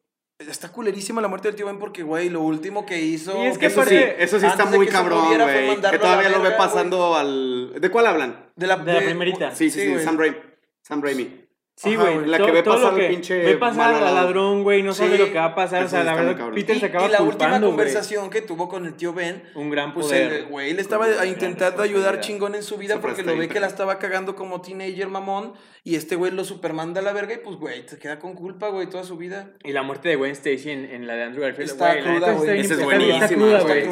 está 0.50 0.72
culerísima 0.72 1.22
la 1.22 1.28
muerte 1.28 1.48
del 1.48 1.56
tío 1.56 1.66
Ben 1.66 1.80
porque, 1.80 2.04
güey, 2.04 2.30
lo 2.30 2.42
último 2.42 2.86
que 2.86 3.00
hizo... 3.00 3.44
Y 3.44 3.48
es 3.48 3.58
que 3.58 3.68
Eso 3.68 3.84
sí, 3.86 3.96
eso 3.96 4.40
sí 4.40 4.46
está 4.46 4.66
muy 4.66 4.88
cabrón, 4.88 5.26
güey. 5.28 5.82
Que 5.82 6.00
todavía 6.00 6.30
lo 6.30 6.42
ve 6.42 6.52
pasando 6.52 7.16
al... 7.16 7.74
¿De 7.80 7.90
cuál 7.90 8.08
hablan? 8.08 8.52
De 8.56 8.68
la, 8.68 8.78
De 8.78 8.94
la 8.94 9.00
primerita. 9.00 9.56
Sí, 9.56 9.70
sí, 9.70 9.82
sí, 9.82 9.92
güey. 9.92 10.04
Sam 10.04 10.18
Raimi. 10.18 10.38
Sam 10.82 11.02
Raimi. 11.02 11.48
Sí, 11.76 11.96
güey. 11.96 12.26
la 12.28 12.38
que 12.38 12.52
ve 12.52 12.62
todo 12.62 12.76
pasar 12.76 12.96
que 12.96 13.08
pinche 13.08 13.40
Ve 13.44 13.58
pasar 13.58 13.96
al 13.96 14.14
ladrón, 14.14 14.62
güey, 14.62 14.84
no 14.84 14.94
sabe 14.94 15.14
Sí, 15.14 15.18
lo 15.18 15.26
que 15.32 15.40
va 15.40 15.46
a 15.46 15.56
pasar. 15.56 15.82
O 15.82 15.86
eso 15.86 15.96
sea, 15.96 16.04
la 16.04 16.14
verdad, 16.14 16.38
cabrón. 16.38 16.54
Peter 16.56 16.76
Y, 16.76 16.80
se 16.80 16.86
acaba 16.86 17.08
y 17.08 17.12
la 17.12 17.22
última 17.24 17.32
culpando, 17.48 17.68
güey. 17.68 17.78
conversación 17.78 18.30
que 18.30 18.42
tuvo 18.42 18.70
con 18.70 18.86
el 18.86 18.94
tío 18.94 19.14
Ben, 19.14 19.42
Un 19.56 19.72
gran 19.72 19.94
pues 19.94 20.08
poder. 20.08 20.32
el 20.34 20.46
güey 20.46 20.74
le 20.74 20.82
estaba 20.82 21.26
intentando 21.26 21.82
ayudar 21.82 22.20
chingón 22.20 22.54
en 22.54 22.62
su 22.62 22.78
vida 22.78 22.96
Super 22.96 23.10
porque 23.16 23.24
lo 23.24 23.36
ve 23.36 23.48
que 23.48 23.60
la 23.60 23.68
estaba 23.68 23.98
cagando 23.98 24.36
como 24.36 24.62
teenager 24.62 25.08
mamón 25.08 25.54
y 25.84 25.96
este 25.96 26.16
güey 26.16 26.32
lo 26.32 26.44
supermanda 26.44 27.02
a 27.02 27.04
la 27.04 27.14
verga 27.14 27.34
y 27.34 27.38
pues 27.38 27.56
güey, 27.56 27.84
te 27.84 27.98
queda 27.98 28.20
con 28.20 28.36
culpa, 28.36 28.68
güey, 28.68 28.88
toda 28.88 29.04
su 29.04 29.18
vida. 29.18 29.50
Y 29.64 29.72
la 29.72 29.82
muerte 29.82 30.10
de 30.10 30.18
Gwen 30.18 30.32
Stacy 30.34 30.70
en, 30.70 30.86
en 30.86 31.08
la 31.08 31.16
de 31.16 31.24
Andrew 31.24 31.42
Garfield. 31.44 31.72
Está 31.72 31.96
la 31.96 32.04
cruda, 32.04 32.34
güey. 32.34 32.60
Esa 32.60 32.74
es 32.76 32.84
buenísima, 32.84 33.60
güey. 33.62 33.90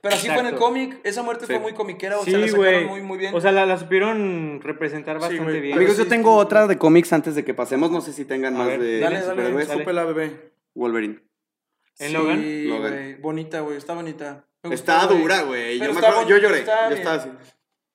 Pero 0.00 0.16
así 0.16 0.28
fue 0.28 0.40
en 0.40 0.46
el 0.46 0.54
cómic, 0.56 0.98
esa 1.04 1.22
muerte 1.22 1.46
fue 1.46 1.60
muy 1.60 1.74
comiquera, 1.74 2.18
o 2.18 2.24
Sí, 2.24 2.32
sea, 2.32 2.40
la 2.40 2.48
sacaron 2.48 2.86
güey. 2.88 3.02
muy 3.02 3.18
bien. 3.18 3.32
O 3.34 3.40
sea, 3.40 3.52
la, 3.52 3.64
la 3.66 3.78
supieron 3.78 4.60
representar 4.60 5.20
bastante 5.20 5.60
bien. 5.60 5.76
Amigos, 5.76 5.96
yo 5.96 6.08
tengo 6.08 6.34
otra 6.34 6.66
de 6.66 6.76
cómics 7.02 7.12
antes 7.12 7.34
de 7.34 7.44
que 7.44 7.54
pasemos. 7.54 7.90
No 7.90 8.00
sé 8.00 8.12
si 8.12 8.24
tengan 8.24 8.54
A 8.54 8.58
más 8.58 8.66
ver, 8.68 8.80
de 8.80 9.00
dale, 9.00 9.16
dale, 9.16 9.30
superhéroes. 9.30 9.68
dale. 9.68 9.80
escúpela, 9.80 10.04
bebé. 10.04 10.52
Wolverine. 10.74 11.20
¿En 11.98 12.08
Sí, 12.08 12.12
Logan? 12.14 12.68
Logan. 12.68 12.92
güey, 12.92 13.14
bonita, 13.16 13.60
güey, 13.60 13.76
está 13.76 13.94
bonita. 13.94 14.46
Gustó, 14.62 14.74
Está 14.74 15.06
dura, 15.06 15.42
güey. 15.42 15.78
Yo, 15.78 15.92
yo 16.28 16.38
lloré. 16.38 16.60
está 16.60 16.84
Yo 16.84 16.88
bien. 16.90 16.98
estaba 16.98 17.16
así. 17.16 17.28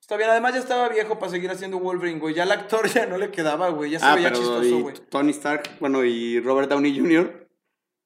Está 0.01 0.17
bien, 0.17 0.29
además 0.29 0.53
ya 0.53 0.59
estaba 0.59 0.89
viejo 0.89 1.17
para 1.19 1.31
seguir 1.31 1.49
haciendo 1.49 1.79
Wolverine, 1.79 2.19
güey. 2.19 2.35
Ya 2.35 2.43
el 2.43 2.51
actor 2.51 2.87
ya 2.93 3.05
no 3.05 3.17
le 3.17 3.31
quedaba, 3.31 3.69
güey, 3.69 3.91
ya 3.91 3.99
se 3.99 4.05
Ah, 4.05 4.15
veía 4.15 4.29
pero 4.29 4.39
chistoso, 4.41 4.79
güey. 4.81 4.95
Tony 5.09 5.31
Stark, 5.31 5.63
bueno, 5.79 6.03
y 6.03 6.39
Robert 6.39 6.69
Downey 6.69 6.97
Jr. 6.97 7.46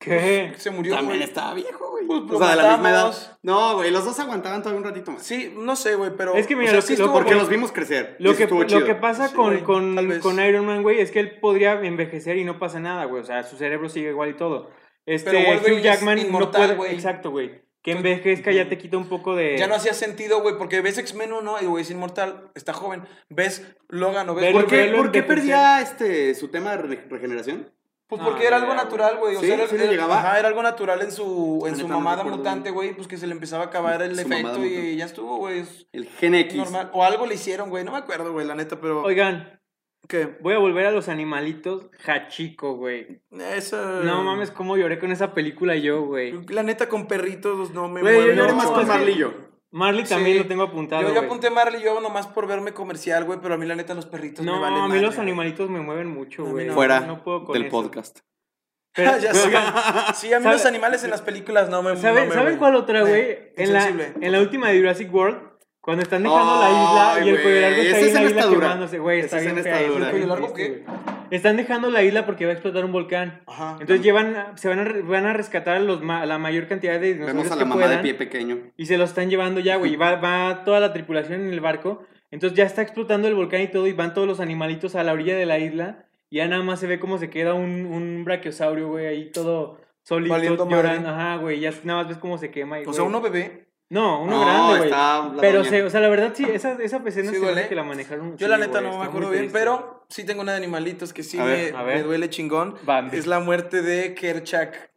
¿Qué? 0.01 0.53
Se 0.57 0.71
murió, 0.71 0.95
también 0.95 1.19
güey. 1.19 1.29
estaba 1.29 1.53
viejo, 1.53 1.91
güey. 1.91 2.07
Pues, 2.07 2.21
o 2.31 2.37
sea, 2.39 2.49
de 2.49 2.55
la 2.63 2.71
misma 2.71 2.89
edad. 2.89 3.37
No, 3.43 3.75
güey, 3.75 3.91
los 3.91 4.03
dos 4.03 4.19
aguantaban 4.19 4.63
todavía 4.63 4.79
un 4.79 4.83
ratito 4.87 5.11
más. 5.11 5.21
Sí, 5.23 5.53
no 5.55 5.75
sé, 5.75 5.95
güey, 5.95 6.11
pero. 6.17 6.33
Es 6.35 6.47
que 6.47 6.55
mira, 6.55 6.69
o 6.69 6.81
sea, 6.81 6.81
lo 6.81 6.81
sí 6.81 6.95
Porque 7.13 7.29
bueno. 7.29 7.41
los 7.41 7.49
vimos 7.49 7.71
crecer. 7.71 8.15
Lo 8.19 8.35
que, 8.35 8.47
lo 8.47 8.99
pasa 8.99 9.27
Sí, 9.27 9.35
con, 9.35 9.51
güey, 9.51 9.63
con, 9.63 10.19
con 10.21 10.39
Iron 10.43 10.65
Man, 10.65 10.81
güey, 10.81 10.99
es 10.99 11.11
que 11.11 11.19
él 11.19 11.39
podría 11.39 11.73
envejecer 11.73 12.37
y 12.37 12.43
no 12.43 12.57
pasa 12.57 12.79
nada, 12.79 13.05
güey. 13.05 13.21
O 13.21 13.25
sea, 13.25 13.43
su 13.43 13.57
cerebro 13.57 13.89
sigue 13.89 14.09
igual 14.09 14.29
y 14.29 14.33
todo. 14.33 14.71
Este, 15.05 15.29
Pero 15.31 15.61
Hugh 15.61 15.81
Jackman 15.81 16.17
es 16.17 16.23
no 16.23 16.29
inmortal, 16.29 16.61
puede... 16.61 16.75
güey. 16.75 16.93
Exacto, 16.95 17.29
güey. 17.29 17.61
Que 17.83 17.91
envejezca 17.93 18.51
ya 18.51 18.69
te 18.69 18.77
quita 18.77 18.97
un 18.97 19.07
poco 19.09 19.35
de... 19.35 19.57
Ya 19.57 19.65
no 19.67 19.73
hacía 19.73 19.93
sentido, 19.93 20.41
güey, 20.41 20.55
porque 20.57 20.81
ves 20.81 20.99
X-Men 20.99 21.33
1 21.33 21.55
y 21.61 21.65
güey 21.65 21.81
es 21.83 21.89
inmortal, 21.89 22.51
está 22.53 22.73
joven. 22.73 23.03
Ves 23.29 23.65
Logan 23.89 24.29
o 24.29 24.35
ves 24.35 24.51
¿Por 24.51 24.67
qué, 24.67 24.93
por 24.95 25.11
qué 25.11 25.23
perdía 25.23 25.81
este, 25.81 26.35
su 26.35 26.49
tema 26.49 26.71
de 26.71 26.77
re- 26.83 27.05
regeneración? 27.09 27.71
Pues 28.11 28.21
Ah, 28.21 28.25
porque 28.25 28.45
era 28.45 28.57
algo 28.57 28.73
natural, 28.73 29.15
güey. 29.19 29.37
O 29.37 29.39
Sí, 29.39 29.45
sea, 29.45 29.55
era, 29.55 29.67
sí 29.69 29.77
le 29.77 29.87
llegaba. 29.87 30.19
ajá, 30.19 30.37
era 30.37 30.49
algo 30.49 30.61
natural 30.61 31.01
en 31.01 31.13
su, 31.13 31.63
en 31.65 31.77
su 31.77 31.87
no 31.87 31.95
mamada 31.95 32.25
mutante, 32.25 32.69
güey. 32.69 32.93
Pues 32.93 33.07
que 33.07 33.15
se 33.15 33.25
le 33.25 33.31
empezaba 33.31 33.63
a 33.63 33.67
acabar 33.67 34.01
el 34.01 34.15
Su 34.15 34.21
efecto 34.23 34.37
y 34.37 34.43
mutante. 34.69 34.95
ya 34.97 35.05
estuvo, 35.05 35.37
güey. 35.37 35.59
Es 35.59 35.87
El 35.93 36.07
Gen 36.09 36.35
X. 36.35 36.57
normal. 36.57 36.89
O 36.93 37.05
algo 37.05 37.25
le 37.25 37.35
hicieron, 37.35 37.69
güey. 37.69 37.85
No 37.85 37.93
me 37.93 37.99
acuerdo, 37.99 38.33
güey, 38.33 38.45
la 38.45 38.53
neta, 38.55 38.81
pero. 38.81 39.01
Oigan, 39.03 39.61
¿Qué? 40.09 40.25
voy 40.41 40.53
a 40.55 40.57
volver 40.57 40.87
a 40.87 40.91
los 40.91 41.07
animalitos. 41.07 41.89
Hachiko, 42.05 42.75
güey. 42.75 43.21
Esa. 43.31 44.01
No 44.03 44.23
mames, 44.25 44.51
cómo 44.51 44.75
lloré 44.75 44.99
con 44.99 45.13
esa 45.13 45.33
película 45.33 45.77
yo, 45.77 46.01
güey. 46.01 46.33
La 46.49 46.63
neta, 46.63 46.89
con 46.89 47.07
perritos 47.07 47.71
no 47.71 47.87
me 47.87 48.01
Güey, 48.01 48.15
yo 48.17 48.33
lloré 48.33 48.51
no, 48.51 48.55
más 48.57 48.65
con 48.71 48.87
Marlillo. 48.89 49.50
Marley 49.71 50.05
Sí. 50.05 50.13
también 50.13 50.37
lo 50.37 50.45
tengo 50.47 50.63
apuntado, 50.63 51.01
Yo, 51.03 51.13
yo 51.13 51.21
apunté 51.21 51.49
Marley 51.49 51.81
yo 51.81 51.99
nomás 52.01 52.27
por 52.27 52.45
verme 52.47 52.73
comercial, 52.73 53.23
güey, 53.23 53.39
pero 53.41 53.53
a 53.53 53.57
mí 53.57 53.65
la 53.65 53.75
neta 53.75 53.93
los 53.93 54.05
perritos 54.05 54.45
me 54.45 54.51
No, 54.51 54.59
valen 54.59 54.79
a 54.79 54.83
mí 54.83 54.87
madre, 54.89 55.01
los 55.01 55.15
güey. 55.15 55.27
animalitos 55.27 55.69
me 55.69 55.79
mueven 55.79 56.07
mucho, 56.07 56.43
güey. 56.45 56.67
no. 56.67 56.73
Fuera 56.73 56.99
No 57.01 57.23
puedo 57.23 57.45
con 57.45 57.53
del 57.53 57.63
eso. 57.67 57.71
podcast. 57.71 58.19
Pero- 58.93 59.17
ya 59.19 59.31
oigan, 59.31 59.73
Sí, 60.15 60.33
a 60.33 60.39
mí 60.39 60.43
¿Sabe- 60.43 60.55
los 60.55 60.65
animales 60.65 61.03
en 61.05 61.09
las 61.11 61.21
películas 61.21 61.69
no 61.69 61.81
me 61.83 61.95
¿Saben, 61.95 62.23
no 62.27 62.29
me, 62.29 62.35
¿saben 62.35 62.57
cuál 62.57 62.75
otra, 62.75 63.01
güey? 63.01 63.53
En, 63.55 63.71
la, 63.73 63.87
en 63.87 64.31
la 64.33 64.39
última 64.41 64.67
de 64.69 64.77
Jurassic 64.79 65.13
World, 65.13 65.39
cuando 65.81 66.03
están 66.03 66.23
dejando 66.23 66.59
la 66.61 66.69
isla 66.69 67.13
Ay, 67.13 67.25
y 67.25 67.29
el 67.29 67.33
güey, 67.35 67.43
cuello 67.43 67.61
largo 67.61 67.81
está 67.81 67.97
ahí 67.97 68.07
en 68.07 68.13
la 68.13 68.23
isla 68.23 68.49
quemándose, 68.49 68.99
güey. 68.99 69.19
Está 69.19 69.39
bien 69.39 69.57
escena 69.57 69.69
está 69.69 69.79
fea, 69.79 69.87
dura. 69.89 70.05
está 70.05 70.05
¿El 70.05 70.11
cuello 70.11 70.17
bien 70.17 70.29
largo 70.29 70.53
qué? 70.53 71.35
Están 71.35 71.57
dejando 71.57 71.89
la 71.89 72.03
isla 72.03 72.25
porque 72.25 72.45
va 72.45 72.51
a 72.51 72.53
explotar 72.53 72.85
un 72.85 72.91
volcán. 72.91 73.41
Ajá. 73.47 73.77
Entonces 73.79 74.03
llevan, 74.03 74.57
se 74.57 74.67
van 74.67 74.79
a, 74.79 74.93
van 75.03 75.25
a 75.25 75.33
rescatar 75.33 75.77
a, 75.77 75.79
los, 75.79 76.01
ma- 76.01 76.21
a 76.21 76.25
la 76.25 76.37
mayor 76.37 76.67
cantidad 76.67 76.99
de 76.99 77.13
Vemos 77.13 77.27
dinosaurios 77.29 77.51
a 77.51 77.55
que 77.55 77.59
la 77.59 77.65
mamá 77.65 77.81
de 77.81 77.87
puedan 77.87 78.01
pie 78.03 78.13
pequeño. 78.13 78.57
y 78.77 78.85
se 78.85 78.97
lo 78.97 79.05
están 79.05 79.29
llevando 79.29 79.59
ya, 79.59 79.77
güey. 79.77 79.95
Va, 79.95 80.15
va 80.17 80.63
toda 80.65 80.79
la 80.79 80.93
tripulación 80.93 81.41
en 81.41 81.51
el 81.51 81.61
barco. 81.61 82.03
Entonces 82.31 82.55
ya 82.57 82.65
está 82.65 82.81
explotando 82.81 83.27
el 83.27 83.35
volcán 83.35 83.61
y 83.61 83.67
todo 83.67 83.87
y 83.87 83.93
van 83.93 84.13
todos 84.13 84.27
los 84.27 84.39
animalitos 84.39 84.95
a 84.95 85.03
la 85.03 85.13
orilla 85.13 85.35
de 85.35 85.45
la 85.45 85.57
isla. 85.59 86.05
Y 86.29 86.37
ya 86.37 86.47
nada 86.47 86.63
más 86.63 86.79
se 86.79 86.87
ve 86.87 86.99
cómo 86.99 87.17
se 87.17 87.29
queda 87.29 87.53
un, 87.53 87.85
un 87.85 88.23
brachiosaurio, 88.23 88.87
güey, 88.87 89.05
ahí 89.07 89.31
todo 89.31 89.79
solito 90.03 90.33
Valiendo 90.33 90.65
madre. 90.65 90.75
llorando. 90.89 91.09
Ajá, 91.09 91.35
güey. 91.37 91.59
Ya 91.59 91.71
nada 91.83 91.99
más 92.03 92.07
ves 92.09 92.17
cómo 92.17 92.37
se 92.37 92.51
quema. 92.51 92.79
y, 92.79 92.85
O 92.85 92.93
sea, 92.93 93.03
uno 93.03 93.19
bebé. 93.21 93.67
No, 93.91 94.21
uno 94.23 94.37
No, 94.37 94.45
grande, 94.45 94.77
güey. 94.77 94.89
está 94.89 95.31
Pero, 95.41 95.63
se, 95.65 95.83
o 95.83 95.89
sea, 95.89 95.99
la 95.99 96.07
verdad, 96.07 96.31
sí, 96.33 96.45
esa, 96.45 96.71
esa 96.81 96.97
escena 97.05 97.29
Sí 97.29 97.35
se 97.35 97.41
duele. 97.41 97.67
que 97.67 97.75
la 97.75 97.83
manejaron. 97.83 98.37
Yo 98.37 98.45
sí, 98.47 98.49
la 98.49 98.57
neta 98.57 98.79
güey, 98.79 98.89
no 98.91 98.97
me 98.99 99.05
acuerdo 99.05 99.29
bien, 99.31 99.49
pero 99.51 100.05
sí 100.07 100.23
tengo 100.23 100.41
una 100.41 100.53
de 100.53 100.57
animalitos 100.59 101.11
que 101.11 101.23
sí 101.23 101.37
A 101.37 101.43
ver, 101.43 101.73
me, 101.73 101.77
a 101.79 101.83
ver. 101.83 101.97
me 101.97 102.03
duele 102.03 102.29
chingón. 102.29 102.77
Va. 102.89 103.05
Es 103.11 103.27
la 103.27 103.39
muerte 103.41 103.81
de 103.81 104.15
Kerchak. 104.15 104.91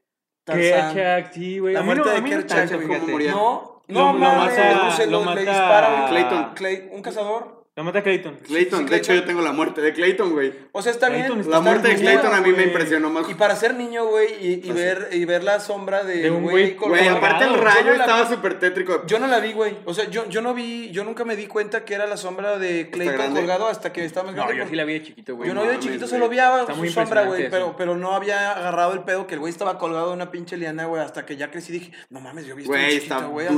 Tarzán. 0.45 0.95
Chuck, 1.25 1.33
sí, 1.33 1.59
güey. 1.59 1.75
La 1.75 1.83
muerte 1.83 2.05
no, 2.07 2.11
de 2.15 2.21
no 2.21 2.29
Kerchak. 2.29 2.71
No, 2.71 3.81
Lo- 3.89 4.13
no, 4.13 4.13
lo 4.13 4.19
mames, 4.19 4.57
mata- 4.59 5.35
le 5.35 5.41
dispara 5.41 5.95
un 6.05 6.09
Clayton. 6.09 6.55
Clay- 6.55 6.89
un 6.93 7.03
cazador. 7.03 7.54
La 7.77 7.83
mata 7.83 8.05
Clayton. 8.05 8.37
Clayton, 8.47 8.85
Sí, 8.85 8.89
de 8.89 8.97
hecho 8.99 9.13
yo 9.13 9.25
tengo 9.25 9.41
la 9.43 9.51
muerte 9.51 9.81
de 9.81 9.93
Clayton, 9.93 10.31
güey. 10.33 10.53
O 10.71 10.81
sea, 10.81 10.93
está 10.93 11.09
bien. 11.09 11.29
La 11.29 11.41
Está 11.41 11.61
muerte 11.61 11.89
de 11.89 11.97
Clayton 11.97 12.33
a 12.33 12.41
mí 12.41 12.51
me 12.51 12.55
güey. 12.55 12.67
impresionó 12.69 13.11
más. 13.11 13.29
Y 13.29 13.35
para 13.35 13.57
ser 13.57 13.75
niño, 13.75 14.07
güey, 14.07 14.29
y, 14.65 14.71
ver, 14.71 15.09
y 15.11 15.25
ver 15.25 15.43
la 15.43 15.59
sombra 15.59 16.05
de, 16.05 16.19
De 16.19 16.31
un 16.31 16.43
güey 16.45 16.53
güey, 16.55 16.77
colgado. 16.77 17.03
Güey, 17.03 17.17
aparte 17.17 17.45
el 17.47 17.51
Yo 17.51 17.57
no 17.57 17.63
rayo 17.65 17.93
estaba 17.95 18.23
vi. 18.23 18.29
súper 18.33 18.61
tétrico. 18.61 19.05
Yo 19.09 19.19
no 19.19 19.27
la 19.27 19.41
vi, 19.41 19.55
güey. 19.55 19.77
O 19.87 19.93
sea, 19.93 20.09
yo, 20.09 20.29
yo 20.29 20.41
no 20.41 20.55
vi, 20.55 20.91
yo 20.93 21.03
nunca 21.03 21.25
me 21.25 21.35
di 21.35 21.49
cuenta 21.49 21.85
que 21.85 21.95
era 21.95 22.07
la 22.07 22.17
sombra 22.17 22.59
de 22.61 22.91
Clayton 22.91 23.35
colgado 23.35 23.67
hasta 23.67 23.93
que 23.93 24.05
estaba 24.05 24.27
más 24.27 24.37
No, 24.37 24.43
grande. 24.45 24.55
yo 24.59 24.63
porque- 24.63 24.71
sí 24.71 24.77
la 24.77 24.85
vi 24.85 24.93
de 24.93 25.03
chiquito, 25.03 25.35
güey. 25.35 25.49
Yo 25.49 25.55
no, 25.55 25.63
no 25.63 25.67
yo 25.67 25.73
de 25.73 25.79
chiquito 25.81 25.99
güey. 26.07 26.11
solo 26.11 26.29
vi 26.29 26.39
Está 26.39 26.67
su 26.75 26.77
muy 26.77 26.91
sombra, 26.91 27.25
güey, 27.25 27.51
pero, 27.51 27.75
pero 27.77 27.97
no 27.97 28.13
había 28.15 28.53
agarrado 28.53 28.93
el 28.93 29.01
pedo 29.01 29.27
que 29.27 29.35
el 29.35 29.41
güey 29.41 29.51
estaba 29.51 29.79
colgado 29.79 30.11
de 30.11 30.13
una 30.15 30.31
pinche 30.31 30.57
liana, 30.57 30.85
güey, 30.85 31.03
hasta 31.03 31.27
que 31.27 31.37
ya 31.37 31.51
crecí 31.51 31.73
y 31.75 31.81
dije, 31.81 31.93
no 32.09 32.21
mames, 32.21 32.47
yo 32.47 32.55
vi 32.55 32.63
esto 32.63 32.73
Güey, 32.73 32.85
chiquito, 33.01 33.15
está 33.17 33.27
güey. 33.27 33.49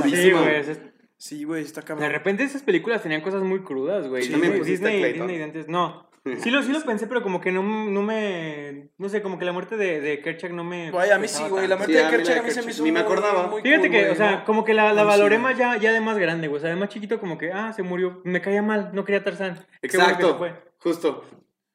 Sí, 1.17 1.43
durísimo. 1.43 1.47
verga". 1.47 1.47
güey. 1.47 1.63
está 1.65 1.81
cabrón. 1.81 2.07
De 2.07 2.13
repente 2.13 2.43
esas 2.43 2.63
películas 2.63 3.01
tenían 3.01 3.21
cosas 3.21 3.43
muy 3.43 3.61
crudas, 3.61 4.07
güey. 4.07 4.23
Sí, 4.23 4.33
Disney, 4.33 4.61
Disney. 4.61 5.13
Disney 5.13 5.41
antes, 5.41 5.67
no. 5.67 6.07
Sí 6.39 6.51
lo, 6.51 6.61
sí 6.61 6.73
lo 6.73 6.81
pensé, 6.83 7.07
pero 7.07 7.23
como 7.23 7.39
que 7.39 7.53
no, 7.53 7.63
no 7.63 8.01
me... 8.01 8.89
No 8.97 9.07
sé, 9.07 9.21
como 9.21 9.39
que 9.39 9.45
la 9.45 9.53
muerte 9.53 9.77
de, 9.77 10.01
de 10.01 10.19
Kerchak 10.21 10.51
no 10.51 10.65
me... 10.65 10.91
Güey, 10.91 11.09
a 11.09 11.17
mí 11.17 11.27
sí, 11.29 11.41
güey, 11.49 11.67
la 11.69 11.77
muerte 11.77 11.93
Sí, 11.97 12.03
de 12.03 12.09
Kerchak 12.09 12.37
a 12.39 12.41
mí 12.43 12.51
se 12.51 12.61
me 12.63 12.71
hizo 12.71 12.83
ni 12.83 12.91
me 12.91 12.99
acordaba. 12.99 13.47
muy 13.47 13.61
Fíjate 13.61 13.83
cool, 13.87 13.91
que, 13.91 14.09
o 14.09 14.15
sea, 14.15 14.31
¿no? 14.31 14.45
como 14.45 14.65
que 14.65 14.73
la, 14.73 14.91
la 14.91 15.05
valoré 15.05 15.37
más 15.37 15.57
ya, 15.57 15.77
ya 15.77 15.93
de 15.93 16.01
más 16.01 16.17
grande, 16.17 16.49
güey. 16.49 16.57
O 16.57 16.61
sea, 16.61 16.69
de 16.69 16.75
más 16.75 16.89
chiquito 16.89 17.17
como 17.21 17.37
que, 17.37 17.53
ah, 17.53 17.71
se 17.71 17.81
murió. 17.81 18.19
Me 18.25 18.41
caía 18.41 18.61
mal, 18.61 18.89
no 18.93 19.05
quería 19.05 19.23
Tarzán. 19.23 19.55
Qué 19.55 19.61
bueno 19.61 19.69
que 19.81 19.89
se 19.89 19.97
Exacto, 20.01 20.37
fue. 20.37 20.53
justo. 20.79 21.23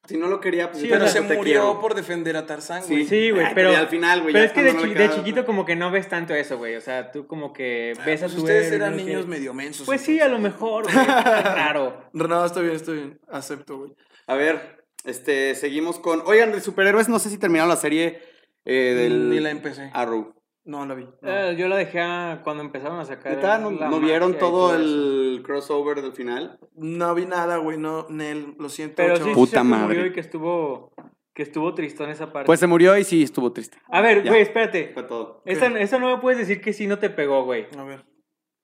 Si 0.05 0.17
no 0.17 0.27
lo 0.27 0.41
quería, 0.41 0.69
pues 0.69 0.81
Sí, 0.81 0.89
yo 0.89 0.95
Pero 0.95 1.07
se 1.07 1.21
murió 1.21 1.41
quiero. 1.43 1.79
por 1.79 1.95
defender 1.95 2.35
a 2.35 2.45
Tarzán, 2.45 2.83
Sí. 2.83 2.89
güey. 2.93 3.05
Sí, 3.05 3.31
güey, 3.31 3.45
Ay, 3.45 3.51
pero... 3.55 3.69
al 3.75 3.87
final, 3.87 4.21
güey. 4.21 4.33
Pero 4.33 4.43
ya 4.45 4.47
es 4.47 4.53
que 4.53 4.63
de, 4.63 5.09
chi- 5.09 5.15
chiquito 5.15 5.45
como 5.45 5.63
que 5.65 5.77
no 5.77 5.91
ves 5.91 6.09
tanto 6.09 6.33
eso, 6.35 6.57
güey. 6.57 6.75
O 6.75 6.81
sea, 6.81 7.11
tú 7.11 7.25
como 7.25 7.53
que 7.53 7.93
ves 8.05 8.21
a 8.21 8.25
Pues 8.25 8.35
tu 8.35 8.41
ustedes 8.41 8.69
eran 8.73 8.97
niños 8.97 9.27
medio 9.27 9.53
mensos. 9.53 9.85
Pues 9.85 10.01
sí, 10.01 10.19
a 10.19 10.27
lo 10.27 10.39
mejor, 10.39 10.83
güey. 10.91 11.05
Claro. 11.05 12.03
No, 12.13 12.45
está 12.45 12.59
bien, 12.59 12.75
está 12.75 12.91
bien. 12.91 13.17
Acepto, 13.29 13.77
güey. 13.77 13.91
A 14.27 14.35
ver, 14.35 14.83
este, 15.05 15.55
seguimos 15.55 15.99
con. 15.99 16.21
Oigan, 16.25 16.51
de 16.51 16.59
superhéroes, 16.59 17.07
no 17.07 17.19
sé 17.19 17.29
si 17.29 17.37
terminaron 17.37 17.69
la 17.69 17.77
serie 17.77 18.21
eh, 18.65 18.93
del. 18.97 19.29
Ni 19.29 19.39
la 19.39 19.51
empecé. 19.51 19.89
Arrow. 19.93 20.33
No 20.65 20.85
la 20.85 20.93
vi. 20.95 21.03
no. 21.21 21.29
Eh, 21.29 21.55
yo 21.57 21.67
la 21.67 21.75
dejé 21.75 21.99
cuando 22.43 22.63
empezaron 22.63 22.99
a 22.99 23.05
sacar. 23.05 23.35
¿Neta? 23.35 23.57
¿No, 23.57 23.71
la 23.71 23.89
no 23.89 23.99
vieron 23.99 24.37
todo 24.37 24.73
el 24.75 25.41
crossover 25.45 26.01
del 26.01 26.13
final? 26.13 26.57
No 26.75 27.13
vi 27.15 27.25
nada, 27.25 27.57
güey. 27.57 27.77
No, 27.77 28.07
Nel, 28.09 28.55
lo 28.57 28.69
siento. 28.69 28.95
Pero 28.97 29.17
sí, 29.17 29.31
Puta 29.33 29.63
madre. 29.63 29.87
murió 29.87 30.05
y 30.05 30.13
que 30.13 30.21
estuvo, 30.21 30.93
que 31.33 31.43
estuvo 31.43 31.73
tristón 31.73 32.09
esa 32.09 32.31
parte. 32.31 32.45
Pues 32.45 32.61
se 32.61 32.67
murió 32.67 32.97
y 32.97 33.03
sí 33.03 33.23
estuvo 33.23 33.51
triste. 33.51 33.77
a 33.89 33.99
ver, 34.01 34.23
ya. 34.23 34.29
güey, 34.31 34.41
espérate. 34.41 34.91
Fue 34.93 35.03
todo. 35.03 35.41
Esta, 35.45 35.67
esta 35.79 35.99
no 35.99 36.15
me 36.15 36.21
puedes 36.21 36.39
decir 36.39 36.61
que 36.61 36.71
sí 36.71 36.87
no 36.87 36.97
te 36.97 37.09
pegó, 37.09 37.43
güey. 37.43 37.67
A 37.77 37.83
ver. 37.83 38.05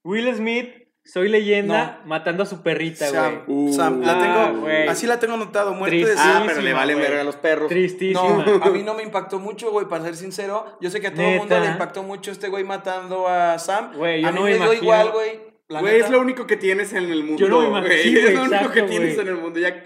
Will 0.06 0.34
Smith, 0.34 0.70
soy 1.04 1.28
leyenda, 1.30 2.02
matando 2.06 2.44
a 2.44 2.46
su 2.46 2.62
perrita, 2.62 3.08
Sam, 3.08 3.42
güey. 3.48 3.70
Uh. 3.70 3.74
Sam, 3.74 4.02
la 4.02 4.12
Ah, 4.14 4.46
tengo, 4.48 4.62
güey. 4.62 4.88
así 4.88 5.08
la 5.08 5.20
tengo 5.20 5.34
anotado, 5.34 5.74
muerte 5.74 5.98
Triste. 5.98 6.14
de 6.16 6.22
Ah, 6.22 6.44
pero 6.46 6.62
le 6.62 6.74
valen 6.74 7.00
verga 7.00 7.22
a 7.22 7.24
los 7.24 7.36
perros. 7.36 7.68
Tristísima. 7.68 8.22
No, 8.46 8.64
a 8.64 8.70
mí 8.70 8.84
no 8.86 8.94
me 8.94 9.02
impactó 9.04 9.40
mucho, 9.40 9.72
güey, 9.72 9.88
para 9.88 10.04
ser 10.04 10.16
sincero. 10.16 10.78
Yo 10.82 10.90
sé 10.92 11.02
que 11.02 11.08
a 11.08 11.14
todo 11.14 11.26
el 11.26 11.38
mundo 11.40 11.60
le 11.60 11.66
impactó 11.68 12.04
mucho 12.04 12.32
este 12.32 12.48
güey 12.50 12.64
matando 12.64 13.28
a 13.28 13.58
Sam. 13.58 13.94
Güey, 13.96 14.22
yo 14.22 14.28
a 14.28 14.32
mí 14.32 14.38
no 14.40 14.46
me 14.46 14.52
me 14.52 14.58
dio 14.66 14.74
igual, 14.74 15.12
güey. 15.12 15.40
Güey, 15.70 16.00
es 16.00 16.10
lo 16.10 16.20
único 16.20 16.46
que 16.48 16.58
tienes 16.58 16.94
en 16.94 17.10
el 17.12 17.24
mundo. 17.24 17.40
Yo 17.40 17.48
no 17.48 17.62
me 17.62 17.68
imagino- 17.70 17.94
sí, 18.04 18.18
es 18.28 18.34
lo 18.34 18.44
único 18.44 18.72
que 18.72 18.82
tienes 18.84 19.18
en 19.18 19.28
el 19.28 19.36
mundo. 19.36 19.60
Ya 19.60 19.84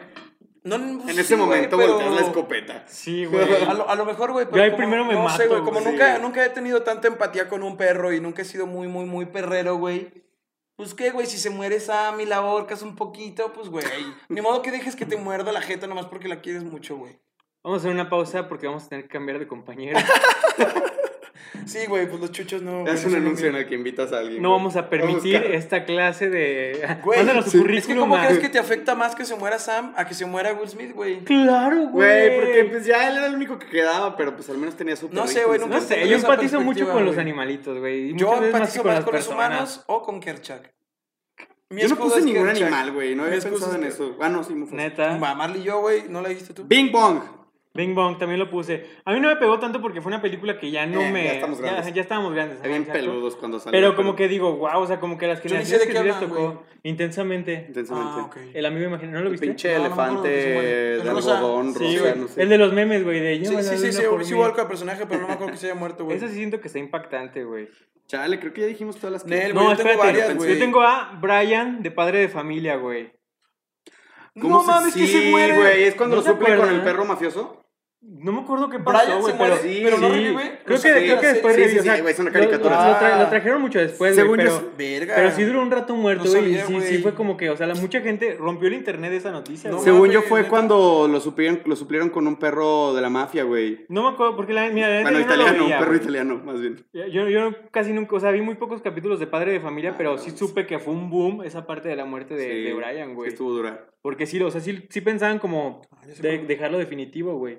No, 0.66 0.76
en 0.76 1.00
pues 1.00 1.18
ese 1.18 1.24
sí, 1.24 1.36
güey, 1.36 1.46
momento 1.48 1.78
pero- 1.78 1.94
volteas 1.94 2.16
la 2.16 2.22
escopeta. 2.22 2.84
Sí, 2.88 3.26
güey. 3.26 3.44
A 3.70 3.74
lo, 3.74 3.90
a 3.90 3.96
lo 3.96 4.06
mejor, 4.06 4.32
güey, 4.32 4.46
Yo 4.46 4.52
pero 4.52 4.64
ahí 4.64 4.72
como- 4.72 4.78
primero 4.80 5.06
me 5.06 5.14
no 5.14 5.28
sé, 5.30 5.44
mato, 5.44 5.50
güey, 5.50 5.62
como 5.64 5.80
güey. 5.82 5.92
nunca, 5.92 6.18
nunca 6.20 6.46
he 6.46 6.50
tenido 6.50 6.84
tanta 6.84 7.08
empatía 7.10 7.48
con 7.50 7.64
un 7.64 7.76
perro 7.78 8.12
y 8.14 8.20
nunca 8.22 8.42
he 8.42 8.46
sido 8.46 8.66
muy, 8.66 8.88
muy, 8.90 9.06
muy 9.06 9.26
perrero, 9.26 9.76
güey. 9.78 10.23
Pues 10.76 10.94
qué, 10.94 11.12
güey, 11.12 11.28
si 11.28 11.38
se 11.38 11.50
muere 11.50 11.80
Sam 11.80 12.20
y 12.22 12.26
la 12.26 12.38
ahorcas 12.38 12.82
un 12.82 12.96
poquito, 12.96 13.54
pues, 13.54 13.70
güey. 13.70 13.86
Ni 14.30 14.42
modo 14.42 14.62
que 14.62 14.72
dejes 14.72 14.96
que 14.96 15.06
te 15.06 15.18
muerda 15.18 15.52
la 15.52 15.62
jeta 15.62 15.86
nomás 15.86 16.08
porque 16.08 16.28
la 16.28 16.42
quieres 16.42 16.64
mucho, 16.64 16.98
güey. 16.98 17.20
Vamos 17.64 17.78
a 17.78 17.80
hacer 17.82 17.92
una 17.92 18.10
pausa 18.10 18.48
porque 18.50 18.68
vamos 18.68 18.86
a 18.86 18.90
tener 18.90 19.06
que 19.06 19.12
cambiar 19.12 19.40
de 19.40 19.48
compañero. 19.48 20.00
Sí, 21.66 21.86
güey, 21.88 22.08
pues 22.08 22.20
los 22.20 22.32
chuchos 22.32 22.62
no. 22.62 22.88
Es 22.88 23.06
un 23.06 23.12
no 23.14 23.18
anuncio 23.20 23.48
en 23.48 23.56
el 23.56 23.68
que 23.68 23.76
invitas 23.76 24.12
a 24.12 24.20
alguien. 24.20 24.42
No 24.42 24.50
güey. 24.50 24.60
vamos 24.60 24.76
a 24.76 24.90
permitir 24.90 25.36
esta 25.36 25.86
clase 25.86 26.30
de... 26.30 26.98
Güey, 27.04 27.20
Mándanos 27.20 27.46
sí. 27.46 27.64
Es 27.70 27.88
que, 27.88 27.96
¿cómo 27.96 28.18
crees 28.18 28.40
que 28.40 28.50
te 28.50 28.60
afecta 28.60 28.96
más 28.96 29.16
que 29.16 29.24
se 29.26 29.36
muera 29.36 29.60
Sam 29.60 29.94
a 29.96 30.06
que 30.06 30.14
se 30.14 30.26
muera 30.26 30.54
Will 30.54 30.68
Smith, 30.70 30.94
güey? 30.94 31.24
Claro, 31.24 31.88
güey. 31.88 31.92
Güey, 31.92 32.36
porque 32.40 32.64
pues 32.72 32.86
ya 32.86 33.08
él 33.10 33.18
era 33.18 33.28
el 33.28 33.36
único 33.36 33.58
que 33.60 33.68
quedaba, 33.68 34.18
pero 34.18 34.36
pues 34.36 34.50
al 34.50 34.58
menos 34.58 34.76
tenía 34.76 34.96
su 34.96 35.10
No 35.12 35.28
sé, 35.28 35.46
güey, 35.46 35.60
No 35.60 35.68
nunca 35.68 35.82
sé, 35.82 35.96
Tengo 35.96 36.08
yo 36.08 36.16
empatizo 36.18 36.62
mucho 36.62 36.90
con 36.92 37.06
los 37.06 37.18
animalitos, 37.18 37.80
güey. 37.80 38.14
Yo 38.16 38.44
empatizo 38.44 38.84
más 38.84 39.04
con 39.04 39.14
los 39.14 39.28
humanos 39.28 39.84
o 39.88 40.02
con 40.04 40.20
Kerchak. 40.20 40.74
Mi 41.70 41.82
Yo 41.82 41.88
no 41.90 41.96
puse 41.98 42.22
ningún 42.22 42.46
Kerchak. 42.48 42.68
animal, 42.68 42.92
güey. 42.92 43.16
No 43.16 43.24
había 43.24 43.40
pensado 43.40 43.74
en 43.76 43.84
es 43.86 43.96
eso. 43.96 44.16
Ah, 44.22 44.30
no, 44.30 44.44
sí, 44.44 44.54
Mufasa. 44.54 44.76
Neta. 44.78 45.18
Ma- 45.18 45.34
Marley 45.34 45.62
y 45.62 45.64
yo, 45.64 45.80
güey, 45.82 46.04
¿no 46.08 46.22
la 46.22 46.30
dijiste 46.30 46.54
tú? 46.54 46.66
Bing 46.68 46.92
Bong. 46.92 47.20
Bing 47.76 47.96
Bong 47.96 48.20
también 48.20 48.40
lo 48.40 48.52
puse. 48.52 48.86
A 49.04 49.12
mí 49.14 49.20
no 49.20 49.30
me 49.30 49.36
pegó 49.36 49.58
tanto 49.58 49.82
porque 49.82 50.00
fue 50.00 50.12
una 50.12 50.22
película 50.22 50.60
que 50.60 50.70
ya 50.70 50.86
no 50.86 51.02
Eh, 51.02 51.12
me. 51.12 51.24
ya 51.26 51.34
estamos 51.34 51.60
grandes. 51.60 51.92
Ya, 51.92 52.02
estábamos 52.02 52.32
grandes. 52.34 52.58
Está 52.58 52.68
bien 52.68 52.86
peludos 52.86 53.36
cuando 53.36 53.60
salió. 53.60 53.72
Pero 53.76 53.96
como 53.96 54.16
que 54.16 54.28
digo, 54.28 54.56
wow, 54.58 54.80
o 54.82 54.86
sea, 54.86 55.00
como 55.00 55.18
que 55.18 55.26
las 55.26 55.40
Yo 55.42 55.50
generaciones 55.50 55.82
de 55.82 55.88
que 55.88 55.94
qué 55.94 56.00
sí 56.00 56.06
les 56.06 56.20
tocó 56.20 56.36
güey. 56.36 56.58
intensamente. 56.84 57.66
Intensamente. 57.68 58.22
Ah. 58.22 58.52
El 58.54 58.66
amigo 58.68 58.86
imaginario, 58.86 59.18
¿no 59.18 59.24
lo 59.24 59.28
El 59.28 59.32
viste? 59.32 59.48
pinche 59.48 59.74
No, 59.74 59.80
no 59.80 59.86
elefante 59.88 60.54
muere. 60.54 60.62
de 60.70 60.94
El 61.02 61.08
rosa. 61.10 61.36
algodón, 61.38 61.74
Sí, 61.74 61.98
rosa, 61.98 62.16
no 62.16 62.28
sé. 62.28 62.42
El 62.44 62.50
de 62.50 62.58
los 62.60 62.74
memes, 62.74 63.04
güey, 63.04 63.20
de 63.20 63.36
Sí, 63.38 63.42
llévala 63.42 63.64
sí, 63.64 63.70
de 63.70 63.78
sí, 63.78 63.86
sí, 63.92 64.02
sí, 64.04 64.16
mí. 64.18 64.26
igual 64.30 64.52
con 64.52 64.62
el 64.62 64.68
personaje, 64.68 65.06
pero 65.08 65.22
no 65.22 65.28
me 65.28 65.34
acuerdo 65.34 65.54
que 65.54 65.58
se 65.60 65.66
haya 65.72 65.76
muerto, 65.76 66.06
güey. 66.06 66.18
Esa 66.18 66.28
sí 66.28 66.36
siento 66.36 66.62
que 66.62 66.68
está 66.68 66.78
impactante, 66.78 67.44
güey. 67.44 67.70
Chale, 68.06 68.40
creo 68.40 68.54
que 68.54 68.62
ya 68.62 68.68
dijimos 68.68 68.98
todas 68.98 69.14
las 69.14 69.24
que... 69.24 69.30
Nel, 69.32 69.56
No, 69.56 69.62
yo 69.72 69.78
tengo 69.78 69.90
espérate. 69.90 69.98
varias, 70.20 70.36
güey. 70.36 70.54
Yo 70.54 70.60
tengo 70.60 70.82
a 70.84 71.18
Brian 71.20 71.82
de 71.82 71.90
padre 71.90 72.20
de 72.20 72.30
familia, 72.30 72.76
güey. 72.76 73.12
¿Cómo 74.40 74.58
No 74.60 74.64
mames, 74.64 74.94
que 74.94 75.06
se 75.08 75.22
Sí, 75.22 75.30
muere. 75.32 75.56
güey, 75.56 75.84
es 75.84 75.96
cuando 75.96 76.16
¿No 76.18 76.22
lo 76.22 76.28
suple 76.28 76.56
con 76.58 76.70
el 76.70 76.82
perro 76.82 77.06
mafioso. 77.06 77.63
No 78.06 78.32
me 78.32 78.42
acuerdo 78.42 78.70
qué 78.70 78.78
Brian 78.78 78.94
pasó, 79.06 79.20
güey, 79.22 79.34
pero 79.38 79.56
muere, 79.56 79.62
sí, 79.74 79.82
pero 79.84 79.98
no 79.98 80.10
revive. 80.10 80.60
Creo 80.66 80.82
que, 80.82 80.92
creo 80.92 81.20
que 81.20 81.28
después 81.28 81.56
sí, 81.56 81.62
revivió, 81.62 81.84
sí, 81.84 81.90
o 81.90 81.92
sea, 81.94 82.02
güey, 82.02 82.14
es 82.14 82.20
una 82.20 82.32
caricatura. 82.32 82.76
Lo, 82.86 82.92
lo 82.94 82.98
tra- 83.00 83.20
lo 83.24 83.30
trajeron 83.30 83.62
mucho 83.62 83.80
después, 83.80 84.16
Según 84.16 84.36
güey, 84.36 84.48
yo 84.48 84.72
pero, 84.78 84.98
Verga. 85.00 85.14
pero 85.16 85.32
sí 85.32 85.44
duró 85.44 85.62
un 85.62 85.72
rato 85.72 85.96
muerto, 85.96 86.30
güey, 86.30 86.56
y 86.56 86.82
sí, 86.84 86.98
fue 87.00 87.14
como 87.16 87.36
que, 87.38 87.50
o 87.50 87.58
sea, 87.58 87.66
la 87.68 87.76
mucha 87.76 88.02
gente 88.02 88.36
rompió 88.40 88.68
el 88.68 88.76
internet 88.76 89.12
de 89.12 89.18
esa 89.18 89.32
noticia, 89.32 89.70
No. 89.72 89.80
Según 89.80 90.10
yo 90.12 90.22
fue 90.22 90.48
cuando 90.48 91.08
lo 91.10 91.20
suplieron, 91.20 91.62
lo 91.66 91.76
suplieron 91.76 92.10
con 92.10 92.28
un 92.28 92.38
perro 92.38 92.94
de 92.94 93.02
la 93.02 93.10
mafia, 93.10 93.44
güey. 93.44 93.86
No 93.90 94.04
me 94.04 94.10
acuerdo, 94.10 94.36
porque 94.36 94.54
la, 94.54 94.70
mira, 94.70 94.88
Bueno, 95.02 95.20
yo 95.20 95.26
no 95.26 95.36
lo 95.36 95.42
italiano, 95.44 95.64
veía, 95.64 95.78
un 95.80 95.84
perro 95.84 95.96
italiano, 95.96 96.42
más 96.46 96.62
bien. 96.62 96.86
Yo, 96.94 97.28
yo 97.30 97.52
casi 97.72 97.94
nunca, 97.94 98.16
o 98.16 98.20
sea, 98.20 98.32
vi 98.32 98.42
muy 98.42 98.56
pocos 98.56 98.82
capítulos 98.82 99.20
de 99.20 99.28
Padre 99.28 99.52
de 99.54 99.60
Familia, 99.60 99.96
pero 99.98 100.18
sí 100.18 100.32
supe 100.32 100.66
que 100.66 100.80
fue 100.80 100.94
un 100.94 101.10
boom 101.10 101.44
esa 101.44 101.66
parte 101.66 101.90
de 101.90 101.96
la 101.96 102.06
muerte 102.06 102.36
de, 102.36 102.44
Sí, 102.48 102.62
de 102.64 102.74
Brian, 102.74 103.16
güey. 103.16 103.30
sí 103.30 103.34
Estuvo 103.34 103.52
dura. 103.52 103.86
Porque 104.02 104.26
sí, 104.26 104.42
o 104.42 104.52
sea, 104.52 104.62
sí, 104.62 104.86
sí 104.90 105.02
pensaban 105.02 105.40
como 105.40 105.82
Ah, 105.92 106.06
dejarlo 106.48 106.78
definitivo, 106.78 107.38
güey. 107.38 107.58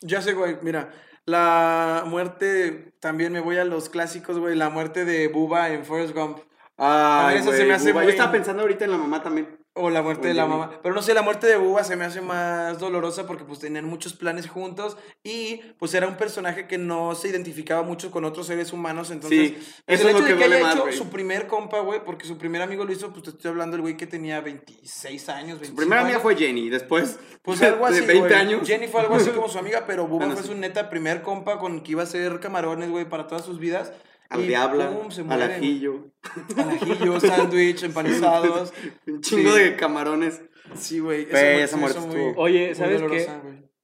Ya 0.00 0.22
sé, 0.22 0.32
güey, 0.34 0.56
mira. 0.62 0.90
La 1.26 2.04
muerte, 2.06 2.94
también 3.00 3.32
me 3.32 3.40
voy 3.40 3.58
a 3.58 3.64
los 3.64 3.88
clásicos, 3.88 4.38
güey. 4.38 4.56
La 4.56 4.70
muerte 4.70 5.04
de 5.04 5.28
Buba 5.28 5.70
en 5.70 5.84
Forrest 5.84 6.14
Gump. 6.14 6.38
Ay, 6.76 7.38
eso 7.38 7.52
se 7.52 7.64
me 7.64 7.74
hace 7.74 7.92
muy- 7.92 8.04
Yo 8.04 8.10
estaba 8.10 8.32
pensando 8.32 8.62
ahorita 8.62 8.86
en 8.86 8.90
la 8.90 8.96
mamá 8.96 9.22
también. 9.22 9.59
O 9.74 9.88
la 9.88 10.02
muerte 10.02 10.26
O 10.26 10.28
de 10.28 10.34
la 10.34 10.46
mamá. 10.46 10.80
Pero 10.82 10.94
no 10.94 11.00
sé, 11.00 11.14
la 11.14 11.22
muerte 11.22 11.46
de 11.46 11.56
Buba 11.56 11.84
se 11.84 11.94
me 11.94 12.04
hace 12.04 12.20
más 12.20 12.80
dolorosa 12.80 13.26
porque 13.26 13.44
pues 13.44 13.60
tenían 13.60 13.84
muchos 13.84 14.14
planes 14.14 14.48
juntos 14.48 14.96
y 15.22 15.58
pues 15.78 15.94
era 15.94 16.08
un 16.08 16.16
personaje 16.16 16.66
que 16.66 16.76
no 16.76 17.14
se 17.14 17.28
identificaba 17.28 17.82
mucho 17.84 18.10
con 18.10 18.24
otros 18.24 18.48
seres 18.48 18.72
humanos. 18.72 19.12
Entonces, 19.12 19.50
Sí, 19.50 19.56
eso 19.56 19.76
el 19.86 19.94
es 19.94 20.02
lo 20.02 20.08
hecho 20.10 20.18
que 20.18 20.24
de 20.24 20.28
que 20.30 20.34
duele 20.40 20.56
haya 20.56 20.64
más, 20.64 20.74
hecho 20.74 20.82
güey. 20.84 20.96
su 20.96 21.08
primer 21.08 21.46
compa, 21.46 21.78
güey, 21.80 22.04
porque 22.04 22.26
su 22.26 22.36
primer 22.36 22.62
amigo 22.62 22.84
lo 22.84 22.92
hizo, 22.92 23.10
pues 23.12 23.22
te 23.22 23.30
estoy 23.30 23.48
hablando 23.50 23.76
del 23.76 23.82
güey 23.82 23.96
que 23.96 24.08
tenía 24.08 24.40
26 24.40 25.28
años, 25.28 25.60
25 25.60 25.70
Su 25.70 25.76
primera 25.76 26.02
amiga 26.02 26.18
fue 26.18 26.34
Jenny, 26.36 26.68
después 26.68 27.20
Pues 27.40 27.62
algo 27.62 27.86
así, 27.86 28.00
de 28.00 28.06
20 28.06 28.20
güey. 28.28 28.34
años. 28.40 28.66
Jenny 28.66 28.88
fue 28.88 29.00
algo 29.02 29.14
así 29.14 29.30
como 29.30 29.48
su 29.48 29.58
amiga, 29.60 29.84
pero 29.86 30.06
Buba 30.08 30.18
Bueno, 30.26 30.32
fue 30.34 30.42
sí. 30.42 30.48
su 30.48 30.54
neta 30.56 30.90
primer 30.90 31.22
compa 31.22 31.58
con 31.60 31.74
el 31.76 31.82
que 31.84 31.92
iba 31.92 32.02
a 32.02 32.06
ser 32.06 32.40
camarones, 32.40 32.90
güey, 32.90 33.08
para 33.08 33.28
todas 33.28 33.44
sus 33.44 33.60
vidas. 33.60 33.92
Al 34.30 34.46
diablo, 34.46 35.08
al 35.28 35.42
ajillo, 35.42 36.12
Al 36.56 36.70
ajillo, 36.70 37.18
sándwich, 37.20 37.82
empanizados. 37.84 38.72
un 39.06 39.20
chingo 39.20 39.52
Sí. 39.54 39.60
de 39.62 39.76
camarones. 39.76 40.40
Sí, 40.76 41.00
güey. 41.00 41.26
Esa 41.30 41.76
muerte 41.76 41.98
estuvo- 41.98 42.34
Oye, 42.36 42.74
¿sabes 42.74 43.02
qué? 43.02 43.26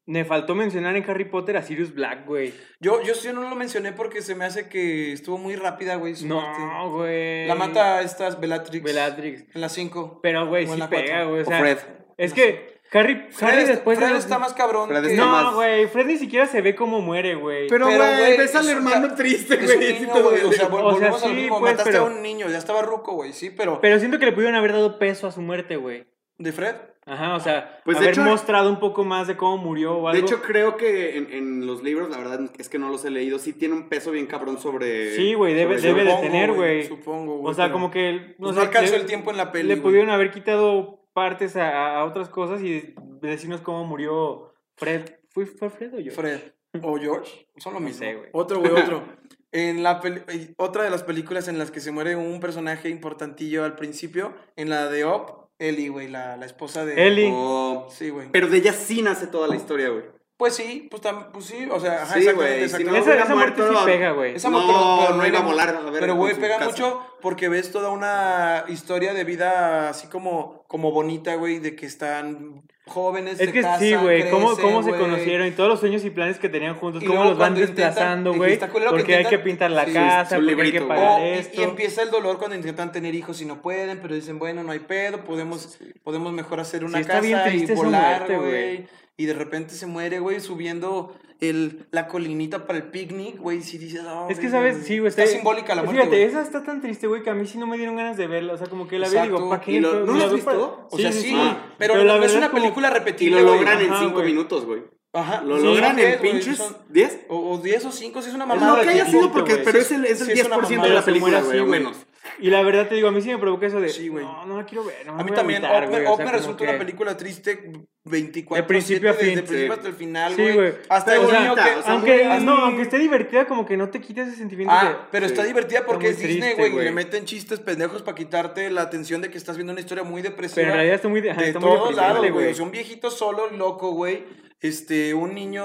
Me 0.09 0.25
faltó 0.25 0.55
mencionar 0.55 0.95
en 0.95 1.03
Harry 1.11 1.25
Potter 1.25 1.57
a 1.57 1.63
Sirius 1.63 1.93
Black, 1.93 2.27
güey. 2.27 2.55
Yo, 2.79 3.03
yo 3.03 3.13
sí 3.15 3.27
no 3.35 3.43
lo 3.43 3.57
mencioné 3.57 3.93
porque 3.93 4.23
se 4.23 4.37
me 4.37 4.45
hace 4.45 4.69
que 4.69 5.13
estuvo 5.13 5.37
muy 5.37 5.57
rápida, 5.57 5.97
güey, 5.97 6.15
su 6.15 6.27
muerte. 6.29 6.61
No, 6.61 6.93
güey. 6.93 7.49
La 7.49 7.57
mata 7.57 7.97
a 7.99 8.03
estas 8.03 8.39
Bellatrix. 8.39 8.85
Bellatrix. 8.85 9.45
En 9.53 9.61
las 9.61 9.73
5. 9.73 10.21
Pero, 10.23 10.47
güey, 10.47 10.69
sí 10.69 10.81
pega, 10.89 11.25
güey. 11.25 11.41
O 11.41 11.43
O 11.43 11.45
sea, 11.45 11.59
Fred. 11.59 11.79
es 12.19 12.33
que 12.33 12.76
Harry, 12.93 13.29
Harry 13.41 13.65
después 13.65 13.99
Fred 13.99 14.09
de 14.09 14.15
los- 14.15 14.25
está 14.25 14.39
más 14.39 14.55
cabrón. 14.55 14.89
Fred 14.89 15.03
que- 15.03 15.11
está 15.13 15.27
más- 15.27 15.45
No, 15.45 15.55
güey, 15.55 15.87
Fred 15.89 16.07
ni 16.07 16.17
siquiera 16.17 16.47
se 16.47 16.61
ve 16.63 16.75
como 16.75 17.01
muere, 17.01 17.35
güey. 17.35 17.69
Pero, 17.69 17.87
güey, 17.87 18.37
ves 18.37 18.55
al 18.55 18.69
hermano 18.69 19.15
triste, 19.15 19.57
güey. 19.57 20.05
O 20.07 20.13
sea, 20.13 20.23
vol- 20.23 20.45
O 20.47 20.53
sea, 20.53 20.69
volvemos 20.69 21.23
a 21.23 21.27
lo 21.29 21.35
sí, 21.35 21.41
mismo. 21.41 21.59
pues, 21.59 21.73
Mataste 21.73 21.91
pero- 21.93 22.05
a 22.05 22.07
un 22.07 22.23
niño, 22.23 22.49
ya 22.49 22.59
estaba 22.59 22.83
ruco, 22.83 23.13
güey, 23.13 23.33
sí, 23.33 23.51
pero. 23.51 23.81
Pero 23.81 23.99
siento 23.99 24.19
que 24.19 24.27
le 24.27 24.33
pudieron 24.33 24.55
haber 24.57 24.73
dado 24.73 24.99
peso 24.99 25.27
a 25.27 25.33
su 25.33 25.41
muerte, 25.43 25.77
güey. 25.77 26.07
¿De 26.39 26.53
Fred? 26.53 26.75
Ajá, 27.09 27.35
o 27.37 27.41
sea, 27.41 27.81
Pues, 27.85 27.99
de 27.99 28.05
haber 28.07 28.15
hecho- 28.15 28.23
mostrado 28.23 28.69
un 28.69 28.79
poco 28.81 29.05
más 29.05 29.27
de 29.29 29.37
cómo 29.37 29.57
murió 29.59 29.97
o 29.99 30.11
De 30.11 30.17
algo. 30.19 30.27
hecho, 30.27 30.43
creo 30.43 30.77
que 30.77 31.17
en, 31.17 31.33
en 31.33 31.67
los 31.67 31.83
libros, 31.83 32.11
la 32.11 32.19
verdad 32.19 32.41
es 32.59 32.69
que 32.69 32.79
no 32.79 32.89
los 32.91 33.05
he 33.05 33.11
leído, 33.11 33.39
sí 33.39 33.53
tiene 33.53 33.75
un 33.75 33.89
peso 33.89 34.11
bien 34.11 34.27
cabrón 34.27 34.59
sobre... 34.59 35.15
Sí, 35.15 35.35
güey, 35.35 35.55
debe- 35.55 35.81
debe 35.81 36.05
de 36.05 36.15
tener, 36.17 36.53
güey. 36.53 36.85
Supongo, 36.87 37.39
güey. 37.39 37.53
o 37.53 37.55
sea, 37.55 37.67
pero- 37.67 37.75
como 37.75 37.91
que. 37.91 38.35
Pues 38.39 38.51
sé, 38.51 38.57
no 38.57 38.63
alcanzó 38.63 38.93
le- 38.93 39.01
el 39.01 39.07
tiempo 39.07 39.31
en 39.31 39.37
la 39.37 39.51
peli. 39.53 39.69
Le 39.69 39.77
pudieron 39.77 40.11
haber 40.11 40.31
quitado 40.33 41.06
partes 41.17 41.57
a, 41.57 41.97
a 41.99 42.05
otras 42.05 42.29
cosas 42.29 42.61
y 42.63 42.95
decirnos 43.23 43.63
cómo 43.63 43.85
murió 43.87 44.53
Fred. 44.77 45.03
¿Fue, 45.31 45.47
fue 45.47 45.71
Fred 45.71 45.95
o 45.95 45.99
yo? 46.01 46.13
Fred 46.13 46.41
o 46.83 46.99
George, 46.99 47.49
son 47.57 47.73
lo 47.73 47.81
No 47.81 47.87
mismo. 47.87 48.01
sé, 48.01 48.15
güey. 48.15 48.29
otro, 48.33 48.61
güey, 48.61 48.73
otro. 48.73 49.03
En 49.53 49.83
la 49.83 50.01
peli- 50.03 50.21
otra 50.59 50.83
de 50.83 50.91
las 50.91 51.03
películas 51.03 51.49
en 51.49 51.59
las 51.59 51.71
que 51.71 51.81
se 51.81 51.91
muere 51.91 52.15
un 52.15 52.41
personaje 52.41 52.91
importantillo 52.91 53.65
al 53.65 53.75
principio, 53.77 54.35
en 54.57 54.69
la 54.69 54.89
de 54.91 55.07
Up, 55.07 55.49
Ellie, 55.59 55.89
güey, 55.89 56.09
la, 56.09 56.37
la 56.37 56.45
esposa 56.45 56.85
de... 56.85 57.07
Ellie. 57.07 57.31
Oh, 57.33 57.87
Sí, 57.89 58.11
güey. 58.11 58.29
pero 58.33 58.49
de 58.49 58.59
ella 58.59 58.75
sí 58.75 59.01
nace 59.01 59.27
toda 59.29 59.49
la 59.49 59.57
historia, 59.57 59.89
güey. 59.89 60.05
Pues 60.37 60.55
sí, 60.55 60.87
pues, 60.91 61.03
tam- 61.03 61.29
pues 61.33 61.47
sí, 61.47 61.67
o 61.71 61.81
sea, 61.81 62.03
ajá, 62.03 62.13
Sí, 62.15 62.21
exactamente, 62.21 62.69
si 62.69 62.85
no. 62.85 62.95
Esa, 62.95 63.15
esa 63.15 63.35
muerte 63.35 63.63
sí 63.67 63.75
pega, 63.87 64.11
güey. 64.13 64.35
Esa 64.35 64.51
No, 64.51 64.61
mo- 64.61 64.67
pero- 64.67 65.07
pero 65.07 65.17
no 65.17 65.27
iba 65.27 65.39
a 65.39 65.43
volar, 65.43 65.69
a 65.77 65.91
ver, 65.91 66.01
Pero, 66.01 66.15
güey, 66.17 66.35
pega 66.35 66.59
casa. 66.59 66.71
mucho 66.71 67.03
porque 67.23 67.49
ves 67.49 67.73
toda 67.73 67.89
una 67.89 68.65
historia 68.69 69.15
de 69.15 69.25
vida 69.25 69.89
así 69.89 70.09
como, 70.09 70.65
como 70.69 70.91
bonita, 70.93 71.37
güey, 71.37 71.59
de 71.59 71.75
que 71.75 71.87
están 71.87 72.63
jóvenes, 72.87 73.41
Es 73.41 73.51
que 73.51 73.61
sí, 73.63 73.63
casan, 73.63 74.03
güey, 74.05 74.31
cómo, 74.31 74.57
cómo 74.59 74.83
se 74.83 74.91
conocieron 74.91 75.47
y 75.49 75.53
todos 75.53 75.71
los 75.71 75.81
sueños 75.81 76.05
y 76.05 76.11
planes 76.11 76.39
que 76.39 76.51
tenían 76.51 76.75
juntos, 76.77 77.03
Y 77.03 77.07
cómo 77.07 77.17
luego 77.21 77.31
los 77.31 77.39
van 77.39 77.55
desplazando, 77.55 78.35
güey, 78.35 78.59
que 78.59 78.67
porque 78.91 79.17
hay 79.17 79.25
que 79.25 79.39
pintar 79.39 79.71
la 79.71 79.87
sí, 79.87 79.95
casa, 79.95 80.37
porque 80.37 80.63
hay 80.63 80.71
que 80.73 80.83
pagar 80.83 81.21
O- 81.21 81.25
y- 81.25 81.29
esto. 81.31 81.61
y, 81.63 81.65
empieza 81.65 82.03
el 82.03 82.11
dolor 82.11 82.37
cuando 82.39 82.55
intentan 82.57 82.93
tener 82.93 83.15
hijos 83.15 83.41
y 83.41 83.47
no 83.47 83.63
pueden, 83.63 84.01
pero 84.03 84.15
dicen, 84.15 84.39
bueno, 84.39 84.63
no 84.63 84.71
hay 84.73 84.81
pedo, 84.81 85.25
podemos, 85.25 85.79
podemos 86.05 86.33
mejor 86.35 86.61
hacer 86.61 86.85
una 86.85 87.03
casa 87.03 87.49
y 87.49 87.65
volar, 87.75 88.19
muerte, 88.29 88.37
güey. 88.37 89.06
Y 89.19 89.25
de 89.27 89.33
repente 89.33 89.75
se 89.75 89.87
muere, 89.87 90.19
güey, 90.19 90.41
subiendo 90.41 91.15
el, 91.41 91.87
la 91.91 92.07
colinita 92.07 92.67
para 92.67 92.79
el 92.79 92.85
picnic, 92.91 93.39
güey, 93.39 93.63
si 93.63 93.79
dices, 93.79 94.03
"Oh, 94.07 94.27
Es 94.29 94.39
que, 94.39 94.51
¿sabes? 94.51 94.85
Sí, 94.85 94.99
güey. 94.99 95.09
Está 95.09 95.27
simbólica 95.27 95.75
la 95.75 95.83
muerte, 95.83 96.01
Fíjate, 96.03 96.25
esa 96.25 96.43
está 96.43 96.63
tan 96.63 96.83
triste, 96.83 97.07
güey, 97.07 97.23
que 97.23 97.31
a 97.31 97.35
mí 97.35 97.47
sí 97.47 97.57
no 97.59 97.67
me 97.67 97.77
dieron 97.79 97.97
ganas 97.97 98.17
de 98.19 98.27
verla. 98.27 98.53
O 98.55 98.59
sea, 98.59 98.67
como 98.67 98.87
que 98.87 98.99
la 98.99 99.09
veo 99.09 99.25
y 99.25 99.29
digo. 99.29 99.49
¿para 99.49 99.61
qué? 99.63 99.73
¿Y 99.73 99.81
lo- 99.81 100.05
no 100.05 100.13
la 100.13 100.19
lo 100.19 100.25
has 100.27 100.33
visto? 100.35 100.89
O 100.91 100.99
sea, 100.99 101.13
sí, 101.13 101.33
Ah, 101.35 101.73
pero, 101.79 101.95
pero 101.95 102.05
la 102.05 102.19
no 102.19 102.25
es 102.25 102.35
una 102.35 102.51
como- 102.51 102.63
película 102.63 102.91
Y 102.91 102.93
repetible, 102.93 103.41
lo 103.41 103.47
güey. 103.49 103.59
logran 103.61 103.81
en 103.81 103.91
Ajá, 103.91 104.01
5 104.01 104.13
güey. 104.15 104.27
minutos, 104.27 104.65
güey. 104.67 104.83
Ajá. 105.15 105.41
Lo 105.41 105.57
Sí, 105.59 105.65
logran 105.65 105.99
en 105.99 106.21
pinches 106.21 106.59
son- 106.59 106.77
10. 106.91 107.21
O, 107.29 107.53
o 107.55 107.59
10 107.59 107.87
o 107.87 107.93
5, 107.93 108.21
sí 108.21 108.29
es 108.29 108.35
una 108.35 108.45
No, 108.45 108.55
mamada. 108.55 108.83
que 108.83 108.91
haya 108.91 109.07
sido 109.07 109.33
porque, 109.33 109.57
pero 109.57 109.79
es 109.79 109.91
el, 109.93 110.05
es 110.05 110.21
el 110.21 110.27
Sí, 110.27 110.33
es 110.41 110.47
una 110.47 110.57
10% 110.57 110.71
mamada, 110.73 110.89
de 110.91 110.95
la 110.95 111.05
película, 111.07 111.39
así, 111.39 111.47
güey, 111.47 111.61
o 111.61 111.67
güey. 111.67 111.81
menos. 111.81 112.06
Y 112.39 112.51
la 112.51 112.63
verdad 112.63 112.89
te 112.89 112.95
digo, 112.95 113.09
a 113.09 113.13
mí 113.13 113.23
sí 113.23 113.29
me 113.31 113.39
provoca 113.39 113.67
eso 113.67 113.81
de, 113.81 113.89
Sí, 113.89 114.09
güey. 114.09 114.25
no, 114.25 114.45
no 114.47 114.57
la 114.59 114.67
quiero 114.67 114.85
ver. 114.85 115.07
No 115.07 115.13
A 115.15 115.17
mí 115.19 115.29
voy 115.29 115.37
también, 115.37 115.63
güey, 115.63 115.89
me, 116.03 116.07
o 116.09 116.17
sea, 116.17 116.31
resulta 116.33 116.65
que- 116.65 116.71
una 116.71 116.79
película 116.79 117.17
triste 117.17 117.73
24 118.05 118.63
De 118.63 118.69
principio 118.69 119.11
a 119.11 119.15
fin. 119.15 119.29
Desde 119.29 119.41
el 119.41 119.45
principio 119.47 119.73
Sí. 119.75 119.79
hasta 119.79 119.89
el 119.89 119.95
final, 119.95 120.33
Sí, 120.35 120.43
güey. 120.43 120.55
güey. 120.55 120.73
Hasta 120.89 121.11
Pero, 121.13 121.21
el 121.23 121.27
o 121.27 121.31
sea, 121.31 121.41
niño 121.41 121.55
que... 121.55 121.61
o 121.61 121.83
sea, 121.83 121.93
Aunque, 121.93 122.25
no, 122.43 122.57
aunque 122.59 122.83
esté 122.83 122.99
divertida, 122.99 123.47
como 123.47 123.65
que 123.67 123.77
no 123.77 123.89
te 123.89 124.01
quita 124.01 124.23
ese 124.23 124.37
sentimiento 124.37 124.73
de... 124.75 124.81
Ah, 124.81 125.09
pero 125.11 125.27
está 125.27 125.43
Sí. 125.43 125.49
divertida 125.49 125.85
porque 125.87 126.09
Está 126.11 126.23
es 126.23 126.29
Disney, 126.29 126.55
güey, 126.55 126.69
y 126.69 126.73
güey. 126.73 126.85
le 126.85 126.93
meten 126.93 127.25
chistes 127.25 127.59
pendejos 127.61 128.03
para 128.03 128.15
quitarte 128.15 128.71
la 128.71 128.83
atención 128.83 129.23
de 129.23 129.31
que 129.31 129.39
estás 129.39 129.57
viendo 129.57 129.73
una 129.73 129.81
historia 129.81 130.05
muy 130.05 130.23
depresiva. 130.23 130.57
Pero 130.57 130.69
en 130.69 130.75
realidad 130.75 130.95
está 130.97 131.09
muy... 131.09 131.27
ajá, 131.29 131.41
de 131.41 131.47
está 131.49 131.59
todos 131.61 131.95
lados, 131.95 132.31
güey. 132.31 132.55
Sea, 132.55 132.65
un 132.65 132.71
viejito 132.71 133.11
solo, 133.11 133.51
loco, 133.51 133.91
güey. 133.93 134.25
Este, 134.63 135.13
un 135.13 135.35
niño 135.35 135.65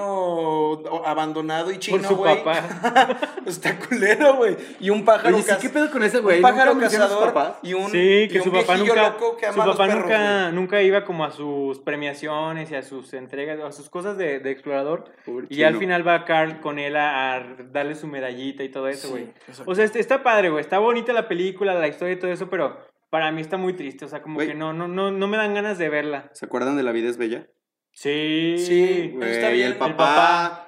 abandonado 1.05 1.71
y 1.71 1.79
chino, 1.79 1.97
Por 1.99 2.07
su 2.07 2.15
güey. 2.17 2.43
papá. 2.43 3.17
Está 3.45 3.79
culero, 3.79 4.35
güey. 4.35 4.57
Y 4.81 4.89
un 4.89 5.05
pájaro 5.05 5.33
Oye, 5.35 5.43
sí, 5.43 5.49
caz- 5.49 5.59
¿qué 5.59 5.69
pedo 5.69 5.89
con 5.89 6.03
ese 6.03 6.19
güey? 6.19 6.37
Un 6.37 6.41
pájaro 6.41 6.71
¿Nunca 6.73 6.81
mencionan 6.81 7.07
a 7.07 7.11
sus 7.11 7.19
cazador 7.23 7.55
y 7.63 7.73
un, 7.73 7.89
Sí, 7.89 7.97
y 8.23 8.27
que 8.27 8.37
un 8.39 8.43
su 8.43 8.51
papá 8.51 8.73
viejillo 8.75 8.95
nunca, 8.95 9.09
loco 9.11 9.37
que 9.37 9.45
su 9.45 9.51
ama 9.53 9.63
a 9.63 9.67
los 9.67 9.77
papá 9.77 9.87
perros, 9.87 10.03
nunca, 10.03 10.41
güey. 10.41 10.53
nunca 10.53 10.81
iba 10.81 11.05
como 11.05 11.23
a 11.23 11.31
sus 11.31 11.79
premiaciones 11.79 12.69
y 12.71 12.75
a 12.75 12.83
sus 12.83 13.13
entregas, 13.13 13.59
a 13.61 13.71
sus 13.71 13.89
cosas 13.89 14.17
de, 14.17 14.39
de 14.39 14.51
explorador. 14.51 15.05
Pobre 15.25 15.47
Y 15.49 15.55
ya 15.55 15.67
al 15.67 15.73
chino. 15.73 15.79
final 15.79 16.05
va 16.07 16.25
Carl 16.25 16.59
con 16.59 16.77
él 16.77 16.97
a, 16.97 17.35
a 17.37 17.45
darle 17.71 17.95
su 17.95 18.07
medallita 18.07 18.63
y 18.63 18.69
todo 18.69 18.89
eso, 18.89 19.07
Sí, 19.07 19.11
güey. 19.13 19.23
exacto. 19.47 19.71
o 19.71 19.73
sea, 19.73 19.85
este- 19.85 19.99
está 20.01 20.21
padre, 20.21 20.49
güey. 20.49 20.59
Está 20.61 20.79
bonita 20.79 21.13
la 21.13 21.29
película, 21.29 21.73
la 21.75 21.87
historia 21.87 22.13
y 22.15 22.19
todo 22.19 22.29
eso, 22.31 22.49
pero 22.49 22.77
para 23.09 23.31
mí 23.31 23.39
está 23.39 23.55
muy 23.55 23.71
triste. 23.73 24.03
O 24.03 24.09
sea, 24.09 24.21
como 24.21 24.35
Güey. 24.35 24.49
que 24.49 24.53
no, 24.53 24.73
no, 24.73 24.89
no, 24.89 25.11
no 25.11 25.27
me 25.27 25.37
dan 25.37 25.53
ganas 25.53 25.77
de 25.77 25.87
verla. 25.87 26.29
¿Se 26.33 26.45
acuerdan 26.45 26.75
de 26.75 26.83
La 26.83 26.91
vida 26.91 27.09
es 27.09 27.17
bella? 27.17 27.47
Sí. 27.91 28.55
Sí. 28.57 29.11
Güey, 29.13 29.31
está 29.31 29.51
y 29.51 29.53
bien, 29.55 29.67
el 29.67 29.73
el 29.73 29.77
papá, 29.79 29.97
papá. 29.97 30.67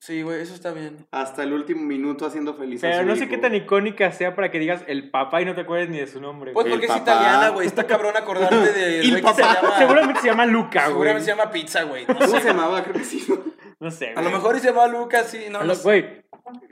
Sí, 0.00 0.20
güey, 0.20 0.42
eso 0.42 0.52
está 0.52 0.70
bien. 0.72 1.06
hasta 1.12 1.44
el 1.44 1.54
último 1.54 1.80
minuto 1.80 2.26
haciendo 2.26 2.52
feliz 2.54 2.84
a 2.84 2.88
Pero 2.88 3.00
su 3.00 3.06
no 3.06 3.16
sé 3.16 3.22
hijo. 3.24 3.30
qué 3.30 3.38
tan 3.38 3.54
icónica 3.54 4.12
sea 4.12 4.34
para 4.36 4.50
que 4.50 4.58
digas 4.58 4.84
el 4.86 5.10
papá 5.10 5.40
y 5.40 5.46
no 5.46 5.54
te 5.54 5.62
acuerdes 5.62 5.88
ni 5.88 5.98
de 5.98 6.06
su 6.06 6.20
nombre. 6.20 6.52
Pues 6.52 6.64
güey. 6.64 6.72
porque 6.74 6.86
El 6.86 6.92
es 6.92 6.98
papá. 6.98 7.12
italiana, 7.12 7.48
güey. 7.50 7.66
Está 7.66 7.86
cabrón 7.86 8.14
acordarte 8.14 8.72
de. 8.72 9.00
El 9.00 9.10
güey 9.12 9.22
que 9.22 9.32
se 9.32 9.40
papá. 9.42 9.60
llama- 9.62 9.78
Seguramente 9.78 10.20
se 10.20 10.26
llama 10.26 10.44
Luca, 10.46 10.80
güey. 10.80 10.92
Seguramente 10.92 11.24
se 11.24 11.30
llama 11.36 11.50
pizza, 11.50 11.82
güey. 11.84 12.04
No 12.06 12.14
¿Cómo 12.18 12.26
sé. 12.26 12.40
se 12.40 12.48
llamaba? 12.48 12.82
Creo 12.82 12.96
que 12.96 13.04
sí. 13.04 13.24
¿no? 13.28 13.44
No 13.80 13.90
sé, 13.90 14.12
A 14.14 14.20
lo 14.22 14.30
mejor 14.30 14.56
y 14.56 14.60
se 14.60 14.66
llama 14.68 14.86
Lucas, 14.88 15.26
sí. 15.30 15.46
No, 15.50 15.58
A 15.58 15.62
no, 15.62 15.68
lo- 15.68 15.74
sé. 15.74 15.82
Güey, 15.84 16.22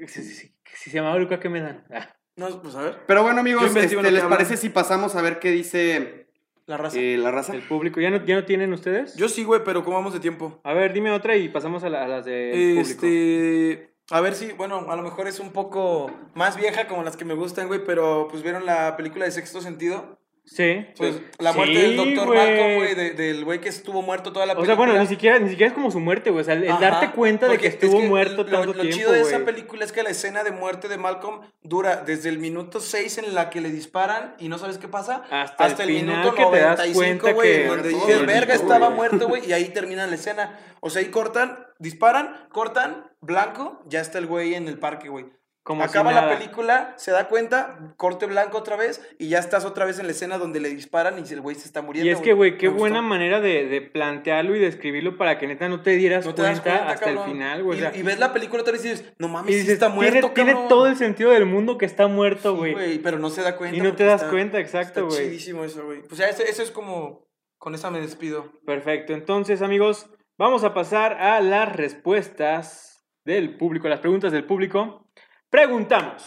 si, 0.09 0.23
si- 0.23 0.35
si- 0.35 0.55
si 0.75 0.91
se 0.91 0.97
llamaba 0.97 1.17
Luca, 1.17 1.41
¿qué 1.41 1.49
me 1.49 1.63
dan? 1.63 1.85
Ah, 1.91 2.09
no, 2.37 2.61
pues 2.61 2.75
a 2.75 2.83
ver. 2.83 2.99
Pero 3.07 3.23
bueno, 3.23 3.41
amigos, 3.41 3.63
Yo 3.63 3.69
investigo 3.69 4.01
este, 4.01 4.03
lo 4.03 4.09
que 4.09 4.13
¿les 4.15 4.25
hablan. 4.25 4.37
parece 4.39 4.57
si 4.59 4.69
pasamos 4.69 5.17
a 5.17 5.23
ver 5.23 5.39
qué 5.39 5.51
dice 5.51 6.29
La 6.67 6.77
raza. 6.77 6.99
eh, 6.99 7.17
la 7.19 7.31
raza? 7.31 7.55
el 7.55 7.63
público. 7.63 8.01
¿Ya 8.01 8.11
no, 8.11 8.25
¿Ya 8.25 8.37
no 8.37 8.45
tienen 8.45 8.73
ustedes? 8.73 9.17
Yo 9.17 9.29
sí, 9.29 9.45
güey, 9.45 9.63
pero 9.65 9.85
¿cómo 9.85 9.97
vamos 9.97 10.13
de 10.15 10.21
tiempo? 10.21 10.61
A 10.65 10.73
ver, 10.73 10.93
dime 10.93 11.11
otra 11.11 11.37
y 11.37 11.49
pasamos 11.49 11.83
a, 11.85 11.89
la- 11.91 12.05
a 12.05 12.09
las 12.09 12.25
público. 12.25 13.07
Este. 13.07 13.95
A 14.11 14.21
ver 14.21 14.35
si, 14.35 14.53
bueno, 14.53 14.87
a 14.91 14.97
lo 14.97 15.03
mejor 15.03 15.27
es 15.29 15.41
un 15.41 15.53
poco 15.53 16.11
más 16.35 16.57
vieja 16.57 16.87
como 16.87 17.03
las 17.03 17.17
que 17.17 17.25
me 17.25 17.35
gustan, 17.35 17.69
güey, 17.69 17.85
pero 17.85 18.29
pues 18.31 18.43
vieron 18.43 18.67
la 18.67 18.97
película 18.97 19.25
de 19.25 19.31
Sexto 19.31 19.61
Sentido. 19.61 20.19
Sí. 20.45 20.85
Pues 20.99 21.21
la 21.39 21.53
Sí, 21.53 21.57
muerte 21.57 21.79
del 21.79 21.97
doctor 21.97 22.27
güey. 22.27 22.39
Malcolm, 22.39 22.75
güey, 22.77 22.95
de- 22.95 23.11
del 23.13 23.45
güey 23.45 23.61
que 23.61 23.69
estuvo 23.69 24.03
muerto 24.03 24.33
toda 24.33 24.45
la 24.45 24.53
O 24.53 24.57
película. 24.57 24.75
sea, 24.75 24.85
bueno, 24.87 25.01
ni 25.01 25.07
siquiera, 25.07 25.39
ni 25.39 25.49
siquiera 25.49 25.69
es 25.69 25.73
como 25.73 25.91
su 25.91 26.01
muerte, 26.01 26.31
güey. 26.31 26.43
O 26.43 26.45
sea, 26.45 26.55
el, 26.55 26.69
Ajá, 26.69 26.81
darte 26.91 27.11
cuenta 27.13 27.49
de 27.49 27.57
que 27.59 27.69
es 27.69 27.75
estuvo 27.75 28.01
que 28.01 28.09
muerto 28.09 28.43
lo, 28.43 28.51
tanto 28.51 28.67
lo 28.67 28.73
tiempo, 28.83 28.91
chido 28.97 29.13
de 29.13 29.21
esa 29.23 29.39
película 29.45 29.85
es 29.85 29.93
que 29.93 30.03
la 30.03 30.11
escena 30.11 30.43
de 30.45 30.51
muerte 30.51 30.89
de 30.89 30.99
Malcolm 30.99 31.41
dura 31.63 31.97
desde 32.05 32.29
el 32.29 32.39
minuto 32.39 32.81
6 32.81 33.19
en 33.19 33.35
la 33.35 33.49
que 33.51 33.61
le 33.61 33.71
disparan 33.71 34.35
y 34.39 34.49
no 34.49 34.59
sabes 34.59 34.79
qué 34.79 34.89
pasa 34.89 35.23
Hasta 35.31 35.85
el 35.85 35.91
el, 35.91 36.05
minuto 36.07 36.35
que 36.35 36.45
te 36.45 36.59
das 36.59 36.79
95, 36.81 36.95
cuenta 37.23 37.33
güey, 37.33 37.65
donde 37.67 37.89
dices, 37.91 38.09
el 38.21 38.27
verga, 38.27 38.55
estaba 38.55 38.87
güey". 38.89 38.97
muerto, 38.97 39.29
güey, 39.29 39.49
y 39.49 39.53
ahí 39.53 39.67
termina 39.71 40.07
la 40.07 40.17
escena. 40.17 40.59
O 40.81 40.91
sea, 40.91 41.01
ahí 41.01 41.09
cortan, 41.09 41.67
disparan, 41.79 42.49
cortan, 42.51 43.07
blanco, 43.21 43.81
ya 43.87 44.01
está 44.01 44.19
el 44.19 44.27
güey 44.27 44.55
en 44.55 44.67
el 44.69 44.79
parque, 44.79 45.09
güey. 45.09 45.27
Como 45.65 45.83
si 45.85 45.89
Acaba 45.91 46.13
la 46.13 46.29
película, 46.29 46.93
se 46.97 47.13
da 47.13 47.29
cuenta, 47.29 47.95
corte 47.97 48.27
blanco 48.27 48.59
otra 48.59 48.75
vez 48.75 49.01
y 49.21 49.29
ya 49.29 49.39
estás 49.39 49.65
otra 49.65 49.85
vez 49.85 50.01
en 50.01 50.07
la 50.07 50.11
escena 50.13 50.37
donde 50.37 50.59
le 50.59 50.69
disparan 50.71 51.19
y 51.25 51.33
el 51.33 51.41
güey 51.41 51.55
se 51.55 51.67
está 51.67 51.83
muriendo. 51.83 52.09
Y 52.11 52.13
es 52.13 52.21
que, 52.21 52.33
güey, 52.33 52.59
qué 52.59 52.67
gustó. 52.67 52.81
buena 52.81 53.01
manera 53.01 53.41
de, 53.41 53.69
de 53.69 53.81
plantearlo 53.81 54.57
y 54.57 54.59
de 54.59 54.67
escribirlo 54.67 55.17
para 55.17 55.39
que 55.39 55.47
neta 55.47 55.69
no 55.69 55.81
te 55.81 55.91
dieras 55.93 56.27
No 56.27 56.35
te 56.35 56.43
cuenta, 56.43 56.89
hasta 56.91 57.05
cabrón. 57.07 57.27
el 57.29 57.33
final, 57.33 57.63
güey. 57.63 57.79
Y, 57.79 57.83
o 57.83 57.91
sea, 57.91 57.97
y 57.97 58.03
ves 58.03 58.19
la 58.19 58.33
película 58.33 58.63
otra 58.63 58.73
vez 58.73 58.85
y 58.85 58.89
dices, 58.89 59.13
no 59.19 59.29
mames, 59.29 59.51
y 59.51 59.53
sí 59.53 59.59
dices, 59.61 59.75
está 59.75 59.89
muerto, 59.89 60.13
tiene, 60.13 60.29
tiene 60.35 60.53
cabrón". 60.53 60.69
todo 60.69 60.87
el 60.89 60.97
sentido 60.97 61.31
del 61.31 61.47
mundo 61.47 61.79
que 61.79 61.87
está 61.87 62.09
muerto, 62.09 62.57
güey. 62.57 62.99
pero 62.99 63.21
no 63.21 63.31
se 63.31 63.43
da 63.43 63.57
cuenta. 63.57 63.77
y 63.77 63.81
no 63.81 63.95
te 63.95 64.03
das 64.05 64.23
está- 64.23 64.31
cuenta, 64.33 64.59
exacto, 64.59 65.07
güey. 65.07 65.27
chidísimo 65.29 65.63
eso, 65.63 65.85
güey. 65.85 66.03
Pues 66.03 66.19
ya, 66.19 66.29
eso, 66.29 66.43
eso 66.43 66.65
es 66.65 66.73
como, 66.73 67.29
con 67.59 67.77
esa 67.77 67.89
me 67.93 68.01
despido. 68.01 68.51
Perfecto. 68.67 69.13
Entonces, 69.13 69.63
amigos, 69.63 70.11
vamos 70.37 70.65
a 70.65 70.75
pasar 70.75 71.13
a 71.21 71.41
las 71.41 71.71
respuestas 71.77 73.07
del 73.25 73.57
público, 73.57 73.89
las 73.89 74.01
preguntas 74.01 74.33
del 74.33 74.45
público. 74.45 75.09
Preguntamos, 75.57 76.25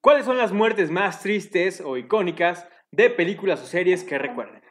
¿cuáles 0.00 0.24
son 0.24 0.38
las 0.38 0.52
muertes 0.52 0.90
más 0.90 1.20
tristes 1.20 1.82
o 1.84 1.98
icónicas 1.98 2.66
de 2.90 3.10
películas 3.10 3.60
o 3.62 3.66
series 3.66 4.04
que 4.04 4.16
recuerden? 4.16 4.62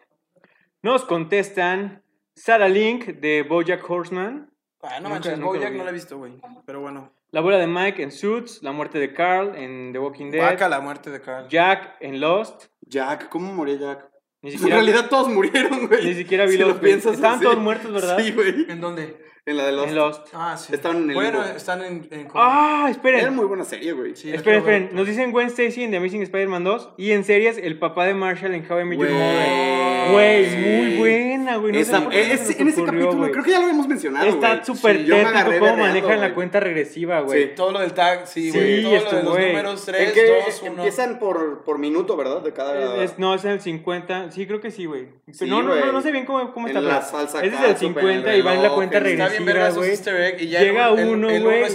Nos 0.82 1.06
contestan 1.06 2.04
Sarah 2.36 2.68
Link 2.68 3.06
de 3.06 3.44
Bojack 3.44 3.88
Horseman, 3.88 4.48
Ah, 4.82 4.94
no 4.96 5.02
Nunca- 5.02 5.10
manches, 5.10 5.32
nunca 5.38 5.46
lo 5.46 5.60
Bojack 5.60 5.74
no 5.76 5.84
la 5.84 5.90
he 5.92 5.94
visto, 5.94 6.18
güey. 6.18 6.42
Pero 6.66 6.80
bueno. 6.82 7.14
la 7.30 7.40
abuela 7.40 7.60
de 7.60 7.68
Mike 7.68 8.02
en 8.02 8.12
Suits, 8.12 8.64
la 8.64 8.72
muerte 8.72 8.98
de 8.98 9.14
Carl 9.14 9.56
en 9.56 9.94
The 9.94 10.00
Walking 10.00 10.32
Dead, 10.32 10.42
Vaca 10.44 10.68
la 10.68 10.80
muerte 10.82 11.12
de 11.12 11.22
Carl. 11.22 11.48
Jack 11.50 11.98
en 12.00 12.20
Lost, 12.20 12.66
Jack, 12.82 13.30
¿cómo 13.30 13.54
murió 13.54 13.76
Jack? 13.78 14.10
ni 14.42 14.52
En 14.56 14.70
realidad 14.72 15.08
todos 15.08 15.28
murieron, 15.30 15.86
güey. 15.88 16.04
ni 16.04 16.16
siquiera 16.16 16.46
vi 16.46 16.54
Si 16.54 16.58
lo 16.58 16.70
Lost. 16.70 16.80
güey. 16.80 16.94
piensas 16.94 17.14
Estaban 17.14 17.36
así. 17.36 17.44
todos 17.46 17.60
muertos, 17.60 17.92
¿verdad? 17.94 18.18
Sí, 18.18 18.32
güey. 18.32 18.66
¿En 18.72 18.82
dónde? 18.82 19.24
En 19.44 19.58
la 19.58 19.66
de. 19.66 19.84
En 19.84 19.96
Lost. 19.96 20.28
Ah, 20.34 20.56
sí. 20.56 20.74
Estaban 20.74 20.98
en 21.04 21.10
el 21.10 21.16
Bueno, 21.16 21.44
están 21.44 21.82
en... 21.82 22.08
en 22.12 22.28
Ah, 22.36 22.88
esperen. 22.92 23.22
Era 23.22 23.32
muy 23.32 23.46
buena 23.46 23.64
serie, 23.66 23.92
güey. 23.94 24.16
Sí, 24.16 24.32
esperen, 24.32 24.60
esperen. 24.60 24.90
Nos 24.94 25.08
dicen 25.08 25.32
Gwen 25.32 25.48
Stacy 25.48 25.84
en 25.84 25.90
The 25.92 25.98
Amazing 25.98 26.22
Spider-Man 26.22 26.64
2 26.64 26.90
y 26.98 27.12
en 27.12 27.24
series 27.24 27.58
el 27.58 27.80
papá 27.80 28.06
de 28.06 28.14
Marshall 28.14 28.54
en 28.54 28.72
How 28.72 28.82
I 28.82 28.86
Met 28.86 29.00
Your 29.00 29.08
Güey. 29.08 29.20
Mother. 29.20 29.81
Güey, 30.12 30.46
Sí. 30.50 30.56
muy 30.58 30.98
buena, 30.98 31.58
güey. 31.58 31.74
No 31.74 31.80
Esa- 31.80 32.08
es- 32.12 32.50
en 32.60 32.68
ese 32.68 32.82
ocurrió, 32.82 32.86
capítulo, 32.86 33.18
güey. 33.18 33.32
creo 33.32 33.44
que 33.44 33.52
ya 33.52 33.58
lo 33.58 33.64
habíamos 33.66 33.88
mencionado. 33.88 34.28
Está 34.28 34.64
súper 34.66 34.98
Sí, 34.98 35.06
tétrico 35.10 35.60
cómo 35.60 35.78
manejan 35.78 36.20
la 36.22 36.34
cuenta 36.34 36.60
regresiva, 36.60 37.22
güey. 37.22 37.44
Sí. 37.44 37.50
Todo 37.56 37.72
lo 37.72 37.80
del 37.80 37.94
tag, 37.94 38.28
sí, 38.28 38.52
Sí, 38.52 38.58
güey. 38.58 38.82
todo 38.84 38.92
lo 38.94 39.00
de 39.00 39.24
los 39.24 39.48
números 39.48 39.80
Es 39.80 39.86
3, 39.86 40.12
que 40.14 40.26
2, 40.28 40.62
1. 40.64 40.72
empiezan 40.78 41.20
por, 41.20 41.64
por 41.64 41.78
minuto, 41.80 42.16
¿verdad? 42.18 42.42
De 42.42 42.54
cada. 42.54 43.04
Es- 43.04 43.20
no, 43.20 43.34
es 43.36 43.44
en 43.46 43.52
el 43.52 43.62
50. 43.62 44.32
Sí, 44.32 44.46
creo 44.48 44.62
que 44.62 44.72
sí, 44.72 44.86
güey. 44.86 45.08
Sí, 45.32 45.46
no, 45.50 45.62
no, 45.62 45.76
no, 45.76 45.92
no 45.92 46.02
sé 46.02 46.12
bien 46.12 46.26
cómo, 46.26 46.54
cómo 46.54 46.68
En 46.68 46.78
está. 46.78 46.88
la 46.88 47.02
salsa 47.02 47.44
es 47.44 47.54
el 47.54 47.60
súper 47.60 47.78
50 47.78 48.36
y 48.36 48.42
va 48.42 48.54
en 48.56 48.64
la 48.64 48.70
cuenta 48.70 49.00
regresiva, 49.00 49.70
güey. 49.72 49.90
easter 49.90 50.16
egg 50.22 50.42
y 50.42 50.48
ya 50.50 50.62
Llega 50.62 50.92
uno, 50.92 51.28
güey. 51.28 51.70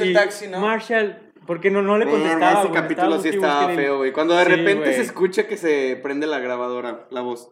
Marshall, 0.59 1.18
porque 1.47 1.70
no, 1.70 1.83
no 1.83 1.97
le 1.99 2.05
No, 2.07 2.12
no, 2.12 2.16
no, 2.18 2.22
contestaba, 2.24 2.62
ese 2.64 2.72
capítulo 2.72 3.20
sí 3.20 3.29
estaba 3.29 3.68
feo, 3.70 3.99
güey. 3.99 4.12
Cuando 4.12 4.35
de 4.37 4.45
Sí, 4.45 4.51
repente 4.51 4.93
se 4.95 5.03
escucha 5.03 5.47
que 5.47 5.57
se 5.57 5.99
prende 6.03 6.27
la 6.27 6.39
grabadora, 6.41 7.07
la 7.11 7.20
voz. 7.20 7.51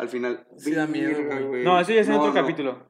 Al 0.00 0.08
final. 0.08 0.46
Sí 0.56 0.72
da 0.72 0.86
miedo, 0.86 1.18
güey. 1.48 1.62
No, 1.62 1.78
eso 1.78 1.92
ya 1.92 2.00
es 2.00 2.06
en 2.08 2.14
No, 2.14 2.20
otro 2.20 2.32
no. 2.32 2.40
capítulo. 2.40 2.88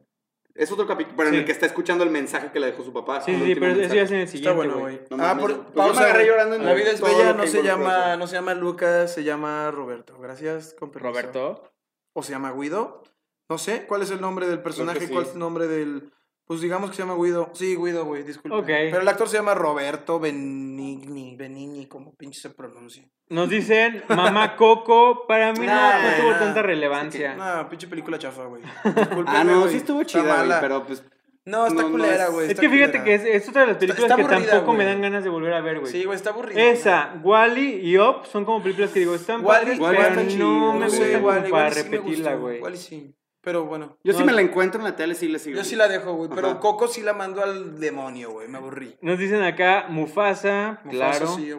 Es 0.55 0.71
otro 0.71 0.87
capítulo, 0.87 1.17
pero 1.17 1.29
Sí. 1.31 1.35
en 1.35 1.41
el 1.41 1.47
que 1.47 1.53
está 1.53 1.67
escuchando 1.67 2.05
el 2.05 2.11
mensaje 2.11 2.51
que 2.53 2.61
le 2.61 2.67
dejó 2.67 2.83
su 2.85 2.93
papá. 2.93 3.21
Sí, 3.21 3.35
sí, 3.35 3.55
pero 3.55 3.73
eso 3.81 3.95
ya 3.95 4.03
es 4.03 4.11
en 4.11 4.17
el 4.19 4.23
Está 4.25 4.33
siguiente, 4.37 4.57
bueno, 4.57 4.79
güey. 4.79 4.97
güey. 4.99 5.07
No 5.19 5.25
ah, 5.25 5.37
por, 5.39 5.65
pues 5.73 5.87
yo 5.89 5.95
me 5.95 6.01
agarré 6.01 6.27
llorando 6.27 6.55
en 6.57 6.65
La 6.65 6.75
vida 6.75 6.91
es 6.91 7.01
bella, 7.01 7.33
no 7.33 7.47
se 7.47 7.63
llama, 7.63 8.17
no 8.17 8.27
se 8.27 8.35
llama 8.35 8.55
Lucas, 8.55 9.13
se 9.13 9.25
llama 9.25 9.71
Roberto. 9.71 10.19
Gracias, 10.21 10.75
con 10.79 10.91
permiso. 10.91 11.11
Roberto. 11.13 11.73
o 12.13 12.23
se 12.23 12.33
llama 12.33 12.53
Guido. 12.53 13.03
No 13.49 13.59
sé, 13.59 13.87
¿cuál 13.87 14.03
es 14.03 14.11
el 14.11 14.21
nombre 14.21 14.47
del 14.49 14.63
personaje? 14.63 15.01
sí. 15.07 15.13
¿Cuál 15.13 15.25
es 15.27 15.33
el 15.33 15.39
nombre 15.41 15.67
del...? 15.67 16.13
Pues 16.51 16.63
digamos 16.63 16.91
que 16.91 16.97
se 16.97 17.03
llama 17.03 17.15
Guido. 17.15 17.49
Sí, 17.55 17.77
Guido, 17.77 18.05
güey, 18.05 18.25
disculpe. 18.25 18.65
Pero 18.67 19.03
el 19.03 19.07
actor 19.07 19.29
se 19.29 19.37
llama 19.37 19.55
Roberto 19.55 20.19
Benigni, 20.19 21.37
Benigni, 21.37 21.87
como 21.87 22.13
pinche 22.17 22.41
se 22.41 22.51
pronuncia. 22.51 23.09
Nos 23.29 23.49
dicen 23.49 24.03
Mamá 24.09 24.57
Coco. 24.57 25.29
Para 25.29 25.53
mí 25.53 25.61
no, 25.61 25.67
Nah, 25.67 26.03
no 26.03 26.17
tuvo 26.17 26.31
nah. 26.33 26.39
tanta 26.41 26.63
relevancia. 26.63 27.37
No, 27.37 27.69
pinche 27.69 27.87
película 27.87 28.19
chafa, 28.19 28.47
güey. 28.47 28.65
Ah, 29.29 29.45
no, 29.45 29.69
sí 29.69 29.77
estuvo 29.77 30.03
chida, 30.03 30.45
güey, 30.45 30.61
pero 30.61 30.85
pues. 30.85 31.05
No, 31.45 31.69
está 31.69 31.83
no, 31.83 31.91
culera, 31.93 32.27
güey. 32.31 32.51
Es 32.51 32.59
que 32.59 32.69
fíjate 32.69 32.99
culera. 32.99 33.05
que 33.05 33.15
es, 33.15 33.43
es 33.43 33.49
otra 33.49 33.61
de 33.61 33.67
las 33.69 33.77
películas 33.77 34.11
está 34.11 34.17
que 34.17 34.23
aburrida, 34.23 34.51
tampoco 34.51 34.73
me 34.73 34.85
dan 34.85 35.01
ganas 35.03 35.23
de 35.23 35.31
volver 35.31 35.53
a 35.53 35.61
ver, 35.61 35.79
güey. 35.79 35.93
Sí, 35.93 36.03
güey, 36.03 36.17
está 36.17 36.31
aburrida. 36.31 36.61
Esa, 36.61 37.15
Wally 37.23 37.77
y 37.77 37.97
Up 37.97 38.27
son 38.27 38.45
como 38.45 38.61
películas 38.61 38.91
que 38.91 38.99
digo, 38.99 39.15
están 39.15 39.45
Wall-E 39.45 39.61
padres, 39.61 39.79
Wall-E 39.79 39.99
pero 39.99 40.09
está 40.09 40.23
no 40.25 40.29
chido, 40.29 40.73
me 40.73 40.89
no 40.89 41.19
igual, 41.19 41.49
para 41.49 41.71
repetirla, 41.71 42.35
güey. 42.35 42.57
Igual 42.57 42.75
y 42.75 42.79
sí. 42.79 43.15
Pero 43.43 43.65
bueno. 43.65 43.97
Yo 44.05 44.13
sí 44.13 44.21
No, 44.21 44.27
me 44.27 44.33
la 44.33 44.43
encuentro 44.43 44.81
en 44.81 44.85
la 44.85 44.97
tele, 44.97 45.15
sí 45.15 45.27
le 45.29 45.39
sigo. 45.39 45.57
Yo 45.57 45.65
sí 45.65 45.75
la 45.77 45.89
dejo, 45.89 46.13
güey. 46.15 46.29
Pero 46.35 46.49
Ajá. 46.51 46.61
Coco 46.61 46.89
sí 46.89 47.01
la 47.01 47.15
mando 47.15 47.43
al 47.43 47.81
demonio, 47.81 48.31
güey. 48.33 48.49
Me 48.49 48.59
aburrí. 48.59 48.97
Nos 49.01 49.19
dicen 49.19 49.43
acá 49.43 49.87
Mufasa, 49.89 50.81
Mufasa, 50.85 50.91
claro. 50.91 51.27
Sí. 51.37 51.51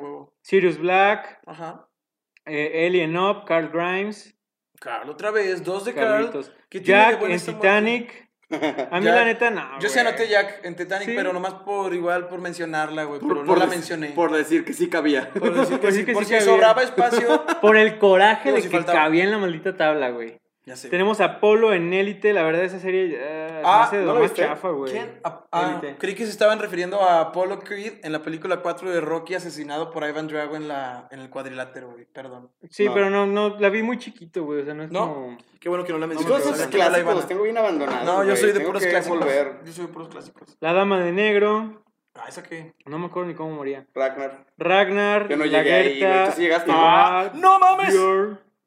Sirius 0.44 0.78
Black, 0.78 1.40
Ajá. 1.48 1.88
eh, 2.46 2.86
Alien 2.88 3.18
Up, 3.18 3.46
Carl 3.46 3.70
Grimes, 3.70 4.36
Carl, 4.80 5.10
otra 5.10 5.32
vez. 5.32 5.64
Dos 5.64 5.86
de 5.86 5.94
Carl. 5.94 6.08
Carlitos. 6.26 6.52
¿Qué 6.70 6.80
tiene 6.82 7.00
de 7.06 7.12
Jack 7.14 7.24
en? 7.30 7.40
Titanic. 7.40 8.32
A 8.52 9.00
mí 9.00 9.06
Jack. 9.06 9.16
la 9.16 9.26
neta 9.26 9.50
no. 9.50 9.80
Yo 9.80 9.88
sí 9.90 9.98
anoté 9.98 10.28
Jack 10.28 10.60
en 10.66 10.76
Titanic, 10.76 11.08
Sí. 11.08 11.14
pero 11.16 11.32
nomás 11.34 11.54
por 11.54 11.94
igual, 11.94 12.28
por 12.28 12.42
mencionarla, 12.42 13.06
güey. 13.06 13.20
Pero 13.22 13.30
Por- 13.36 13.38
no 13.44 13.46
por 13.46 13.58
la 13.60 13.66
mencioné. 13.68 14.10
Por 14.10 14.32
decir 14.32 14.66
que 14.66 14.74
sí 14.74 14.90
cabía. 14.90 15.30
Por 15.34 15.54
decir 15.54 15.80
que 15.80 15.82
Por 15.88 15.92
sí, 15.92 15.98
decir 16.00 16.06
que 16.06 16.14
por 16.14 16.26
sí 16.26 16.30
si 16.34 16.34
cabía. 16.40 16.46
sobraba 16.54 16.84
espacio. 16.84 17.46
Por 17.62 17.78
el 17.78 17.98
coraje 17.98 18.52
de 18.52 18.62
si 18.62 18.68
que 18.70 18.76
faltaba. 18.78 19.00
cabía 19.06 19.24
en 19.24 19.32
la 19.32 19.38
maldita 19.38 19.78
tabla, 19.78 20.10
güey. 20.10 20.41
Ya 20.72 20.78
sé. 20.78 20.88
Tenemos 20.88 21.20
a 21.20 21.42
Polo 21.42 21.74
en 21.74 21.94
Élite, 21.94 22.32
la 22.32 22.44
verdad 22.44 22.64
esa 22.64 22.80
serie 22.80 23.14
eh, 23.20 23.62
Ah, 23.66 23.90
¿no 23.92 24.14
lo 24.14 24.22
viste? 24.22 24.42
chafa, 24.44 24.70
güey. 24.70 24.94
¿Quién? 24.94 25.20
Ah, 25.26 25.46
ah, 25.52 25.70
Élite. 25.82 25.98
creí 26.00 26.16
que 26.16 26.24
se 26.24 26.32
estaban 26.32 26.60
refiriendo 26.60 27.02
a 27.02 27.20
Apollo 27.20 27.60
Creed 27.60 27.96
en 28.04 28.14
la 28.14 28.22
película 28.22 28.62
4 28.62 28.90
de 28.90 29.02
Rocky 29.02 29.34
asesinado 29.36 29.92
por 29.92 30.08
Ivan 30.08 30.30
Drago 30.30 30.56
en, 30.56 30.70
la, 30.70 31.10
en 31.12 31.20
el 31.20 31.30
cuadrilátero, 31.30 31.92
güey. 31.92 32.06
Perdón. 32.06 32.50
Sí, 32.70 32.86
No. 32.86 32.94
pero 32.94 33.10
no, 33.10 33.26
no, 33.28 33.58
la 33.60 33.68
vi 33.68 33.84
muy 33.84 33.98
chiquito, 33.98 34.46
güey, 34.46 34.62
o 34.62 34.64
sea, 34.66 34.74
no 34.74 34.84
es 34.84 34.92
¿No? 34.92 35.14
como... 35.14 35.38
Qué 35.60 35.68
bueno 35.68 35.84
que 35.84 35.92
no 35.92 36.00
la 36.00 36.06
esos 36.06 36.24
que 36.26 36.30
no 36.30 36.38
iban 36.38 36.70
clásicos 36.70 37.16
los 37.16 37.28
tengo 37.28 37.44
bien 37.44 37.58
abandonados. 37.58 38.06
No, 38.06 38.24
yo 38.24 38.36
soy 38.38 38.54
de 38.54 38.62
puros 38.62 38.82
clásicos. 38.86 39.20
volver. 39.20 39.60
Yo 39.66 39.74
soy 39.74 39.88
de 39.88 39.92
puros 39.92 40.08
clásicos. 40.08 40.56
La 40.62 40.72
Dama 40.72 41.02
de 41.02 41.12
Negro, 41.12 41.84
Ah, 42.16 42.26
¿esa 42.30 42.44
qué? 42.44 42.74
no 42.86 42.98
me 42.98 43.08
acuerdo 43.08 43.28
ni 43.30 43.36
cómo 43.36 43.52
moría. 43.56 43.86
Ragnar. 43.94 44.46
Ragnar, 44.58 45.28
Yo 45.28 45.36
no 45.38 45.44
la 45.46 45.58
llegué 45.60 45.74
ahí, 45.74 45.88
güey, 45.88 46.00
Gerta, 46.00 46.26
tú 46.30 46.32
sí 46.38 46.42
llegaste. 46.44 46.72
Ah, 46.74 47.32
¡No 47.36 47.60
mames! 47.60 47.94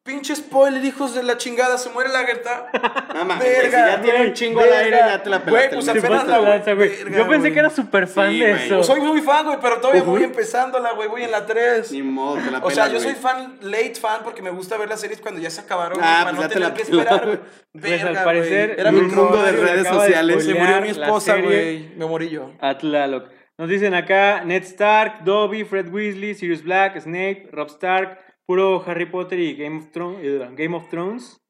Pinche 0.04 0.36
spoiler, 0.36 0.84
hijos 0.84 1.14
de 1.14 1.22
la 1.22 1.38
chingada. 1.38 1.78
Se 1.78 1.88
muere 1.88 2.10
la 2.10 2.24
Gerta. 2.26 2.66
No 3.14 3.24
mames, 3.24 3.44
güey, 3.46 3.54
si 3.54 3.62
Verga, 3.70 3.86
ya 3.88 4.02
tiene 4.02 4.18
güey, 4.18 4.28
un 4.28 4.34
chingo 4.34 4.60
al 4.60 4.72
aire, 4.72 4.96
ya 4.98 5.22
te 5.22 5.30
la 5.30 5.38
Güey, 5.38 5.46
pelaste. 5.70 5.74
pues 5.76 5.84
Se 5.86 5.94
mes 5.94 6.04
apenas 6.04 6.26
la 6.26 6.38
güey. 6.38 6.50
lanza, 6.50 6.72
güey. 6.74 6.90
Yo 6.98 7.04
pensé 7.04 7.36
güey. 7.38 7.52
que 7.54 7.58
era 7.60 7.70
súper 7.70 8.06
fan 8.08 8.30
Sí, 8.32 8.40
de 8.40 8.50
güey. 8.50 8.64
eso. 8.66 8.74
Pues 8.74 8.86
soy 8.86 9.00
muy 9.00 9.20
fan, 9.22 9.46
güey, 9.46 9.58
pero 9.62 9.76
todavía 9.80 10.02
voy 10.02 10.16
Ujú. 10.16 10.24
empezándola, 10.24 10.92
güey. 10.92 11.08
Voy 11.08 11.22
en 11.22 11.30
la 11.30 11.46
3. 11.46 11.90
Ni 11.92 12.02
modo, 12.02 12.36
te 12.42 12.50
la 12.50 12.58
O 12.58 12.70
sea, 12.70 12.86
yo 12.88 12.98
pelas, 12.98 13.02
soy 13.04 13.12
güey. 13.12 13.22
fan, 13.22 13.56
late 13.62 13.94
fan, 13.94 14.20
porque 14.24 14.42
me 14.42 14.50
gusta 14.50 14.76
ver 14.76 14.88
las 14.90 15.00
series 15.00 15.20
cuando 15.22 15.40
ya 15.40 15.48
se 15.48 15.62
acabaron, 15.62 15.98
Ah, 16.02 16.24
güey, 16.24 16.24
para 16.24 16.24
pues 16.24 16.34
no 16.36 16.42
ya 16.42 16.48
te 16.48 16.54
tener 16.54 16.68
la 16.68 16.74
que 16.74 16.84
pelas. 16.84 17.06
esperar. 17.06 17.26
güey. 17.26 17.38
Pues, 17.80 18.04
al 18.04 18.24
parecer, 18.24 18.66
güey. 18.68 18.80
Era 18.80 18.92
mi 18.92 18.98
un 19.00 19.14
mundo 19.14 19.42
de 19.42 19.52
redes 19.52 19.88
sociales. 19.88 20.44
Se 20.44 20.54
murió 20.54 20.80
mi 20.82 20.88
esposa, 20.88 21.36
güey. 21.36 21.88
Me 21.96 22.04
morí 22.06 22.28
yo. 22.28 22.50
a 22.60 22.76
Tlaloc. 22.76 23.28
Nos 23.56 23.68
dicen 23.68 23.94
acá 23.94 24.42
Ned 24.44 24.64
Stark, 24.64 25.22
Dobby, 25.24 25.64
Fred 25.64 25.88
Weasley, 25.88 26.34
Sirius 26.34 26.62
Black, 26.64 27.00
Snape, 27.00 27.48
Rob 27.52 27.68
Stark, 27.68 28.18
puro 28.46 28.82
Harry 28.86 29.06
Potter 29.06 29.38
y 29.40 29.54
Game 29.56 29.78
of, 29.78 29.90
Thrones, 29.92 30.18
eh, 30.22 30.48
Game 30.54 30.76
of 30.76 30.88
Thrones. 30.88 31.40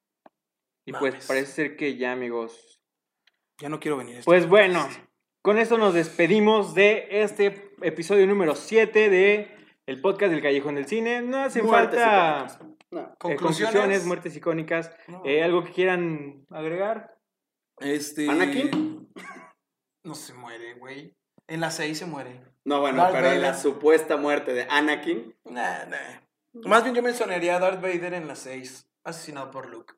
Y 0.86 0.92
pues 0.92 1.26
parece 1.26 1.52
ser 1.52 1.76
que 1.76 1.96
ya, 1.96 2.12
amigos. 2.12 2.80
Ya 3.60 3.68
no 3.68 3.80
quiero 3.80 3.96
venir. 3.96 4.16
a 4.16 4.18
este 4.18 4.24
Pues 4.26 4.46
podcast. 4.46 4.50
bueno, 4.50 4.88
con 5.42 5.58
esto 5.58 5.78
nos 5.78 5.94
despedimos 5.94 6.74
de 6.74 7.06
este 7.10 7.72
episodio 7.82 8.26
número 8.26 8.54
7 8.54 9.08
de 9.10 9.50
el 9.86 10.00
podcast 10.00 10.32
del 10.32 10.42
Callejón 10.42 10.74
del 10.74 10.86
Cine. 10.86 11.22
No 11.22 11.38
hace 11.38 11.62
Muertes 11.62 12.00
falta. 12.00 12.58
No. 12.90 13.00
eh, 13.00 13.06
conclusiones. 13.18 13.38
conclusiones, 13.40 14.04
muertes 14.06 14.36
icónicas. 14.36 14.94
No. 15.08 15.22
Eh, 15.24 15.42
¿Algo 15.42 15.64
que 15.64 15.72
quieran 15.72 16.44
agregar? 16.50 17.16
Este. 17.80 18.28
¿Anakin? 18.30 19.08
No 20.04 20.14
se 20.14 20.34
muere, 20.34 20.74
güey. 20.74 21.14
En 21.48 21.60
la 21.60 21.70
6 21.70 21.98
se 21.98 22.06
muere. 22.06 22.40
No, 22.64 22.80
bueno, 22.80 22.98
Darth 22.98 23.12
pero 23.14 23.26
Vader. 23.26 23.40
la 23.42 23.54
supuesta 23.54 24.16
muerte 24.16 24.52
de 24.52 24.66
Anakin. 24.68 25.34
Nah, 25.44 25.84
nah. 25.86 26.20
Más 26.64 26.82
bien 26.84 26.94
yo 26.94 27.02
mencionaría 27.02 27.56
a 27.56 27.58
Darth 27.58 27.80
Vader 27.82 28.14
en 28.14 28.28
la 28.28 28.36
6, 28.36 28.88
asesinado 29.04 29.50
por 29.50 29.68
Luke. 29.68 29.94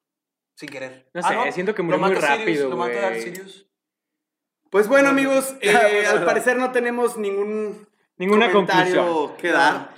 Sin 0.55 0.69
querer. 0.71 1.09
No 1.13 1.21
Ah, 1.23 1.45
sé, 1.45 1.53
siento 1.53 1.75
que 1.75 1.83
murió 1.83 1.99
muy 2.01 2.15
rápido, 2.15 2.71
Lo 2.71 2.77
mata 2.77 2.99
Darth. 3.01 3.19
Sirius. 3.21 3.67
Pues 4.71 4.89
bueno, 4.89 5.11
amigos, 5.11 5.55
eh, 5.61 6.07
al 6.07 6.25
parecer 6.25 6.57
no 6.57 6.73
tenemos 6.73 7.17
ningún 7.17 7.87
Ninguna 8.17 8.51
comentario 8.51 9.07
conclusión. 9.07 9.37
que 9.37 9.51
dar. 9.53 9.91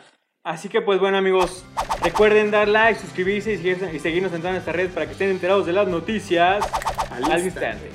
Así 0.43 0.69
que 0.69 0.81
pues 0.81 0.99
bueno 0.99 1.17
amigos, 1.19 1.65
recuerden 2.03 2.51
dar 2.51 2.67
like, 2.69 2.99
suscribirse 3.01 3.53
y 3.53 3.57
seguir- 3.59 3.91
y 3.95 3.99
seguirnos 4.01 4.33
en 4.33 4.39
todas 4.41 4.55
nuestras 4.55 4.75
redes 4.75 4.93
para 4.93 5.07
que 5.07 5.13
estén 5.13 5.31
enterados 5.31 5.67
de 5.67 5.73
las 5.73 5.87
noticias 5.87 6.65
Al 7.11 7.25
al 7.25 7.45
instante. 7.45 7.45
instante. 7.87 7.91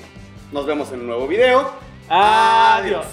Nos 0.52 0.66
vemos 0.66 0.92
en 0.92 1.02
un 1.02 1.08
nuevo 1.08 1.28
video. 1.28 1.72
Adiós. 2.08 3.08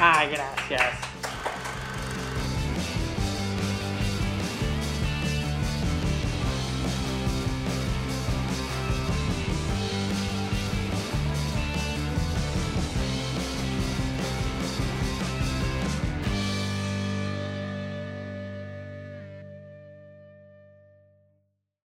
Ay, 0.00 0.30
gracias. 0.30 1.11